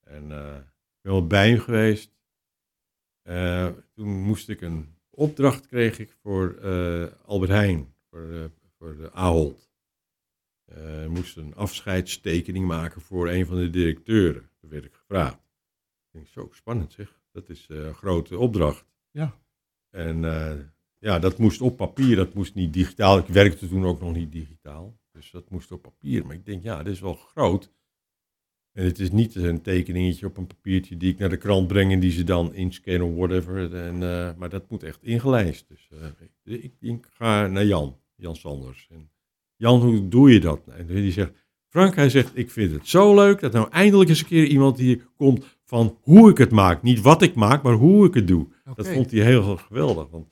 En 0.00 0.32
eh, 0.32 0.56
ik 0.56 1.00
ben 1.00 1.12
wel 1.12 1.26
bij 1.26 1.48
hem 1.48 1.58
geweest. 1.58 2.12
Eh, 3.22 3.68
toen 3.94 4.22
moest 4.22 4.48
ik 4.48 4.60
een 4.60 4.96
opdracht 5.10 5.66
kreeg 5.66 5.98
ik 5.98 6.12
voor 6.12 6.60
Albert 7.24 7.50
Heijn, 7.50 7.94
voor, 8.10 8.50
voor 8.78 8.96
de 8.96 9.12
Ahold. 9.12 9.72
Ik 11.02 11.08
moest 11.08 11.36
een 11.36 11.54
afscheidstekening 11.54 12.66
maken 12.66 13.00
voor 13.00 13.28
een 13.28 13.46
van 13.46 13.56
de 13.56 13.70
directeuren. 13.70 14.50
Dat 14.60 14.70
werd 14.70 14.84
ik 14.84 14.94
gevraagd. 14.94 15.34
Ik 15.34 16.12
denk, 16.12 16.28
zo 16.28 16.48
spannend 16.52 16.92
zeg. 16.92 17.22
Dat 17.34 17.48
is 17.48 17.66
eh, 17.70 17.76
een 17.76 17.94
grote 17.94 18.38
opdracht. 18.38 18.86
Ja. 19.10 19.38
En 19.90 20.24
eh, 20.24 20.58
ja, 20.98 21.18
dat 21.18 21.38
moest 21.38 21.60
op 21.60 21.76
papier, 21.76 22.16
dat 22.16 22.34
moest 22.34 22.54
niet 22.54 22.72
digitaal. 22.72 23.18
Ik 23.18 23.26
werkte 23.26 23.68
toen 23.68 23.84
ook 23.84 24.00
nog 24.00 24.14
niet 24.14 24.32
digitaal. 24.32 24.98
Dus 25.12 25.30
dat 25.30 25.50
moest 25.50 25.72
op 25.72 25.82
papier. 25.82 26.26
Maar 26.26 26.34
ik 26.34 26.44
denk, 26.44 26.62
ja, 26.62 26.82
dit 26.82 26.92
is 26.92 27.00
wel 27.00 27.14
groot. 27.14 27.72
En 28.72 28.84
het 28.84 28.98
is 28.98 29.10
niet 29.10 29.34
een 29.34 29.62
tekeningetje 29.62 30.26
op 30.26 30.36
een 30.36 30.46
papiertje 30.46 30.96
die 30.96 31.12
ik 31.12 31.18
naar 31.18 31.28
de 31.28 31.36
krant 31.36 31.66
breng 31.66 31.92
en 31.92 32.00
die 32.00 32.10
ze 32.10 32.24
dan 32.24 32.54
inscannen 32.54 33.08
of 33.08 33.14
whatever. 33.14 33.74
En, 33.74 34.02
eh, 34.02 34.34
maar 34.36 34.48
dat 34.48 34.70
moet 34.70 34.82
echt 34.82 35.02
ingelijst. 35.02 35.68
Dus 35.68 35.88
ik, 36.44 36.62
ik, 36.62 36.74
ik 36.80 37.06
ga 37.10 37.46
naar 37.46 37.64
Jan, 37.66 37.98
Jan 38.14 38.36
Sanders. 38.36 38.88
En 38.90 39.10
Jan, 39.56 39.80
hoe 39.80 40.08
doe 40.08 40.32
je 40.32 40.40
dat? 40.40 40.60
En 40.66 40.86
die 40.86 41.12
zegt, 41.12 41.32
Frank, 41.68 41.94
hij 41.94 42.10
zegt, 42.10 42.36
ik 42.36 42.50
vind 42.50 42.72
het 42.72 42.88
zo 42.88 43.14
leuk 43.14 43.40
dat 43.40 43.52
nou 43.52 43.70
eindelijk 43.70 44.10
eens 44.10 44.20
een 44.20 44.26
keer 44.26 44.46
iemand 44.46 44.78
hier 44.78 45.06
komt 45.16 45.44
van 45.74 45.98
hoe 46.02 46.30
ik 46.30 46.38
het 46.38 46.50
maak. 46.50 46.82
Niet 46.82 47.00
wat 47.00 47.22
ik 47.22 47.34
maak, 47.34 47.62
maar 47.62 47.72
hoe 47.72 48.06
ik 48.06 48.14
het 48.14 48.28
doe. 48.28 48.46
Dat 48.74 48.88
vond 48.88 49.10
hij 49.10 49.20
heel 49.20 49.56
geweldig. 49.56 50.08
Want 50.10 50.28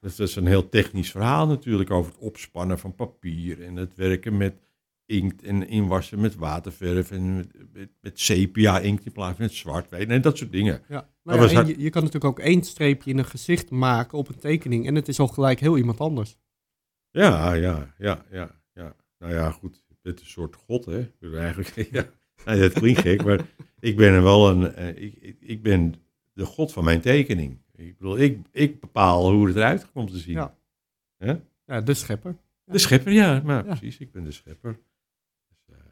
dat 0.00 0.18
is 0.18 0.36
een 0.36 0.46
heel 0.46 0.68
technisch 0.68 1.10
verhaal 1.10 1.46
natuurlijk 1.46 1.90
over 1.90 2.12
het 2.12 2.20
opspannen 2.20 2.78
van 2.78 2.94
papier 2.94 3.62
en 3.62 3.76
het 3.76 3.94
werken 3.94 4.36
met 4.36 4.54
inkt 5.06 5.42
en 5.42 5.68
inwassen 5.68 6.20
met 6.20 6.34
waterverf 6.34 7.10
en 7.10 7.36
met, 7.36 7.52
met, 7.72 7.88
met 8.00 8.20
sepia 8.20 8.78
inkt 8.78 9.06
in 9.06 9.12
plaats 9.12 9.36
van 9.36 9.44
met 9.44 9.54
zwart 9.54 9.92
en 9.92 10.22
dat 10.22 10.38
soort 10.38 10.52
dingen. 10.52 10.82
Ja. 10.88 11.08
Nou 11.22 11.48
ja, 11.48 11.54
hard- 11.54 11.68
je, 11.68 11.80
je 11.80 11.90
kan 11.90 12.02
natuurlijk 12.02 12.38
ook 12.38 12.44
één 12.46 12.62
streepje 12.62 13.10
in 13.10 13.18
een 13.18 13.24
gezicht 13.24 13.70
maken 13.70 14.18
op 14.18 14.28
een 14.28 14.38
tekening. 14.38 14.86
En 14.86 14.94
het 14.94 15.08
is 15.08 15.20
al 15.20 15.28
gelijk 15.28 15.60
heel 15.60 15.76
iemand 15.76 15.98
anders. 15.98 16.38
Ja, 17.10 17.52
ja, 17.52 17.94
ja, 17.98 18.24
ja, 18.30 18.60
ja. 18.74 18.96
Nou 19.18 19.32
ja, 19.32 19.50
goed. 19.50 19.82
Je 19.88 19.96
bent 20.02 20.20
een 20.20 20.26
soort 20.26 20.56
god, 20.56 20.84
hè? 20.84 21.10
Eigenlijk, 21.20 21.88
ja. 21.92 22.04
Nee, 22.44 22.60
dat 22.60 22.72
klinkt 22.72 23.00
gek, 23.00 23.24
maar 23.24 23.46
ik 23.80 23.96
ben 23.96 24.12
er 24.12 24.22
wel 24.22 24.50
een... 24.50 24.74
eh, 24.74 25.02
ik, 25.02 25.36
ik, 25.40 25.62
ben 25.62 25.94
de 26.32 26.44
god 26.44 26.72
van 26.72 26.84
mijn 26.84 27.00
tekening. 27.00 27.58
Ik 27.74 27.98
bedoel, 27.98 28.18
ik, 28.18 28.38
ik 28.52 28.80
bepaal 28.80 29.32
hoe 29.32 29.46
het 29.46 29.56
eruit 29.56 29.90
komt 29.92 30.10
te 30.10 30.18
zien. 30.18 30.50
Ja. 31.18 31.80
De 31.80 31.94
schepper. 31.94 32.36
De 32.64 32.78
schepper, 32.78 33.12
ja, 33.12 33.42
maar 33.44 33.56
Ja. 33.66 33.74
precies, 33.74 33.98
ik 33.98 34.12
ben 34.12 34.24
de 34.24 34.32
schepper. 34.32 34.80
Dus, 35.48 35.76
eh, 35.76 35.84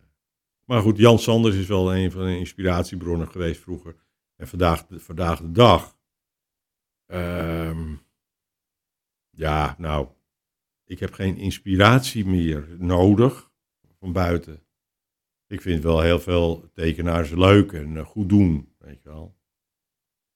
maar 0.65 0.81
goed, 0.83 0.97
Jan 0.99 1.19
Sanders 1.19 1.57
is 1.57 1.67
wel 1.67 1.95
een 1.97 2.11
van 2.11 2.25
de 2.25 2.39
inspiratiebronnen 2.39 3.29
geweest 3.29 3.61
vroeger. 3.61 3.97
En 4.37 4.49
vandaag, 4.49 4.87
de- 4.87 5.01
vandaag 5.01 5.41
de 5.41 5.53
dag. 5.53 5.95
ehm, 7.07 7.95
ja, 9.31 9.75
nou, 9.79 10.09
ik 10.85 10.99
heb 11.01 11.13
geen 11.13 11.37
inspiratie 11.37 12.27
meer 12.27 12.67
nodig 12.79 13.51
van 13.99 14.13
buiten. 14.13 14.66
Ik 15.47 15.61
vind 15.61 15.83
wel 15.83 16.01
heel 16.01 16.21
veel 16.21 16.71
tekenaars 16.75 17.31
leuk 17.31 17.73
en 17.73 17.97
eh, 17.97 18.05
goed 18.07 18.29
doen, 18.29 18.69
weet 18.79 19.03
je 19.03 19.09
wel. 19.09 19.37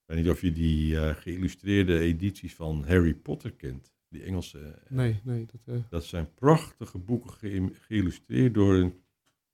Ik 0.03 0.15
weet 0.17 0.17
niet 0.25 0.33
of 0.33 0.41
je 0.41 0.53
die 0.53 1.01
eh, 1.01 1.17
geïllustreerde 1.17 1.99
edities 1.99 2.55
van 2.55 2.85
Harry 2.87 3.15
Potter 3.15 3.53
kent. 3.53 3.95
Die 4.09 4.23
Engelse 4.23 4.59
eh, 4.61 4.91
Nee, 4.91 5.21
nee. 5.25 5.47
Dat, 5.65 5.83
dat 5.91 6.05
zijn 6.05 6.35
prachtige 6.35 6.99
boeken 6.99 7.31
ge- 7.33 7.71
geïllustreerd 7.73 8.55
door 8.55 8.75
een 8.75 8.95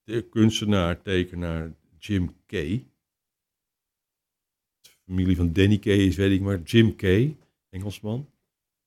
te- 0.05 0.27
kunstenaar, 0.31 1.03
tekenaar 1.03 1.75
Jim 1.99 2.35
Kay. 2.47 2.87
De 4.81 4.91
familie 5.05 5.37
van 5.37 5.53
Danny 5.53 5.79
Kay 5.79 5.97
is, 5.99 6.17
weet 6.17 6.33
ik 6.33 6.41
maar, 6.41 6.61
Jim 6.63 6.97
Kay, 6.97 7.37
Engelsman. 7.71 8.31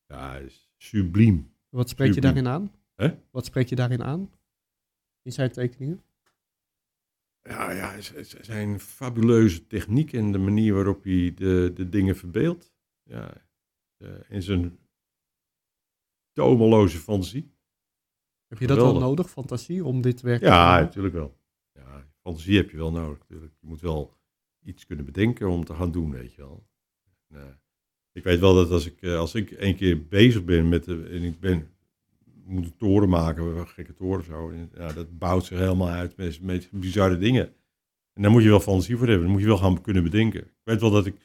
Ja, 0.07 0.37
is 0.37 0.69
subliem. 0.77 1.51
wat 1.69 1.89
spreek 1.89 2.13
je 2.13 2.21
daarin 2.21 2.47
aan? 2.47 2.71
Hè? 2.95 3.15
Wat 3.31 3.45
spreek 3.45 3.67
je 3.69 3.75
daarin 3.75 4.03
aan? 4.03 4.31
In 5.21 5.31
zijn 5.31 5.51
tekeningen? 5.51 6.01
Ja, 7.49 7.71
ja, 7.71 7.95
zijn 8.41 8.79
fabuleuze 8.79 9.67
techniek 9.67 10.13
en 10.13 10.31
de 10.31 10.37
manier 10.37 10.73
waarop 10.73 11.03
hij 11.03 11.33
de, 11.35 11.71
de 11.73 11.89
dingen 11.89 12.15
verbeeldt. 12.15 12.73
Ja, 13.03 13.47
in 14.27 14.41
zijn 14.41 14.79
tomeloze 16.31 16.97
fantasie. 16.97 17.51
Heb 18.47 18.59
je 18.59 18.67
dat 18.67 18.77
wel 18.77 18.99
nodig, 18.99 19.29
fantasie, 19.29 19.85
om 19.85 20.01
dit 20.01 20.21
werk 20.21 20.39
te 20.39 20.45
Ja, 20.45 20.65
maken? 20.65 20.85
natuurlijk 20.85 21.13
wel. 21.13 21.37
Ja, 21.73 22.07
fantasie 22.21 22.57
heb 22.57 22.69
je 22.69 22.77
wel 22.77 22.91
nodig 22.91 23.19
natuurlijk. 23.19 23.53
Je 23.59 23.67
moet 23.67 23.81
wel 23.81 24.17
iets 24.63 24.85
kunnen 24.85 25.05
bedenken 25.05 25.49
om 25.49 25.65
te 25.65 25.73
gaan 25.73 25.91
doen, 25.91 26.11
weet 26.11 26.33
je 26.33 26.41
wel. 26.41 26.67
En, 27.27 27.39
eh, 27.39 27.53
ik 28.11 28.23
weet 28.23 28.39
wel 28.39 28.53
dat 28.55 28.71
als 28.71 28.85
ik, 28.85 29.01
eh, 29.01 29.17
als 29.17 29.35
ik 29.35 29.51
een 29.51 29.75
keer 29.75 30.07
bezig 30.07 30.43
ben 30.43 30.69
met 30.69 30.83
de, 30.83 31.03
en 31.03 31.23
ik 31.23 31.39
ben, 31.39 31.69
moet 32.49 32.65
een 32.65 32.77
toren 32.77 33.09
maken, 33.09 33.67
gekke 33.67 33.93
toren 33.93 34.23
zo. 34.23 34.51
Ja, 34.77 34.93
dat 34.93 35.17
bouwt 35.17 35.45
zich 35.45 35.57
helemaal 35.59 35.89
uit 35.89 36.17
met, 36.17 36.41
met 36.41 36.69
bizarre 36.71 37.17
dingen. 37.17 37.53
En 38.13 38.21
daar 38.21 38.31
moet 38.31 38.43
je 38.43 38.49
wel 38.49 38.59
fantasie 38.59 38.97
voor 38.97 39.07
hebben. 39.07 39.23
Dan 39.23 39.31
moet 39.31 39.41
je 39.41 39.47
wel 39.47 39.57
gaan 39.57 39.81
kunnen 39.81 40.03
bedenken. 40.03 40.41
Ik 40.41 40.53
weet 40.63 40.81
wel 40.81 40.91
dat 40.91 41.05
ik, 41.05 41.15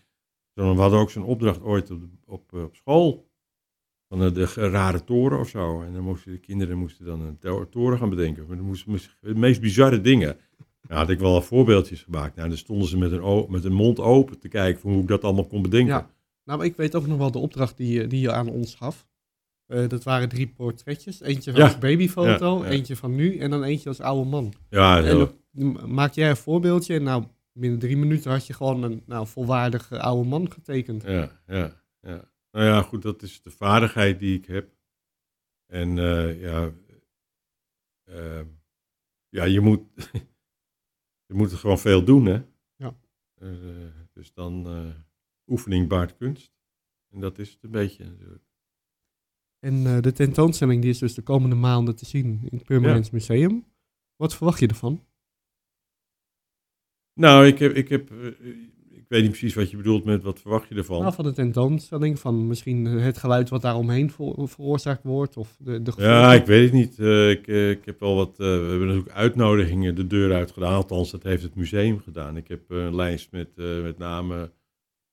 we 0.52 0.62
hadden 0.62 0.98
ook 0.98 1.10
zo'n 1.10 1.24
opdracht 1.24 1.62
ooit 1.62 1.90
op, 1.90 2.02
op, 2.26 2.52
eh, 2.54 2.62
op 2.62 2.74
school. 2.76 3.32
Van 4.08 4.18
de, 4.34 4.44
rare 4.54 5.04
toren 5.04 5.38
of 5.38 5.48
zo. 5.48 5.82
En 5.82 5.92
dan 5.92 6.02
moesten 6.02 6.32
de 6.32 6.38
kinderen 6.38 6.78
moesten 6.78 7.04
dan 7.06 7.20
een 7.20 7.38
to- 7.38 7.68
toren 7.68 7.98
gaan 7.98 8.10
bedenken. 8.10 8.46
Maar 8.46 8.56
dan 8.56 8.66
moesten 8.66 8.98
de 9.20 9.34
meest 9.34 9.60
bizarre 9.60 10.00
dingen. 10.00 10.36
Nou, 10.88 11.00
had 11.00 11.10
ik 11.10 11.18
wel 11.18 11.42
voorbeeldjes 11.42 12.02
gemaakt. 12.02 12.36
Nou, 12.36 12.48
dan 12.48 12.58
stonden 12.58 12.88
ze 12.88 12.98
met 12.98 13.12
o- 13.20 13.46
met 13.48 13.64
een 13.64 13.72
mond 13.72 14.00
open 14.00 14.38
te 14.38 14.48
kijken 14.48 14.80
van 14.80 14.92
hoe 14.92 15.02
ik 15.02 15.08
dat 15.08 15.24
allemaal 15.24 15.46
kon 15.46 15.62
bedenken. 15.62 15.94
Ja. 15.94 16.10
Nou, 16.44 16.64
ik 16.64 16.76
weet 16.76 16.94
ook 16.94 17.06
nog 17.06 17.18
wel 17.18 17.30
de 17.30 17.38
opdracht 17.38 17.76
die, 17.76 17.92
je- 18.00 18.06
die 18.06 18.20
je 18.20 18.32
aan 18.32 18.48
ons 18.48 18.74
gaf. 18.74 19.06
Eh, 19.66 19.88
dat 19.88 20.02
waren 20.04 20.28
drie 20.28 20.48
portretjes. 20.48 21.20
Eentje 21.20 21.50
van 21.50 21.60
Ja. 21.60 21.66
als 21.66 21.78
babyfoto, 21.78 22.58
Ja, 22.58 22.64
ja. 22.64 22.70
eentje 22.70 22.96
van 22.96 23.14
nu 23.14 23.38
en 23.38 23.50
dan 23.50 23.62
eentje 23.62 23.88
als 23.88 24.00
oude 24.00 24.30
man. 24.30 24.52
Ja, 24.70 25.02
En 25.04 25.18
dan 25.52 25.94
maak 25.94 26.12
jij 26.12 26.30
een 26.30 26.36
voorbeeldje 26.36 26.94
en 26.94 27.02
nou, 27.02 27.24
binnen 27.52 27.78
drie 27.78 27.96
minuten 27.96 28.30
had 28.30 28.46
je 28.46 28.52
gewoon 28.52 28.82
een 28.82 29.02
nou, 29.06 29.26
volwaardige 29.26 30.00
oude 30.00 30.28
man 30.28 30.52
getekend. 30.52 31.02
Ja, 31.02 31.40
ja, 31.46 31.82
ja. 32.00 32.32
Nou 32.50 32.66
ja, 32.66 32.82
goed, 32.82 33.02
dat 33.02 33.22
is 33.22 33.42
de 33.42 33.50
vaardigheid 33.50 34.18
die 34.18 34.38
ik 34.38 34.44
heb. 34.46 34.72
En 35.66 35.98
eh, 35.98 36.40
ja, 36.40 36.72
eh, 38.04 38.40
ja, 39.28 39.44
je 39.44 39.60
moet, 39.60 39.82
je 41.28 41.34
moet 41.34 41.52
er 41.52 41.58
gewoon 41.58 41.78
veel 41.78 42.04
doen, 42.04 42.26
hè. 42.26 42.42
Ja. 42.76 42.96
Eh, 43.34 43.50
dus 44.12 44.32
dan 44.32 44.66
eh, 44.66 44.94
oefening 45.46 45.88
baart 45.88 46.16
kunst. 46.16 46.52
En 47.08 47.20
dat 47.20 47.38
is 47.38 47.50
het 47.52 47.62
een 47.62 47.70
beetje 47.70 48.04
natuurlijk. 48.04 48.44
En 49.64 49.86
eh, 49.86 50.00
de 50.00 50.12
tentoonstelling 50.12 50.80
die 50.82 50.90
is 50.90 50.98
dus 50.98 51.14
de 51.14 51.22
komende 51.22 51.54
maanden 51.56 51.96
te 51.96 52.06
zien 52.06 52.26
in 52.50 52.56
het 52.56 52.64
Permanent 52.64 53.12
Museum. 53.12 53.64
Wat 54.16 54.34
verwacht 54.34 54.60
je 54.60 54.66
ervan? 54.66 55.04
Nou, 57.14 57.46
ik 57.46 57.58
heb, 57.58 57.72
ik 57.72 57.88
heb, 57.88 58.10
eh, 58.10 58.26
ik 58.90 59.04
weet 59.08 59.22
niet 59.22 59.30
precies 59.30 59.54
wat 59.54 59.70
je 59.70 59.76
bedoelt 59.76 60.04
met 60.04 60.22
wat 60.22 60.40
verwacht 60.40 60.68
je 60.68 60.74
ervan. 60.74 61.00
Nou, 61.00 61.14
van 61.14 61.24
de 61.24 61.32
tentoonstelling, 61.32 62.18
van 62.18 62.46
misschien 62.46 62.86
eh, 62.86 63.02
het 63.02 63.18
geluid 63.18 63.48
wat 63.48 63.62
daaromheen 63.62 64.10
ver- 64.10 64.48
veroorzaakt 64.48 65.02
wordt. 65.04 65.36
Of 65.36 65.56
de, 65.58 65.82
de 65.82 65.92
Ja, 65.96 66.34
ik 66.34 66.46
weet 66.46 66.64
het 66.64 66.72
niet. 66.72 66.98
Ik, 67.38 67.46
ik 67.46 67.84
heb 67.84 68.00
wel 68.00 68.14
wat. 68.14 68.36
we 68.36 68.44
hebben 68.44 68.86
natuurlijk 68.86 69.14
uitnodigingen 69.14 69.94
de 69.94 70.06
deur 70.06 70.34
uit 70.34 70.50
gedaan. 70.52 70.74
Althans, 70.74 71.10
dat 71.10 71.22
heeft 71.22 71.42
het 71.42 71.54
museum 71.54 71.98
gedaan. 72.00 72.36
Ik 72.36 72.48
heb 72.48 72.70
een 72.70 72.94
lijst 72.94 73.30
met, 73.32 73.48
eh, 73.58 73.82
met 73.82 73.98
namen 73.98 74.52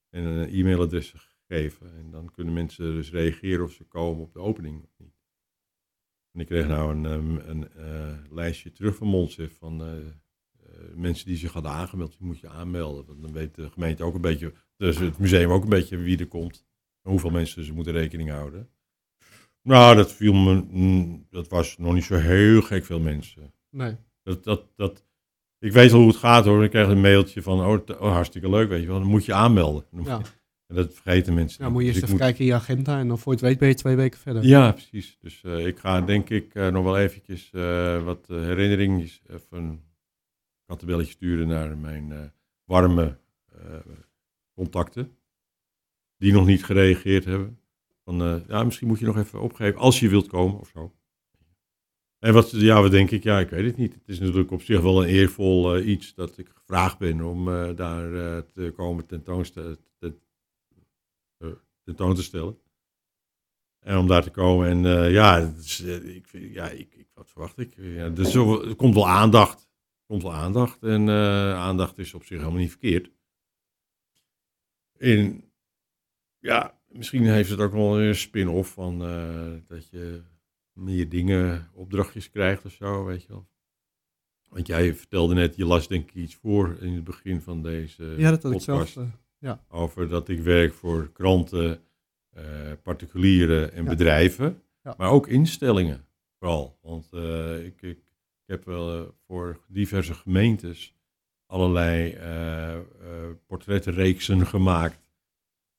en 0.09 0.23
een 0.23 0.49
e-mailadressen 0.49 1.19
gegeven. 1.51 1.93
En 1.97 2.11
dan 2.11 2.31
kunnen 2.31 2.53
mensen 2.53 2.93
dus 2.93 3.11
reageren 3.11 3.65
of 3.65 3.71
ze 3.71 3.83
komen 3.83 4.23
op 4.23 4.33
de 4.33 4.39
opening 4.39 4.83
of 4.83 4.89
niet. 4.97 5.19
En 6.31 6.39
ik 6.39 6.45
kreeg 6.45 6.67
nou 6.67 6.95
een, 6.95 7.05
ehm, 7.05 7.49
een 7.49 7.73
eh, 7.73 8.17
lijstje 8.29 8.71
terug 8.71 8.95
van 8.95 9.07
Monsef 9.07 9.57
van 9.57 9.81
eh, 9.81 9.97
eh, 9.97 10.95
mensen 10.95 11.25
die 11.25 11.37
zich 11.37 11.51
hadden 11.51 11.71
aangemeld. 11.71 12.17
Die 12.17 12.27
moet 12.27 12.39
je 12.39 12.49
aanmelden. 12.49 13.05
Want 13.05 13.21
dan 13.21 13.33
weet 13.33 13.55
de 13.55 13.69
gemeente 13.69 14.03
ook 14.03 14.15
een 14.15 14.21
beetje, 14.21 14.53
dus 14.77 14.97
het 14.97 15.17
museum 15.17 15.51
ook 15.51 15.63
een 15.63 15.69
beetje 15.69 15.97
wie 15.97 16.19
er 16.19 16.27
komt. 16.27 16.65
En 17.01 17.11
hoeveel 17.11 17.29
mensen 17.29 17.63
ze 17.63 17.73
moeten 17.73 17.93
rekening 17.93 18.29
houden. 18.29 18.69
Nou, 19.61 19.95
dat 19.95 20.13
viel 20.13 20.33
me, 20.33 20.65
mm, 20.69 21.27
dat 21.29 21.47
was 21.47 21.77
nog 21.77 21.93
niet 21.93 22.03
zo 22.03 22.15
heel 22.15 22.61
gek 22.61 22.85
veel 22.85 22.99
mensen. 22.99 23.53
Nee. 23.69 23.95
Dat, 24.23 24.43
dat, 24.43 24.65
dat, 24.75 25.05
ik 25.59 25.71
weet 25.71 25.91
wel 25.91 25.99
hoe 25.99 26.09
het 26.09 26.17
gaat 26.17 26.45
hoor. 26.45 26.63
Ik 26.63 26.69
krijg 26.69 26.87
een 26.87 27.01
mailtje 27.01 27.41
van, 27.41 27.59
oh, 27.59 27.79
oh, 27.99 28.11
hartstikke 28.11 28.49
leuk, 28.49 28.69
weet 28.69 28.81
je 28.81 28.87
wel. 28.87 28.99
Dan 28.99 29.07
moet 29.07 29.25
je 29.25 29.33
aanmelden. 29.33 29.85
Ja. 30.03 30.21
En 30.71 30.77
dat 30.77 30.93
vergeten 30.93 31.33
mensen. 31.33 31.61
Nou, 31.61 31.71
niet. 31.71 31.81
moet 31.81 31.87
je 31.87 31.87
Dus 31.93 32.01
eerst 32.01 32.13
even 32.13 32.25
kijken 32.25 32.39
in 32.39 32.45
je 32.45 32.53
agenda 32.53 32.99
en 32.99 33.07
dan 33.07 33.19
voor 33.19 33.31
je 33.33 33.37
het 33.39 33.47
weet 33.47 33.59
ben 33.59 33.67
je 33.67 33.73
twee 33.73 33.95
weken 33.95 34.19
verder. 34.19 34.43
Ja, 34.43 34.71
precies. 34.71 35.17
Dus 35.21 35.43
eh, 35.43 35.65
ik 35.65 35.79
ga 35.79 36.01
denk 36.01 36.29
ik 36.29 36.55
eh, 36.55 36.67
nog 36.67 36.83
wel 36.83 36.97
eventjes 36.97 37.49
eh, 37.51 38.03
wat 38.03 38.27
uh, 38.29 38.41
herinneringen, 38.43 38.99
even 38.99 39.47
een 39.49 39.81
kattenbelletje 40.65 41.11
sturen 41.11 41.47
naar 41.47 41.77
mijn 41.77 42.33
warme 42.65 43.17
contacten. 44.55 45.11
Die 46.17 46.33
nog 46.33 46.45
niet 46.45 46.65
gereageerd 46.65 47.25
hebben. 47.25 47.59
Van, 48.03 48.43
ja, 48.47 48.63
misschien 48.63 48.87
moet 48.87 48.99
je 48.99 49.05
nog 49.05 49.17
even 49.17 49.41
opgeven 49.41 49.79
als 49.79 49.99
je 49.99 50.09
wilt 50.09 50.27
komen 50.27 50.59
of 50.59 50.71
zo. 50.73 50.93
En 52.19 52.33
wat, 52.33 52.51
ja, 52.51 52.81
wat 52.81 52.91
denk 52.91 53.11
ik? 53.11 53.23
Ja, 53.23 53.39
ik 53.39 53.49
weet 53.49 53.65
het 53.65 53.77
niet. 53.77 53.93
Het 53.93 54.07
is 54.09 54.19
natuurlijk 54.19 54.51
op 54.51 54.61
zich 54.61 54.81
wel 54.81 55.03
een 55.03 55.09
eervol 55.09 55.79
iets 55.79 56.13
dat 56.13 56.37
ik 56.37 56.49
gevraagd 56.53 56.97
ben 56.97 57.21
om 57.21 57.45
daar 57.75 58.43
te 58.45 58.73
komen 58.75 59.05
tentoonste- 59.05 59.77
te, 60.01 60.07
eh, 60.07 60.11
tentoon 61.83 62.15
te 62.15 62.23
stellen. 62.23 62.59
En 63.79 63.97
om 63.97 64.07
daar 64.07 64.23
te 64.23 64.29
komen. 64.31 64.67
En 64.69 64.85
eh, 64.85 65.11
ja, 65.11 65.39
eh, 65.83 66.15
ik, 66.15 66.27
ja 66.31 66.69
ik, 66.69 66.93
ik, 66.95 67.07
wat 67.13 67.29
verwacht 67.29 67.57
ik? 67.59 67.73
Ja, 67.77 68.11
er, 68.15 68.25
zo- 68.25 68.61
er 68.63 68.75
komt 68.75 68.93
wel 68.93 69.07
aandacht. 69.09 69.59
Er 69.61 70.05
komt 70.07 70.21
wel 70.21 70.33
aandacht. 70.33 70.83
En 70.83 71.09
eh, 71.09 71.53
aandacht 71.53 71.97
is 71.97 72.13
op 72.13 72.23
zich 72.25 72.37
helemaal 72.39 72.59
niet 72.59 72.69
verkeerd. 72.69 73.11
En 74.97 75.51
ja, 76.39 76.79
misschien 76.87 77.23
heeft 77.25 77.49
het 77.49 77.59
ook 77.59 77.71
wel 77.71 78.01
een 78.01 78.15
spin-off 78.15 78.73
van 78.73 78.99
dat 79.67 79.89
je 79.89 80.21
meer 80.73 81.09
dingen, 81.09 81.69
opdrachtjes 81.73 82.29
krijgt 82.29 82.65
of 82.65 82.71
zo, 82.71 83.05
weet 83.05 83.21
je 83.21 83.27
wel. 83.27 83.49
Want 84.49 84.67
jij 84.67 84.95
vertelde 84.95 85.33
net, 85.33 85.55
je 85.55 85.65
las 85.65 85.87
denk 85.87 86.09
ik 86.09 86.15
iets 86.15 86.35
voor 86.35 86.77
in 86.79 86.93
het 86.93 87.03
begin 87.03 87.41
van 87.41 87.61
deze 87.63 88.03
Ja, 88.03 88.29
dat 88.29 88.43
had 88.43 88.51
ik 88.51 88.57
podcast 88.57 88.93
zelf. 88.93 89.07
Eh, 89.41 89.53
over 89.69 90.07
dat 90.09 90.29
ik 90.29 90.39
werk 90.39 90.73
voor 90.73 91.11
kranten, 91.13 91.79
eh, 92.29 92.43
particulieren 92.83 93.73
en 93.73 93.83
Ja. 93.83 93.89
bedrijven, 93.89 94.61
Ja. 94.83 94.93
maar 94.97 95.09
ook 95.09 95.27
instellingen 95.27 96.05
vooral. 96.39 96.77
Want 96.81 97.07
eh, 97.11 97.65
ik, 97.65 97.81
ik, 97.81 97.97
ik 97.97 98.45
heb 98.45 98.65
wel 98.65 98.97
eh, 98.97 99.01
voor 99.27 99.59
diverse 99.67 100.13
gemeentes 100.13 100.95
allerlei 101.45 102.17
portrettenreeksen 103.47 104.45
gemaakt 104.47 104.99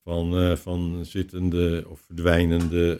van, 0.03 0.57
van 0.57 1.05
zittende 1.05 1.85
of 1.87 1.99
verdwijnende 1.99 2.99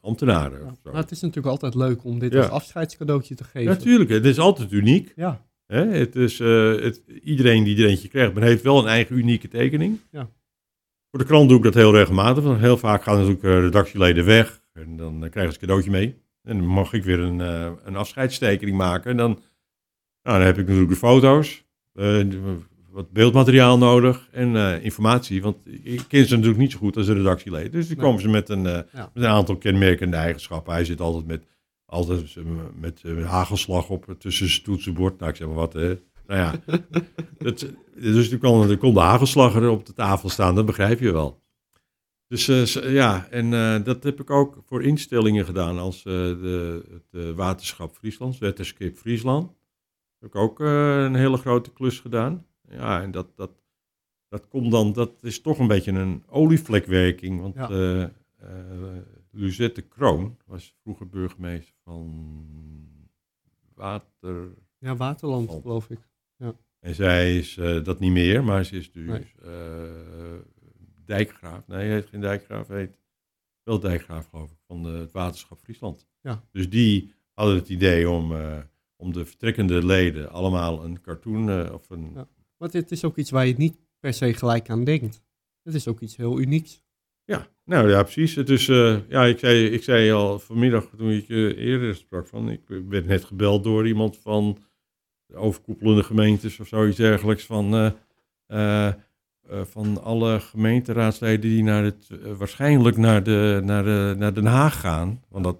ambtenaren. 0.00 0.58
ja. 0.64 0.74
Maar 0.82 0.94
het 1.02 1.10
is 1.10 1.20
natuurlijk 1.20 1.46
altijd 1.46 1.74
leuk 1.74 2.04
om 2.04 2.18
dit 2.18 2.32
Ja. 2.32 2.40
als 2.40 2.50
afscheidscadeautje 2.50 3.34
te 3.34 3.44
geven. 3.44 3.72
Natuurlijk, 3.72 4.10
het 4.10 4.24
is 4.24 4.38
altijd 4.38 4.72
uniek. 4.72 5.12
Ja, 5.16 5.46
Hè? 5.68 5.84
Het 5.86 6.16
is, 6.16 6.40
eh, 6.40 6.74
het, 6.80 7.02
iedereen 7.22 7.64
die 7.64 7.82
er 7.82 7.88
eentje 7.88 8.08
krijgt, 8.08 8.34
maar 8.34 8.42
heeft 8.42 8.62
wel 8.62 8.78
een 8.78 8.86
eigen 8.86 9.16
unieke 9.18 9.48
tekening. 9.48 9.98
Ja. 10.10 10.28
Voor 11.10 11.18
de 11.18 11.24
krant 11.26 11.48
doe 11.48 11.58
ik 11.58 11.64
dat 11.64 11.74
heel 11.74 11.92
regelmatig. 11.94 12.44
Want 12.44 12.60
heel 12.60 12.76
vaak 12.78 13.02
gaan 13.02 13.14
natuurlijk 13.16 13.44
eh, 13.44 13.58
redactieleden 13.60 14.24
weg. 14.24 14.60
En 14.72 14.96
dan 14.96 15.24
eh, 15.24 15.30
krijgen 15.30 15.52
ze 15.52 15.58
een 15.60 15.66
cadeautje 15.66 15.90
mee. 15.90 16.16
En 16.42 16.56
dan 16.58 16.66
mag 16.66 16.92
ik 16.92 17.04
weer 17.04 17.18
een, 17.18 17.40
eh, 17.40 17.70
een 17.84 17.96
afscheidstekening 17.96 18.76
maken. 18.76 19.10
En 19.10 19.16
dan, 19.16 19.30
nou, 20.22 20.38
dan 20.38 20.46
heb 20.46 20.58
ik 20.58 20.64
natuurlijk 20.64 20.90
de 20.90 20.96
foto's. 20.96 21.66
wat 22.90 23.10
beeldmateriaal 23.12 23.78
nodig. 23.78 24.28
En 24.32 24.82
informatie. 24.82 25.42
Want 25.42 25.56
ik 25.82 26.02
ken 26.08 26.26
ze 26.26 26.34
natuurlijk 26.34 26.60
niet 26.60 26.72
zo 26.72 26.78
goed 26.78 26.96
als 26.96 27.06
de 27.06 27.12
redactieleden. 27.12 27.70
Dus 27.70 27.86
die 27.86 27.96
Nee. 27.96 28.04
komen 28.04 28.20
ze 28.20 28.28
met 28.28 28.48
een, 28.48 28.62
Ja. 28.62 28.86
met 28.92 29.10
een 29.24 29.26
aantal 29.26 29.56
kenmerkende 29.56 30.16
eigenschappen. 30.16 30.72
Hij 30.72 30.84
zit 30.84 31.00
altijd 31.00 31.26
met 31.26 31.44
altijd 31.88 32.36
eh, 32.36 32.44
met 32.74 33.00
eh, 33.04 33.30
hagelslag 33.30 33.88
op 33.88 34.14
tussen 34.18 34.48
zijn 34.48 34.62
toetsenbord. 34.62 35.18
Nou, 35.18 35.30
ik 35.30 35.36
zeg 35.36 35.46
maar 35.46 35.56
wat. 35.56 35.72
hè. 35.72 35.98
nou 36.26 36.40
ja, 36.40 36.54
dat, 37.38 37.66
dus 37.94 38.30
er 38.30 38.38
kon, 38.38 38.70
er 38.70 38.78
kon 38.78 38.94
de 38.94 39.00
hagelslag 39.00 39.54
er 39.54 39.68
op 39.68 39.86
de 39.86 39.92
tafel 39.92 40.28
staan, 40.28 40.54
dat 40.54 40.66
begrijp 40.66 41.00
je 41.00 41.12
wel. 41.12 41.40
Dus 42.28 42.48
eh, 42.48 42.92
ja, 42.92 43.28
en 43.30 43.52
eh, 43.54 43.84
dat 43.84 44.02
heb 44.02 44.20
ik 44.20 44.30
ook 44.30 44.62
voor 44.66 44.82
instellingen 44.82 45.44
gedaan 45.44 45.78
als 45.78 45.98
eh, 45.98 46.12
de, 46.12 46.82
het 46.90 47.22
eh, 47.22 47.30
waterschap 47.30 47.94
Friesland, 47.94 48.38
Wetterskip 48.38 48.96
Friesland. 48.96 49.52
Heb 50.18 50.28
ik 50.28 50.36
ook 50.36 50.60
eh, 50.60 51.02
een 51.02 51.14
hele 51.14 51.36
grote 51.36 51.72
klus 51.72 52.00
gedaan. 52.00 52.46
Ja, 52.70 53.02
en 53.02 53.10
dat, 53.10 53.36
dat, 53.36 53.50
dat 54.28 54.48
komt 54.48 54.70
dan, 54.70 54.92
dat 54.92 55.12
is 55.20 55.40
toch 55.40 55.58
een 55.58 55.66
beetje 55.66 55.92
een 55.92 56.22
olievlekwerking. 56.26 57.40
Want 57.40 57.54
Ja. 57.54 58.10
Luzette 59.30 59.82
Kroon 59.82 60.36
was 60.46 60.74
vroeger 60.82 61.08
burgemeester 61.08 61.74
van 61.84 62.36
Water. 63.74 64.54
ja 64.78 64.96
Waterland 64.96 65.48
Land. 65.48 65.62
geloof 65.62 65.90
ik. 65.90 65.98
En 66.80 66.94
zij 66.94 67.36
is 67.36 67.56
eh, 67.56 67.84
dat 67.84 68.00
niet 68.00 68.12
meer, 68.12 68.44
maar 68.44 68.64
ze 68.64 68.76
is 68.76 68.92
dus 68.92 69.06
Nee. 69.06 69.32
eh, 69.42 70.38
dijkgraaf. 71.04 71.66
Nee, 71.66 71.78
hij 71.78 71.94
heet 71.94 72.06
geen 72.06 72.20
dijkgraaf, 72.20 72.68
hij 72.68 72.78
heet 72.78 72.98
wel 73.62 73.78
dijkgraaf 73.80 74.26
geloof 74.28 74.50
ik, 74.50 74.58
van 74.66 74.82
de, 74.82 74.88
het 74.88 75.12
waterschap 75.12 75.58
Friesland. 75.58 76.06
Ja. 76.20 76.42
Dus 76.52 76.70
die 76.70 77.14
hadden 77.34 77.56
het 77.56 77.68
idee 77.68 78.10
om, 78.10 78.32
eh, 78.32 78.58
om 78.96 79.12
de 79.12 79.24
vertrekkende 79.24 79.84
leden 79.86 80.30
allemaal 80.30 80.84
een 80.84 81.00
cartoon 81.00 81.72
of 81.72 81.90
een... 81.90 82.10
Ja. 82.14 82.28
Maar 82.56 82.68
het 82.70 82.90
is 82.90 83.04
ook 83.04 83.16
iets 83.16 83.30
waar 83.30 83.46
je 83.46 83.54
niet 83.56 83.78
per 83.98 84.12
se 84.12 84.34
gelijk 84.34 84.70
aan 84.70 84.84
denkt. 84.84 85.22
Het 85.62 85.74
is 85.74 85.88
ook 85.88 86.00
iets 86.00 86.16
heel 86.16 86.40
unieks. 86.40 86.82
Ja, 87.28 87.48
nou 87.64 87.90
ja, 87.90 88.02
precies. 88.02 88.36
Eh, 88.68 89.08
ja, 89.08 89.24
ik 89.24 89.38
zei, 89.38 89.66
ik 89.66 89.82
zei 89.82 90.12
al 90.12 90.38
vanmiddag 90.38 90.88
toen 90.96 91.10
ik 91.10 91.26
je 91.26 91.56
eerder 91.56 91.94
sprak 91.94 92.26
van, 92.26 92.50
ik 92.50 92.60
werd 92.88 93.06
net 93.06 93.24
gebeld 93.24 93.64
door 93.64 93.86
iemand 93.86 94.18
van 94.18 94.58
de 95.26 95.34
overkoepelende 95.36 96.02
gemeentes 96.02 96.60
of 96.60 96.68
zoiets 96.68 96.96
dergelijks 96.96 97.46
van, 97.46 97.74
eh, 97.74 97.90
eh, 98.46 98.86
eh, 98.86 99.64
van 99.64 100.02
alle 100.02 100.40
gemeenteraadsleden 100.40 101.40
die 101.50 101.62
naar 101.62 101.84
het, 101.84 102.08
eh, 102.10 102.32
waarschijnlijk 102.32 102.96
naar, 102.96 103.22
de, 103.22 103.60
naar, 103.64 103.84
de, 103.84 104.14
naar 104.18 104.34
Den 104.34 104.46
Haag 104.46 104.80
gaan, 104.80 105.22
want 105.28 105.44
dat, 105.44 105.58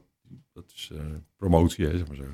dat 0.53 0.73
is 0.75 0.91
eh, 0.93 1.01
promotie, 1.37 1.87
hè, 1.87 1.99
zeg 1.99 2.07
maar 2.07 2.17
zo. 2.17 2.25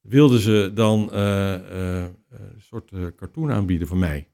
Wilden 0.00 0.40
ze 0.40 0.70
dan 0.74 1.12
eh, 1.12 1.54
eh, 2.02 2.10
een 2.28 2.60
soort 2.60 2.92
eh, 2.92 3.06
cartoon 3.16 3.50
aanbieden 3.52 3.88
van 3.88 3.98
mij? 3.98 4.28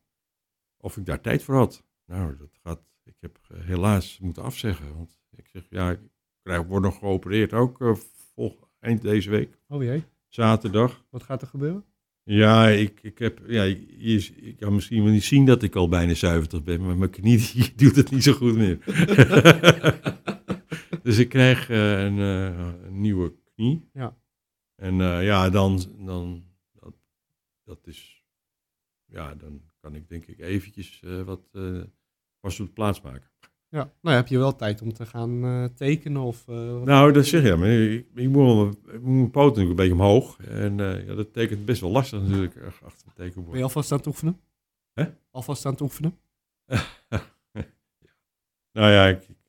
Of 0.76 0.96
ik 0.96 1.06
daar 1.06 1.20
tijd 1.20 1.42
voor 1.42 1.54
had? 1.54 1.84
Nou, 2.06 2.36
dat 2.36 2.58
gaat, 2.62 2.80
ik 3.08 3.16
heb 3.20 3.38
eh, 3.48 3.64
helaas 3.64 4.18
moeten 4.18 4.42
afzeggen. 4.42 4.96
Want 4.96 5.18
ik 5.36 5.46
zeg, 5.46 5.66
ja, 5.70 5.90
ik 5.90 6.00
krijg, 6.42 6.66
word 6.66 6.82
nog 6.82 6.98
geopereerd 6.98 7.52
ook 7.52 7.98
volg, 8.34 8.68
eind 8.80 9.02
deze 9.02 9.30
week, 9.30 9.58
Oh 9.68 9.82
jee, 9.82 10.04
zaterdag. 10.28 11.04
wat 11.10 11.22
gaat 11.22 11.42
er 11.42 11.48
gebeuren? 11.48 11.84
Ja, 12.22 12.68
ik, 12.68 13.02
ik 13.02 13.18
heb, 13.18 13.40
ja, 13.46 13.62
je, 13.62 14.54
kan 14.58 14.74
misschien 14.74 15.02
wel 15.02 15.12
niet 15.12 15.24
zien 15.24 15.46
dat 15.46 15.62
ik 15.62 15.74
al 15.74 15.88
bijna 15.88 16.14
70 16.14 16.62
ben, 16.62 16.80
maar 16.80 16.96
mijn 16.96 17.10
knie 17.10 17.38
die 17.52 17.74
doet 17.74 17.96
het 17.96 18.10
niet 18.10 18.22
zo 18.22 18.32
goed 18.32 18.56
meer. 18.56 18.78
dus 21.02 21.18
ik 21.18 21.28
krijg 21.28 21.70
eh, 21.70 22.04
een, 22.04 22.18
een 22.18 23.00
nieuwe 23.00 23.34
knie. 23.54 23.88
Ja. 23.92 24.16
En 24.74 24.94
ja, 25.22 25.50
dan, 25.50 25.80
dan 25.98 26.44
dat, 26.72 26.94
dat 27.64 27.86
is, 27.86 28.24
ja, 29.04 29.34
dan 29.34 29.62
kan 29.80 29.94
ik 29.94 30.08
denk 30.08 30.26
ik 30.26 30.38
eventjes 30.38 31.02
wat 31.24 31.48
de 32.56 32.66
plaats 32.72 33.00
maken. 33.00 33.30
Ja, 33.70 33.78
nou 33.78 33.92
ja, 34.00 34.12
heb 34.12 34.26
je 34.28 34.38
wel 34.38 34.56
tijd 34.56 34.82
om 34.82 34.92
te 34.92 35.06
gaan 35.06 35.44
eh, 35.44 35.64
tekenen 35.64 36.22
of... 36.22 36.48
eh, 36.48 36.80
Nou, 36.82 37.12
dat 37.12 37.26
zeg 37.26 37.42
je, 37.42 37.56
maar 37.56 37.68
ik, 37.68 38.06
ik, 38.14 38.28
moet, 38.28 38.74
ik 38.86 39.00
moet 39.00 39.02
mijn 39.02 39.30
poten 39.30 39.62
natuurlijk 39.62 39.68
een 39.70 39.74
beetje 39.76 39.92
omhoog. 39.92 40.38
En 40.40 40.80
eh, 40.80 41.06
ja, 41.06 41.14
dat 41.14 41.32
tekent 41.32 41.64
best 41.64 41.80
wel 41.80 41.90
lastig 41.90 42.20
natuurlijk 42.22 42.56
achter 42.84 43.06
een 43.06 43.12
tekenbord. 43.14 43.48
ben 43.50 43.58
je 43.58 43.62
alvast 43.64 43.92
aan 43.92 43.98
het 43.98 44.06
oefenen? 44.06 44.40
Hè? 44.92 45.04
Alvast 45.30 45.66
aan 45.66 45.72
het 45.72 45.80
oefenen? 45.80 46.18
Nou 48.72 48.90
ja, 48.92 49.06
ik, 49.06 49.28
ik 49.28 49.46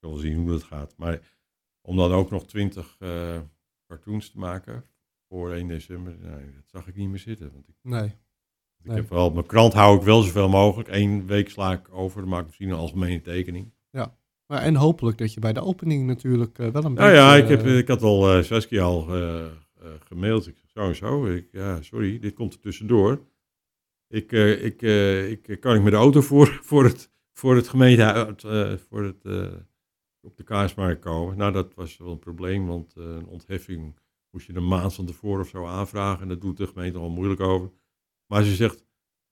wil 0.00 0.10
wel 0.10 0.16
zien 0.16 0.36
hoe 0.36 0.48
dat 0.50 0.62
gaat. 0.62 0.94
Maar 0.96 1.20
om 1.80 1.96
dan 1.96 2.12
ook 2.12 2.30
nog 2.30 2.46
twintig 2.46 2.96
cartoons 3.86 4.30
te 4.30 4.38
maken 4.38 4.84
voor 5.28 5.52
1 5.52 5.68
december, 5.68 6.16
nou, 6.20 6.52
dat 6.54 6.64
zag 6.66 6.86
ik 6.88 6.96
niet 6.96 7.08
meer 7.08 7.18
zitten. 7.18 7.52
Want 7.52 7.68
ik, 7.68 7.74
Nee. 7.82 8.12
Ik 8.84 8.90
heb 8.90 9.10
mijn 9.10 9.46
krant 9.46 9.72
hou 9.72 9.96
ik 9.96 10.02
wel 10.02 10.22
zoveel 10.22 10.48
mogelijk. 10.48 10.88
Eén 10.88 11.26
week 11.26 11.50
sla 11.50 11.72
ik 11.72 11.88
over, 11.90 12.20
dan 12.20 12.30
maak 12.30 12.40
ik 12.40 12.46
misschien 12.46 12.68
een 12.68 12.76
algemene 12.76 13.20
tekening. 13.20 13.72
Maar, 14.52 14.62
en 14.62 14.74
hopelijk 14.74 15.18
dat 15.18 15.32
je 15.32 15.40
bij 15.40 15.52
de 15.52 15.60
opening 15.60 16.06
natuurlijk 16.06 16.58
eh, 16.58 16.68
wel 16.68 16.84
een 16.84 16.92
Nou 16.92 17.10
beetje... 17.10 17.22
ja, 17.22 17.36
ik, 17.36 17.48
heb, 17.48 17.64
eh, 17.64 17.78
ik 17.78 17.88
had 17.88 18.02
al 18.02 18.36
uh, 18.36 18.42
Saskia 18.42 18.82
al 18.82 19.14
eh, 19.14 19.44
eh, 19.44 19.50
gemaild. 20.04 20.46
Ik, 20.46 20.56
zo 20.66 20.88
en 20.88 20.96
zo. 20.96 21.26
Ik, 21.26 21.48
ja, 21.52 21.82
sorry, 21.82 22.18
dit 22.18 22.34
komt 22.34 22.54
er 22.54 22.60
tussendoor. 22.60 23.20
Ik, 24.08 24.32
ik, 24.32 24.82
ik 24.82 25.60
kan 25.60 25.74
ik 25.74 25.82
met 25.82 25.92
de 25.92 25.98
auto 25.98 26.20
voor, 26.20 26.46
voor 26.70 26.84
het, 26.84 27.10
voor 27.32 27.56
het 27.56 27.68
gemeentehuis, 27.68 28.44
eh, 28.44 28.72
voor 28.88 29.02
het, 29.02 29.24
op 30.20 30.36
de 30.36 30.42
kaarsmarkt 30.44 31.00
komen. 31.00 31.36
Nou, 31.36 31.52
dat 31.52 31.74
was 31.74 31.96
wel 31.96 32.10
een 32.10 32.18
probleem, 32.18 32.66
want 32.66 32.92
een 32.96 33.26
ontheffing 33.26 33.98
moest 34.30 34.46
je 34.46 34.54
een 34.54 34.68
maand 34.68 34.94
van 34.94 35.06
tevoren 35.06 35.40
of 35.40 35.48
zo 35.48 35.66
aanvragen. 35.66 36.22
En 36.22 36.28
dat 36.28 36.40
doet 36.40 36.56
de 36.56 36.66
gemeente 36.66 36.98
al 36.98 37.10
moeilijk 37.10 37.40
over. 37.40 37.70
Maar 38.32 38.42
ze 38.42 38.54
zegt, 38.54 38.84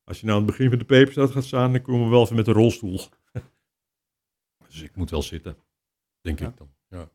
als 0.05 0.21
je 0.21 0.27
nou 0.27 0.39
aan 0.39 0.45
het 0.47 0.53
begin 0.57 0.71
van 0.71 0.79
de 0.79 0.85
peperstraat 0.85 1.31
gaat 1.31 1.45
staan, 1.45 1.73
dan 1.73 1.83
komen 1.83 2.05
we 2.05 2.11
wel 2.11 2.23
even 2.23 2.37
met 2.37 2.47
een 2.47 2.53
rolstoel. 2.55 3.01
dus 4.69 4.83
ik 4.83 4.97
moet 4.97 5.11
wel 5.11 5.23
zitten, 5.23 5.57
denk 6.21 6.39
Ja. 6.39 6.49
ik 6.49 6.57
dan. 6.57 6.69
Ja. 6.89 7.09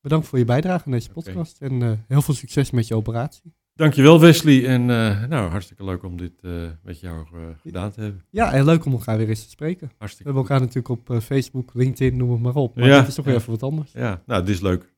Bedankt 0.00 0.26
voor 0.26 0.38
je 0.38 0.44
bijdrage 0.44 0.84
aan 0.84 0.92
deze 0.92 1.10
podcast. 1.10 1.60
En 1.60 1.82
eh, 1.82 1.92
heel 2.08 2.22
veel 2.22 2.34
succes 2.34 2.70
met 2.70 2.86
je 2.86 2.94
operatie. 2.94 3.54
Dankjewel 3.74 4.20
Wesley 4.20 4.66
en 4.66 4.80
eh, 4.80 5.24
nou, 5.28 5.50
hartstikke 5.50 5.84
leuk 5.84 6.02
om 6.02 6.16
dit 6.16 6.40
eh, 6.40 6.70
met 6.82 7.00
jou 7.00 7.26
gedaan 7.62 7.90
te 7.90 8.00
hebben. 8.00 8.24
Ja, 8.30 8.52
en 8.52 8.64
leuk 8.64 8.84
om 8.84 8.92
elkaar 8.92 9.16
weer 9.18 9.28
eens 9.28 9.42
te 9.44 9.50
spreken. 9.50 9.86
We 9.88 9.94
Hartstikke 9.98 10.32
hebben 10.32 10.42
elkaar 10.42 10.60
natuurlijk 10.60 10.88
op 10.88 11.22
Facebook, 11.22 11.74
LinkedIn, 11.74 12.16
noem 12.16 12.30
het 12.30 12.40
maar 12.40 12.54
op. 12.54 12.76
Maar 12.76 12.88
Ja, 12.88 12.98
dit 12.98 13.08
is 13.08 13.14
toch 13.14 13.24
weer 13.24 13.34
ja. 13.34 13.40
even 13.40 13.52
wat 13.52 13.62
anders. 13.62 13.92
Ja, 13.92 14.22
nou, 14.26 14.44
dit 14.44 14.54
is 14.54 14.60
leuk. 14.60 14.94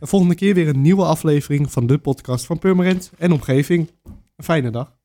De 0.00 0.06
volgende 0.06 0.34
keer 0.34 0.54
weer 0.54 0.68
een 0.68 0.80
nieuwe 0.80 1.04
aflevering 1.04 1.72
van 1.72 1.86
de 1.86 1.98
podcast 1.98 2.46
van 2.46 2.58
Purmerend 2.58 3.12
en 3.18 3.32
omgeving. 3.32 3.90
Een 4.36 4.44
fijne 4.44 4.70
dag. 4.70 4.96